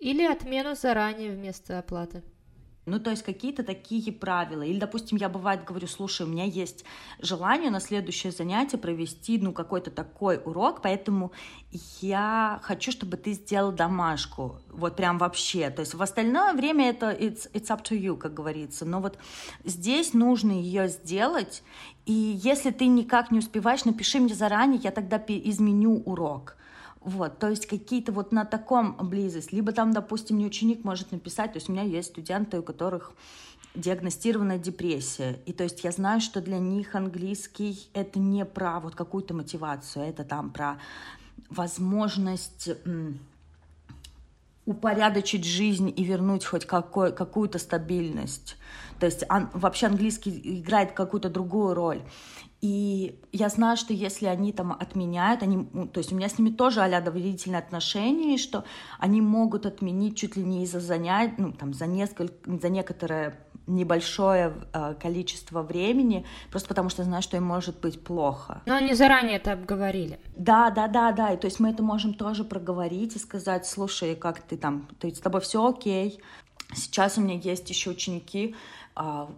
Или 0.00 0.24
отмену 0.24 0.74
заранее 0.74 1.30
вместо 1.30 1.78
оплаты. 1.78 2.24
Ну, 2.84 2.98
то 2.98 3.10
есть 3.10 3.22
какие-то 3.22 3.62
такие 3.62 4.12
правила. 4.12 4.62
Или, 4.62 4.80
допустим, 4.80 5.16
я 5.16 5.28
бывает 5.28 5.62
говорю, 5.64 5.86
слушай, 5.86 6.26
у 6.26 6.28
меня 6.28 6.44
есть 6.44 6.84
желание 7.20 7.70
на 7.70 7.78
следующее 7.78 8.32
занятие 8.32 8.76
провести, 8.78 9.38
ну, 9.38 9.52
какой-то 9.52 9.92
такой 9.92 10.40
урок, 10.44 10.82
поэтому 10.82 11.30
я 12.00 12.58
хочу, 12.64 12.90
чтобы 12.90 13.16
ты 13.16 13.34
сделал 13.34 13.70
домашку. 13.70 14.58
Вот 14.68 14.96
прям 14.96 15.18
вообще. 15.18 15.70
То 15.70 15.80
есть 15.80 15.94
в 15.94 16.02
остальное 16.02 16.54
время 16.54 16.90
это 16.90 17.12
it's, 17.12 17.48
it's 17.52 17.68
up 17.68 17.84
to 17.84 17.96
you, 17.96 18.16
как 18.16 18.34
говорится. 18.34 18.84
Но 18.84 19.00
вот 19.00 19.16
здесь 19.64 20.12
нужно 20.12 20.50
ее 20.50 20.88
сделать. 20.88 21.62
И 22.04 22.12
если 22.12 22.72
ты 22.72 22.86
никак 22.86 23.30
не 23.30 23.38
успеваешь, 23.38 23.84
напиши 23.84 24.18
мне 24.18 24.34
заранее, 24.34 24.80
я 24.82 24.90
тогда 24.90 25.22
изменю 25.28 26.02
урок. 26.04 26.56
Вот, 27.04 27.38
то 27.38 27.48
есть 27.48 27.66
какие-то 27.66 28.12
вот 28.12 28.30
на 28.30 28.44
таком 28.44 28.96
близость. 28.96 29.52
Либо 29.52 29.72
там, 29.72 29.92
допустим, 29.92 30.36
мне 30.36 30.46
ученик 30.46 30.84
может 30.84 31.10
написать, 31.10 31.52
то 31.52 31.56
есть 31.56 31.68
у 31.68 31.72
меня 31.72 31.82
есть 31.82 32.10
студенты, 32.10 32.60
у 32.60 32.62
которых 32.62 33.12
диагностирована 33.74 34.58
депрессия. 34.58 35.40
И 35.46 35.52
то 35.52 35.64
есть 35.64 35.82
я 35.82 35.90
знаю, 35.90 36.20
что 36.20 36.40
для 36.40 36.58
них 36.58 36.94
английский— 36.94 37.88
это 37.94 38.18
не 38.18 38.44
про 38.44 38.78
вот 38.80 38.94
какую-то 38.94 39.34
мотивацию, 39.34 40.04
это 40.04 40.24
там 40.24 40.50
про 40.50 40.78
возможность 41.50 42.70
упорядочить 44.64 45.44
жизнь 45.44 45.92
и 45.94 46.04
вернуть 46.04 46.44
хоть 46.44 46.66
какой, 46.66 47.12
какую-то 47.12 47.58
стабильность. 47.58 48.56
То 49.00 49.06
есть 49.06 49.24
ан, 49.28 49.50
вообще 49.54 49.86
английский 49.86 50.60
играет 50.60 50.92
какую-то 50.92 51.28
другую 51.28 51.74
роль. 51.74 52.02
И 52.62 53.18
я 53.32 53.48
знаю, 53.48 53.76
что 53.76 53.92
если 53.92 54.26
они 54.26 54.52
там 54.52 54.70
отменяют, 54.70 55.42
они, 55.42 55.64
то 55.88 55.98
есть 55.98 56.12
у 56.12 56.16
меня 56.16 56.28
с 56.28 56.38
ними 56.38 56.50
тоже 56.50 56.80
а 56.80 57.00
доверительные 57.00 57.58
отношения, 57.58 58.38
что 58.38 58.64
они 59.00 59.20
могут 59.20 59.66
отменить 59.66 60.16
чуть 60.16 60.36
ли 60.36 60.44
не 60.44 60.62
из-за 60.62 60.78
занятий, 60.78 61.34
ну, 61.38 61.52
там, 61.52 61.74
за 61.74 61.86
несколько, 61.86 62.34
за 62.46 62.68
некоторое 62.68 63.36
небольшое 63.66 64.54
э, 64.72 64.94
количество 65.00 65.62
времени, 65.62 66.24
просто 66.50 66.68
потому 66.68 66.88
что 66.88 67.02
знаю, 67.02 67.22
что 67.22 67.36
им 67.36 67.44
может 67.44 67.80
быть 67.80 68.02
плохо. 68.02 68.62
Но 68.66 68.76
они 68.76 68.94
заранее 68.94 69.36
это 69.36 69.52
обговорили. 69.52 70.20
Да, 70.36 70.70
да, 70.70 70.86
да, 70.86 71.10
да. 71.10 71.32
И 71.32 71.36
то 71.36 71.46
есть 71.46 71.58
мы 71.58 71.70
это 71.70 71.82
можем 71.82 72.14
тоже 72.14 72.44
проговорить 72.44 73.16
и 73.16 73.18
сказать, 73.18 73.66
слушай, 73.66 74.14
как 74.14 74.40
ты 74.40 74.56
там, 74.56 74.88
ты 75.00 75.12
с 75.12 75.20
тобой 75.20 75.40
все 75.40 75.66
окей. 75.66 76.20
Сейчас 76.74 77.18
у 77.18 77.20
меня 77.20 77.34
есть 77.34 77.68
еще 77.68 77.90
ученики, 77.90 78.54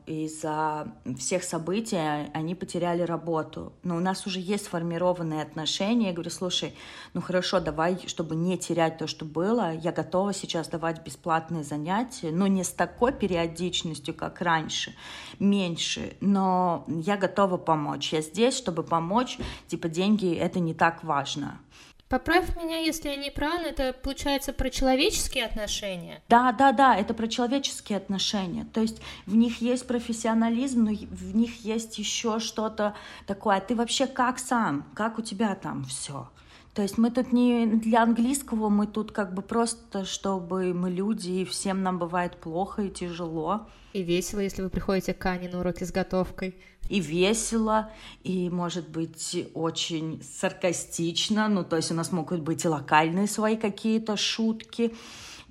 из-за 0.06 0.88
всех 1.16 1.44
событий 1.44 1.96
они 2.32 2.54
потеряли 2.54 3.02
работу. 3.02 3.72
Но 3.84 3.96
у 3.96 4.00
нас 4.00 4.26
уже 4.26 4.40
есть 4.40 4.64
сформированные 4.64 5.42
отношения. 5.42 6.08
Я 6.08 6.12
говорю, 6.12 6.30
слушай, 6.30 6.74
ну 7.12 7.20
хорошо, 7.20 7.60
давай, 7.60 8.00
чтобы 8.06 8.34
не 8.34 8.58
терять 8.58 8.98
то, 8.98 9.06
что 9.06 9.24
было, 9.24 9.72
я 9.72 9.92
готова 9.92 10.32
сейчас 10.32 10.68
давать 10.68 11.04
бесплатные 11.04 11.62
занятия, 11.62 12.32
но 12.32 12.48
не 12.48 12.64
с 12.64 12.70
такой 12.70 13.12
периодичностью, 13.12 14.12
как 14.12 14.40
раньше, 14.40 14.94
меньше, 15.38 16.16
но 16.20 16.84
я 16.88 17.16
готова 17.16 17.56
помочь. 17.56 18.12
Я 18.12 18.22
здесь, 18.22 18.56
чтобы 18.56 18.82
помочь, 18.82 19.38
типа 19.68 19.88
деньги 19.88 20.34
это 20.34 20.58
не 20.58 20.74
так 20.74 21.04
важно. 21.04 21.60
Поправь 22.14 22.54
меня, 22.54 22.78
если 22.78 23.08
я 23.08 23.16
не 23.16 23.28
права, 23.28 23.58
но 23.58 23.66
это 23.66 23.92
получается 23.92 24.52
про 24.52 24.70
человеческие 24.70 25.46
отношения. 25.46 26.22
Да, 26.28 26.52
да, 26.52 26.70
да, 26.70 26.94
это 26.94 27.12
про 27.12 27.26
человеческие 27.26 27.96
отношения. 27.96 28.68
То 28.72 28.82
есть 28.82 29.02
в 29.26 29.34
них 29.34 29.60
есть 29.60 29.84
профессионализм, 29.88 30.84
но 30.84 30.92
в 30.92 31.34
них 31.34 31.64
есть 31.64 31.98
еще 31.98 32.38
что-то 32.38 32.94
такое. 33.26 33.56
А 33.56 33.60
ты 33.60 33.74
вообще 33.74 34.06
как 34.06 34.38
сам? 34.38 34.86
Как 34.94 35.18
у 35.18 35.22
тебя 35.22 35.56
там 35.56 35.84
все? 35.86 36.28
То 36.74 36.82
есть 36.82 36.98
мы 36.98 37.12
тут 37.12 37.32
не 37.32 37.66
для 37.66 38.02
английского, 38.02 38.68
мы 38.68 38.88
тут 38.88 39.12
как 39.12 39.32
бы 39.32 39.42
просто, 39.42 40.04
чтобы 40.04 40.74
мы 40.74 40.90
люди, 40.90 41.30
и 41.30 41.44
всем 41.44 41.84
нам 41.84 42.00
бывает 42.00 42.36
плохо 42.36 42.82
и 42.82 42.90
тяжело. 42.90 43.68
И 43.92 44.02
весело, 44.02 44.40
если 44.40 44.62
вы 44.62 44.70
приходите 44.70 45.14
к 45.14 45.24
Ане 45.24 45.48
на 45.48 45.60
уроки 45.60 45.84
с 45.84 45.92
готовкой 45.92 46.56
и 46.88 46.98
весело, 46.98 47.92
и, 48.24 48.50
может 48.50 48.88
быть, 48.88 49.48
очень 49.54 50.20
саркастично. 50.22 51.48
Ну, 51.48 51.62
то 51.62 51.76
есть 51.76 51.92
у 51.92 51.94
нас 51.94 52.10
могут 52.10 52.40
быть 52.40 52.64
и 52.64 52.68
локальные 52.68 53.28
свои 53.28 53.56
какие-то 53.56 54.16
шутки, 54.16 54.94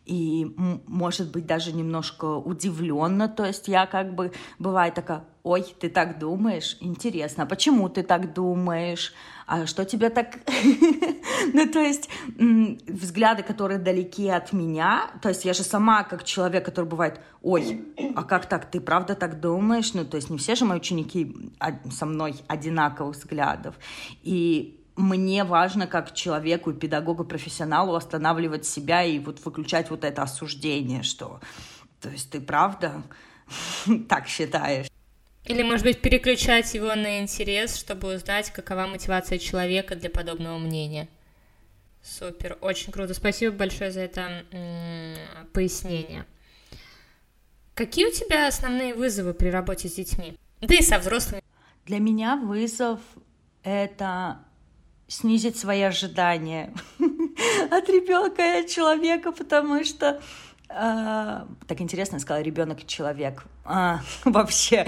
и, 0.05 0.53
может 0.87 1.31
быть, 1.31 1.45
даже 1.45 1.71
немножко 1.71 2.25
удивленно. 2.25 3.29
То 3.29 3.45
есть 3.45 3.67
я 3.67 3.85
как 3.85 4.15
бы 4.15 4.31
бывает 4.59 4.93
такая, 4.93 5.23
ой, 5.43 5.63
ты 5.79 5.89
так 5.89 6.19
думаешь? 6.19 6.77
Интересно, 6.81 7.43
а 7.43 7.45
почему 7.45 7.89
ты 7.89 8.03
так 8.03 8.33
думаешь? 8.33 9.13
А 9.45 9.65
что 9.65 9.85
тебе 9.85 10.09
так... 10.09 10.39
ну, 11.53 11.67
то 11.67 11.79
есть 11.79 12.09
взгляды, 12.37 13.43
которые 13.43 13.79
далеки 13.79 14.29
от 14.29 14.53
меня, 14.53 15.11
то 15.21 15.29
есть 15.29 15.45
я 15.45 15.53
же 15.53 15.63
сама 15.63 16.03
как 16.03 16.23
человек, 16.23 16.65
который 16.65 16.85
бывает, 16.85 17.19
ой, 17.41 17.85
а 18.15 18.23
как 18.23 18.47
так, 18.47 18.69
ты 18.71 18.79
правда 18.79 19.15
так 19.15 19.39
думаешь? 19.39 19.93
Ну, 19.93 20.05
то 20.05 20.17
есть 20.17 20.29
не 20.29 20.37
все 20.37 20.55
же 20.55 20.65
мои 20.65 20.77
ученики 20.77 21.53
со 21.91 22.05
мной 22.05 22.35
одинаковых 22.47 23.15
взглядов. 23.15 23.75
И 24.21 24.82
мне 24.95 25.43
важно 25.43 25.87
как 25.87 26.13
человеку, 26.13 26.73
педагогу, 26.73 27.23
профессионалу 27.23 27.95
останавливать 27.95 28.65
себя 28.65 29.03
и 29.03 29.19
вот 29.19 29.43
выключать 29.43 29.89
вот 29.89 30.03
это 30.03 30.21
осуждение, 30.23 31.03
что 31.03 31.39
то 32.03 32.09
есть 32.09 32.29
ты 32.29 32.41
правда 32.41 33.01
так 34.09 34.27
считаешь. 34.27 34.87
Или, 35.45 35.63
может 35.63 35.85
быть, 35.85 36.01
переключать 36.01 36.73
его 36.73 36.93
на 36.95 37.19
интерес, 37.21 37.75
чтобы 37.77 38.15
узнать, 38.15 38.51
какова 38.51 38.87
мотивация 38.87 39.37
человека 39.39 39.95
для 39.95 40.09
подобного 40.09 40.57
мнения. 40.57 41.09
Супер, 42.01 42.57
очень 42.61 42.91
круто. 42.91 43.13
Спасибо 43.13 43.55
большое 43.55 43.91
за 43.91 44.01
это 44.01 44.45
пояснение. 45.53 46.25
Какие 47.73 48.07
у 48.07 48.11
тебя 48.11 48.47
основные 48.47 48.93
вызовы 48.93 49.33
при 49.33 49.47
работе 49.47 49.87
с 49.87 49.93
детьми? 49.93 50.37
Да 50.61 50.75
и 50.75 50.81
со 50.81 50.99
взрослыми. 50.99 51.41
Для 51.85 51.99
меня 51.99 52.37
вызов— 52.37 52.99
это 53.63 54.39
снизить 55.13 55.57
свои 55.57 55.81
ожидания 55.81 56.73
от 56.97 57.87
ребенка 57.89 58.41
и 58.41 58.63
от 58.63 58.69
человека, 58.69 59.31
потому 59.31 59.83
что 59.83 60.19
а, 60.69 61.47
так 61.67 61.81
интересно, 61.81 62.19
сказала 62.19 62.41
ребенок 62.41 62.83
и 62.83 62.87
человек. 62.87 63.43
А, 63.63 63.99
вообще. 64.25 64.83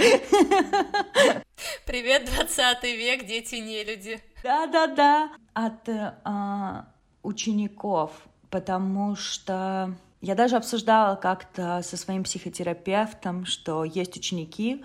Привет, 1.85 2.25
20 2.25 2.83
век, 2.83 3.25
дети 3.27 3.55
не 3.55 3.83
люди. 3.83 4.19
Да, 4.43 4.65
да, 4.65 4.87
да. 4.87 5.31
От 5.53 5.87
а, 6.23 6.87
учеников, 7.21 8.11
потому 8.49 9.15
что 9.15 9.93
я 10.21 10.33
даже 10.33 10.55
обсуждала 10.55 11.15
как-то 11.17 11.81
со 11.83 11.97
своим 11.97 12.23
психотерапевтом, 12.23 13.45
что 13.45 13.83
есть 13.83 14.17
ученики, 14.17 14.83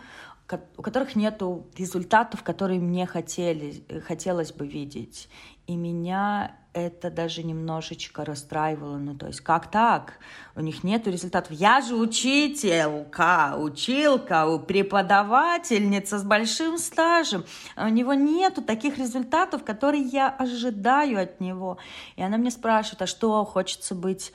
у 0.77 0.83
которых 0.83 1.17
нет 1.17 1.43
результатов, 1.77 2.43
которые 2.43 2.81
мне 2.81 3.07
хотели, 3.07 3.85
хотелось 4.07 4.53
бы 4.53 4.67
видеть. 4.67 5.29
И 5.67 5.77
меня 5.77 6.57
это 6.73 7.11
даже 7.11 7.43
немножечко 7.43 8.25
расстраивало. 8.25 8.97
Ну, 8.97 9.15
то 9.17 9.27
есть, 9.27 9.41
как 9.41 9.71
так? 9.71 10.15
У 10.55 10.61
них 10.61 10.85
нет 10.85 11.07
результатов. 11.07 11.53
Я 11.53 11.81
же 11.81 11.97
учителька, 11.97 13.57
училка, 13.57 14.59
преподавательница 14.59 16.19
с 16.19 16.25
большим 16.25 16.79
стажем. 16.79 17.45
А 17.77 17.87
у 17.87 17.89
него 17.89 18.15
нету 18.15 18.63
таких 18.63 18.99
результатов, 18.99 19.65
которые 19.65 20.03
я 20.03 20.29
ожидаю 20.29 21.21
от 21.21 21.41
него. 21.41 21.79
И 22.17 22.23
она 22.23 22.37
мне 22.37 22.51
спрашивает, 22.51 23.03
а 23.03 23.07
что, 23.07 23.45
хочется 23.45 23.95
быть 23.95 24.33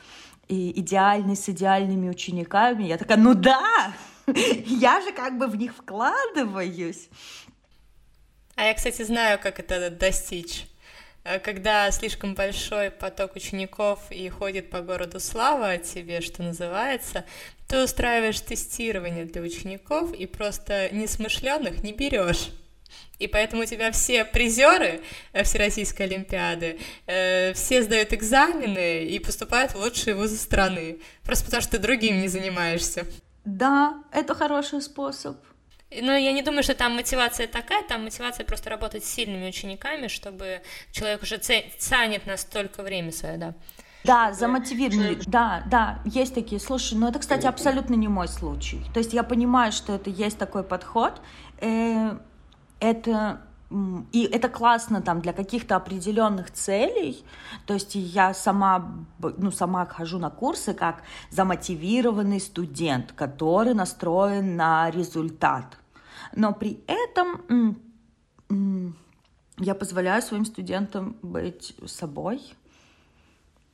идеальной 0.48 1.36
с 1.36 1.50
идеальными 1.50 2.10
учениками? 2.10 2.84
Я 2.84 2.98
такая, 2.98 3.18
ну 3.18 3.34
да, 3.34 3.94
я 4.28 5.02
же 5.02 5.12
как 5.12 5.38
бы 5.38 5.48
в 5.48 5.56
них 5.56 5.76
вкладываюсь. 5.76 7.10
А 8.56 8.66
я, 8.66 8.74
кстати, 8.74 9.02
знаю, 9.04 9.40
как 9.40 9.60
это 9.60 9.90
достичь. 9.90 10.66
Э, 11.26 11.40
когда 11.40 11.92
слишком 11.92 12.36
большой 12.36 12.92
поток 12.92 13.36
учеников 13.36 14.00
и 14.12 14.30
ходит 14.30 14.70
по 14.70 14.82
городу 14.82 15.20
слава 15.20 15.72
о 15.72 15.78
тебе, 15.78 16.22
что 16.22 16.44
называется, 16.44 17.26
ты 17.68 17.84
устраиваешь 17.84 18.40
тестирование 18.40 19.26
для 19.26 19.42
учеников 19.42 20.14
и 20.14 20.26
просто 20.26 20.90
несмышленных 20.94 21.84
не 21.84 21.94
берешь. 21.94 22.50
И 23.18 23.28
поэтому 23.28 23.64
у 23.64 23.66
тебя 23.66 23.92
все 23.92 24.24
призеры 24.24 25.02
э, 25.34 25.44
Всероссийской 25.44 26.06
Олимпиады, 26.06 26.80
э, 27.08 27.54
все 27.54 27.82
сдают 27.82 28.14
экзамены 28.14 29.06
и 29.06 29.20
поступают 29.20 29.74
в 29.74 29.80
лучшие 29.80 30.16
вузы 30.16 30.38
страны. 30.38 31.00
Просто 31.24 31.46
потому 31.46 31.62
что 31.62 31.72
ты 31.72 31.78
другим 31.80 32.22
не 32.22 32.28
занимаешься. 32.28 33.06
Да, 33.46 34.04
это 34.12 34.36
хороший 34.36 34.82
способ. 34.82 35.38
Но 35.92 36.16
я 36.16 36.34
не 36.34 36.42
думаю, 36.42 36.64
что 36.64 36.74
там 36.74 36.96
мотивация 36.96 37.48
такая, 37.48 37.84
там 37.84 38.04
мотивация 38.04 38.46
просто 38.46 38.70
работать 38.70 39.06
с 39.06 39.10
сильными 39.10 39.48
учениками, 39.48 40.08
чтобы 40.08 40.62
человек 40.92 41.22
уже 41.22 41.38
ценит 41.38 42.26
настолько 42.26 42.82
время 42.84 43.12
свое, 43.12 43.38
да. 43.38 43.54
Да, 44.04 44.34
замотивировали. 44.34 45.20
Да, 45.26 45.64
да, 45.70 46.00
есть 46.06 46.36
такие. 46.36 46.60
Слушай, 46.60 46.98
ну 46.98 47.08
это, 47.08 47.20
кстати, 47.20 47.48
абсолютно 47.48 47.96
не 47.96 48.08
мой 48.08 48.28
случай. 48.28 48.82
То 48.94 49.00
есть 49.00 49.14
я 49.14 49.24
понимаю, 49.24 49.72
что 49.72 49.96
это 49.96 50.10
есть 50.10 50.38
такой 50.38 50.64
подход. 50.64 51.22
Э, 51.60 52.18
это 52.80 53.42
и 54.12 54.24
это 54.24 54.48
классно 54.50 55.02
там 55.02 55.22
для 55.22 55.34
каких-то 55.34 55.76
определенных 55.76 56.52
целей. 56.52 57.24
То 57.66 57.74
есть 57.74 57.96
я 57.96 58.34
сама, 58.34 59.06
ну, 59.20 59.52
сама 59.52 59.86
хожу 59.86 60.18
на 60.18 60.30
курсы 60.30 60.74
как 60.74 61.04
замотивированный 61.30 62.40
студент, 62.40 63.12
который 63.12 63.74
настроен 63.74 64.56
на 64.56 64.90
результат. 64.92 65.78
Но 66.36 66.54
при 66.54 66.84
этом 66.88 67.78
я 69.58 69.76
позволяю 69.76 70.22
своим 70.22 70.46
студентам 70.46 71.18
быть 71.22 71.76
собой, 71.86 72.42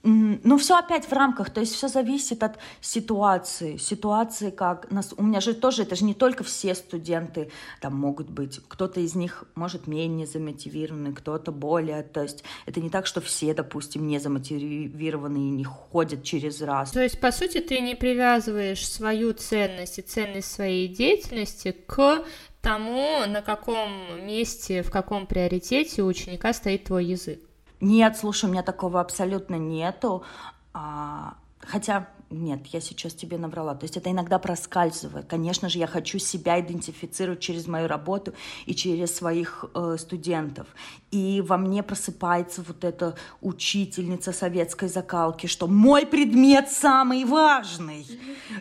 ну, 0.03 0.57
все 0.57 0.77
опять 0.77 1.05
в 1.05 1.13
рамках, 1.13 1.51
то 1.51 1.59
есть 1.59 1.75
все 1.75 1.87
зависит 1.87 2.41
от 2.41 2.57
ситуации. 2.81 3.77
Ситуации, 3.77 4.49
как 4.49 4.89
нас. 4.89 5.13
У 5.15 5.23
меня 5.23 5.41
же 5.41 5.53
тоже, 5.53 5.83
это 5.83 5.95
же 5.95 6.05
не 6.05 6.15
только 6.15 6.43
все 6.43 6.73
студенты 6.73 7.51
там 7.81 7.95
могут 7.95 8.29
быть. 8.29 8.59
Кто-то 8.67 8.99
из 8.99 9.13
них 9.13 9.43
может 9.53 9.85
менее 9.85 10.25
замотивированный, 10.25 11.13
кто-то 11.13 11.51
более. 11.51 12.01
То 12.01 12.23
есть 12.23 12.43
это 12.65 12.81
не 12.81 12.89
так, 12.89 13.05
что 13.05 13.21
все, 13.21 13.53
допустим, 13.53 14.07
не 14.07 14.19
замотивированы 14.19 15.37
и 15.37 15.51
не 15.51 15.63
ходят 15.63 16.23
через 16.23 16.61
раз. 16.61 16.91
То 16.91 17.01
есть, 17.01 17.19
по 17.19 17.31
сути, 17.31 17.59
ты 17.59 17.79
не 17.79 17.95
привязываешь 17.95 18.87
свою 18.87 19.33
ценность 19.33 19.99
и 19.99 20.01
ценность 20.01 20.51
своей 20.51 20.87
деятельности 20.87 21.75
к 21.85 22.25
тому, 22.61 23.25
на 23.27 23.41
каком 23.41 24.25
месте, 24.25 24.81
в 24.81 24.89
каком 24.89 25.27
приоритете 25.27 26.01
у 26.01 26.07
ученика 26.07 26.53
стоит 26.53 26.85
твой 26.85 27.05
язык. 27.05 27.39
Нет, 27.81 28.15
слушай, 28.15 28.45
у 28.45 28.53
меня 28.53 28.61
такого 28.61 29.01
абсолютно 29.01 29.55
нету. 29.55 30.23
А, 30.71 31.33
хотя, 31.59 32.07
нет, 32.29 32.67
я 32.67 32.79
сейчас 32.79 33.13
тебе 33.13 33.39
наврала. 33.39 33.73
То 33.73 33.85
есть 33.85 33.97
это 33.97 34.11
иногда 34.11 34.37
проскальзывает. 34.37 35.25
Конечно 35.25 35.67
же, 35.67 35.79
я 35.79 35.87
хочу 35.87 36.19
себя 36.19 36.59
идентифицировать 36.59 37.39
через 37.39 37.67
мою 37.67 37.87
работу 37.87 38.33
и 38.67 38.75
через 38.75 39.15
своих 39.15 39.65
э, 39.73 39.97
студентов. 39.99 40.67
И 41.09 41.41
во 41.41 41.57
мне 41.57 41.81
просыпается 41.81 42.63
вот 42.65 42.83
эта 42.83 43.15
учительница 43.41 44.31
советской 44.31 44.87
закалки, 44.87 45.47
что 45.47 45.65
мой 45.65 46.05
предмет 46.05 46.69
самый 46.69 47.25
важный. 47.25 48.05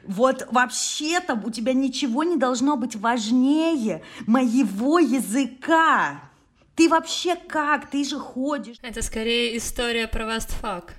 Вот 0.07 0.49
вообще-то 0.51 1.35
у 1.35 1.51
тебя 1.51 1.75
ничего 1.75 2.25
не 2.25 2.39
должно 2.39 2.77
быть 2.77 2.97
важнее 2.97 4.03
моего 4.27 4.99
языка. 4.99 6.30
Ты 6.75 6.89
вообще 6.89 7.37
как? 7.37 7.91
Ты 7.91 8.05
же 8.05 8.19
ходишь. 8.19 8.77
Это 8.83 9.03
скорее 9.03 9.57
история 9.57 10.07
про 10.09 10.27
вастфак. 10.27 10.95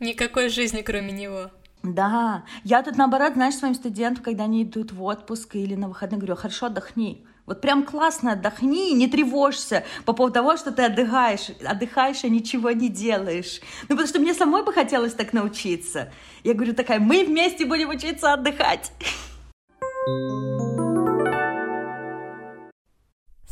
Никакой 0.00 0.48
жизни, 0.48 0.82
кроме 0.82 1.12
него. 1.12 1.50
Да, 1.82 2.44
я 2.64 2.82
тут 2.82 2.96
наоборот, 2.96 3.34
знаешь, 3.34 3.54
своим 3.54 3.74
студентам, 3.74 4.24
когда 4.24 4.44
они 4.44 4.64
идут 4.64 4.92
в 4.92 5.02
отпуск 5.02 5.56
или 5.56 5.74
на 5.74 5.88
выходные, 5.88 6.18
говорю, 6.18 6.36
хорошо, 6.36 6.66
отдохни. 6.66 7.24
Вот 7.46 7.62
прям 7.62 7.84
классно 7.84 8.32
отдохни, 8.32 8.92
не 8.92 9.08
тревожься 9.08 9.84
по 10.04 10.12
поводу 10.12 10.34
того, 10.34 10.56
что 10.58 10.70
ты 10.70 10.82
отдыхаешь, 10.82 11.48
отдыхаешь, 11.64 12.22
а 12.24 12.28
ничего 12.28 12.72
не 12.72 12.90
делаешь. 12.90 13.60
Ну, 13.84 13.96
потому 13.96 14.06
что 14.06 14.18
мне 14.18 14.34
самой 14.34 14.64
бы 14.64 14.72
хотелось 14.72 15.14
так 15.14 15.32
научиться. 15.32 16.12
Я 16.44 16.52
говорю 16.52 16.74
такая, 16.74 17.00
мы 17.00 17.24
вместе 17.24 17.64
будем 17.64 17.88
учиться 17.88 18.34
отдыхать. 18.34 18.92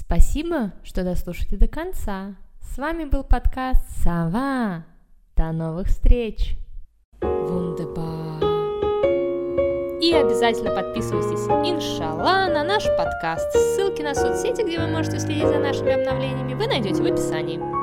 Спасибо, 0.07 0.72
что 0.84 1.02
дослушали 1.02 1.57
до 1.57 1.66
конца. 1.66 2.36
С 2.61 2.78
вами 2.78 3.07
был 3.07 3.24
подкаст 3.24 3.84
«Сова». 4.04 4.84
До 5.36 5.50
новых 5.50 5.88
встреч! 5.88 6.57
И 10.00 10.12
обязательно 10.12 10.70
подписывайтесь, 10.70 11.44
иншалла, 11.68 12.46
на 12.46 12.62
наш 12.62 12.84
подкаст. 12.96 13.52
Ссылки 13.52 14.02
на 14.02 14.14
соцсети, 14.14 14.62
где 14.62 14.78
вы 14.78 14.86
можете 14.86 15.18
следить 15.18 15.48
за 15.48 15.59
нашими 15.59 16.00
обновлениями, 16.00 16.54
вы 16.54 16.68
найдете 16.68 17.02
в 17.02 17.07
описании. 17.07 17.76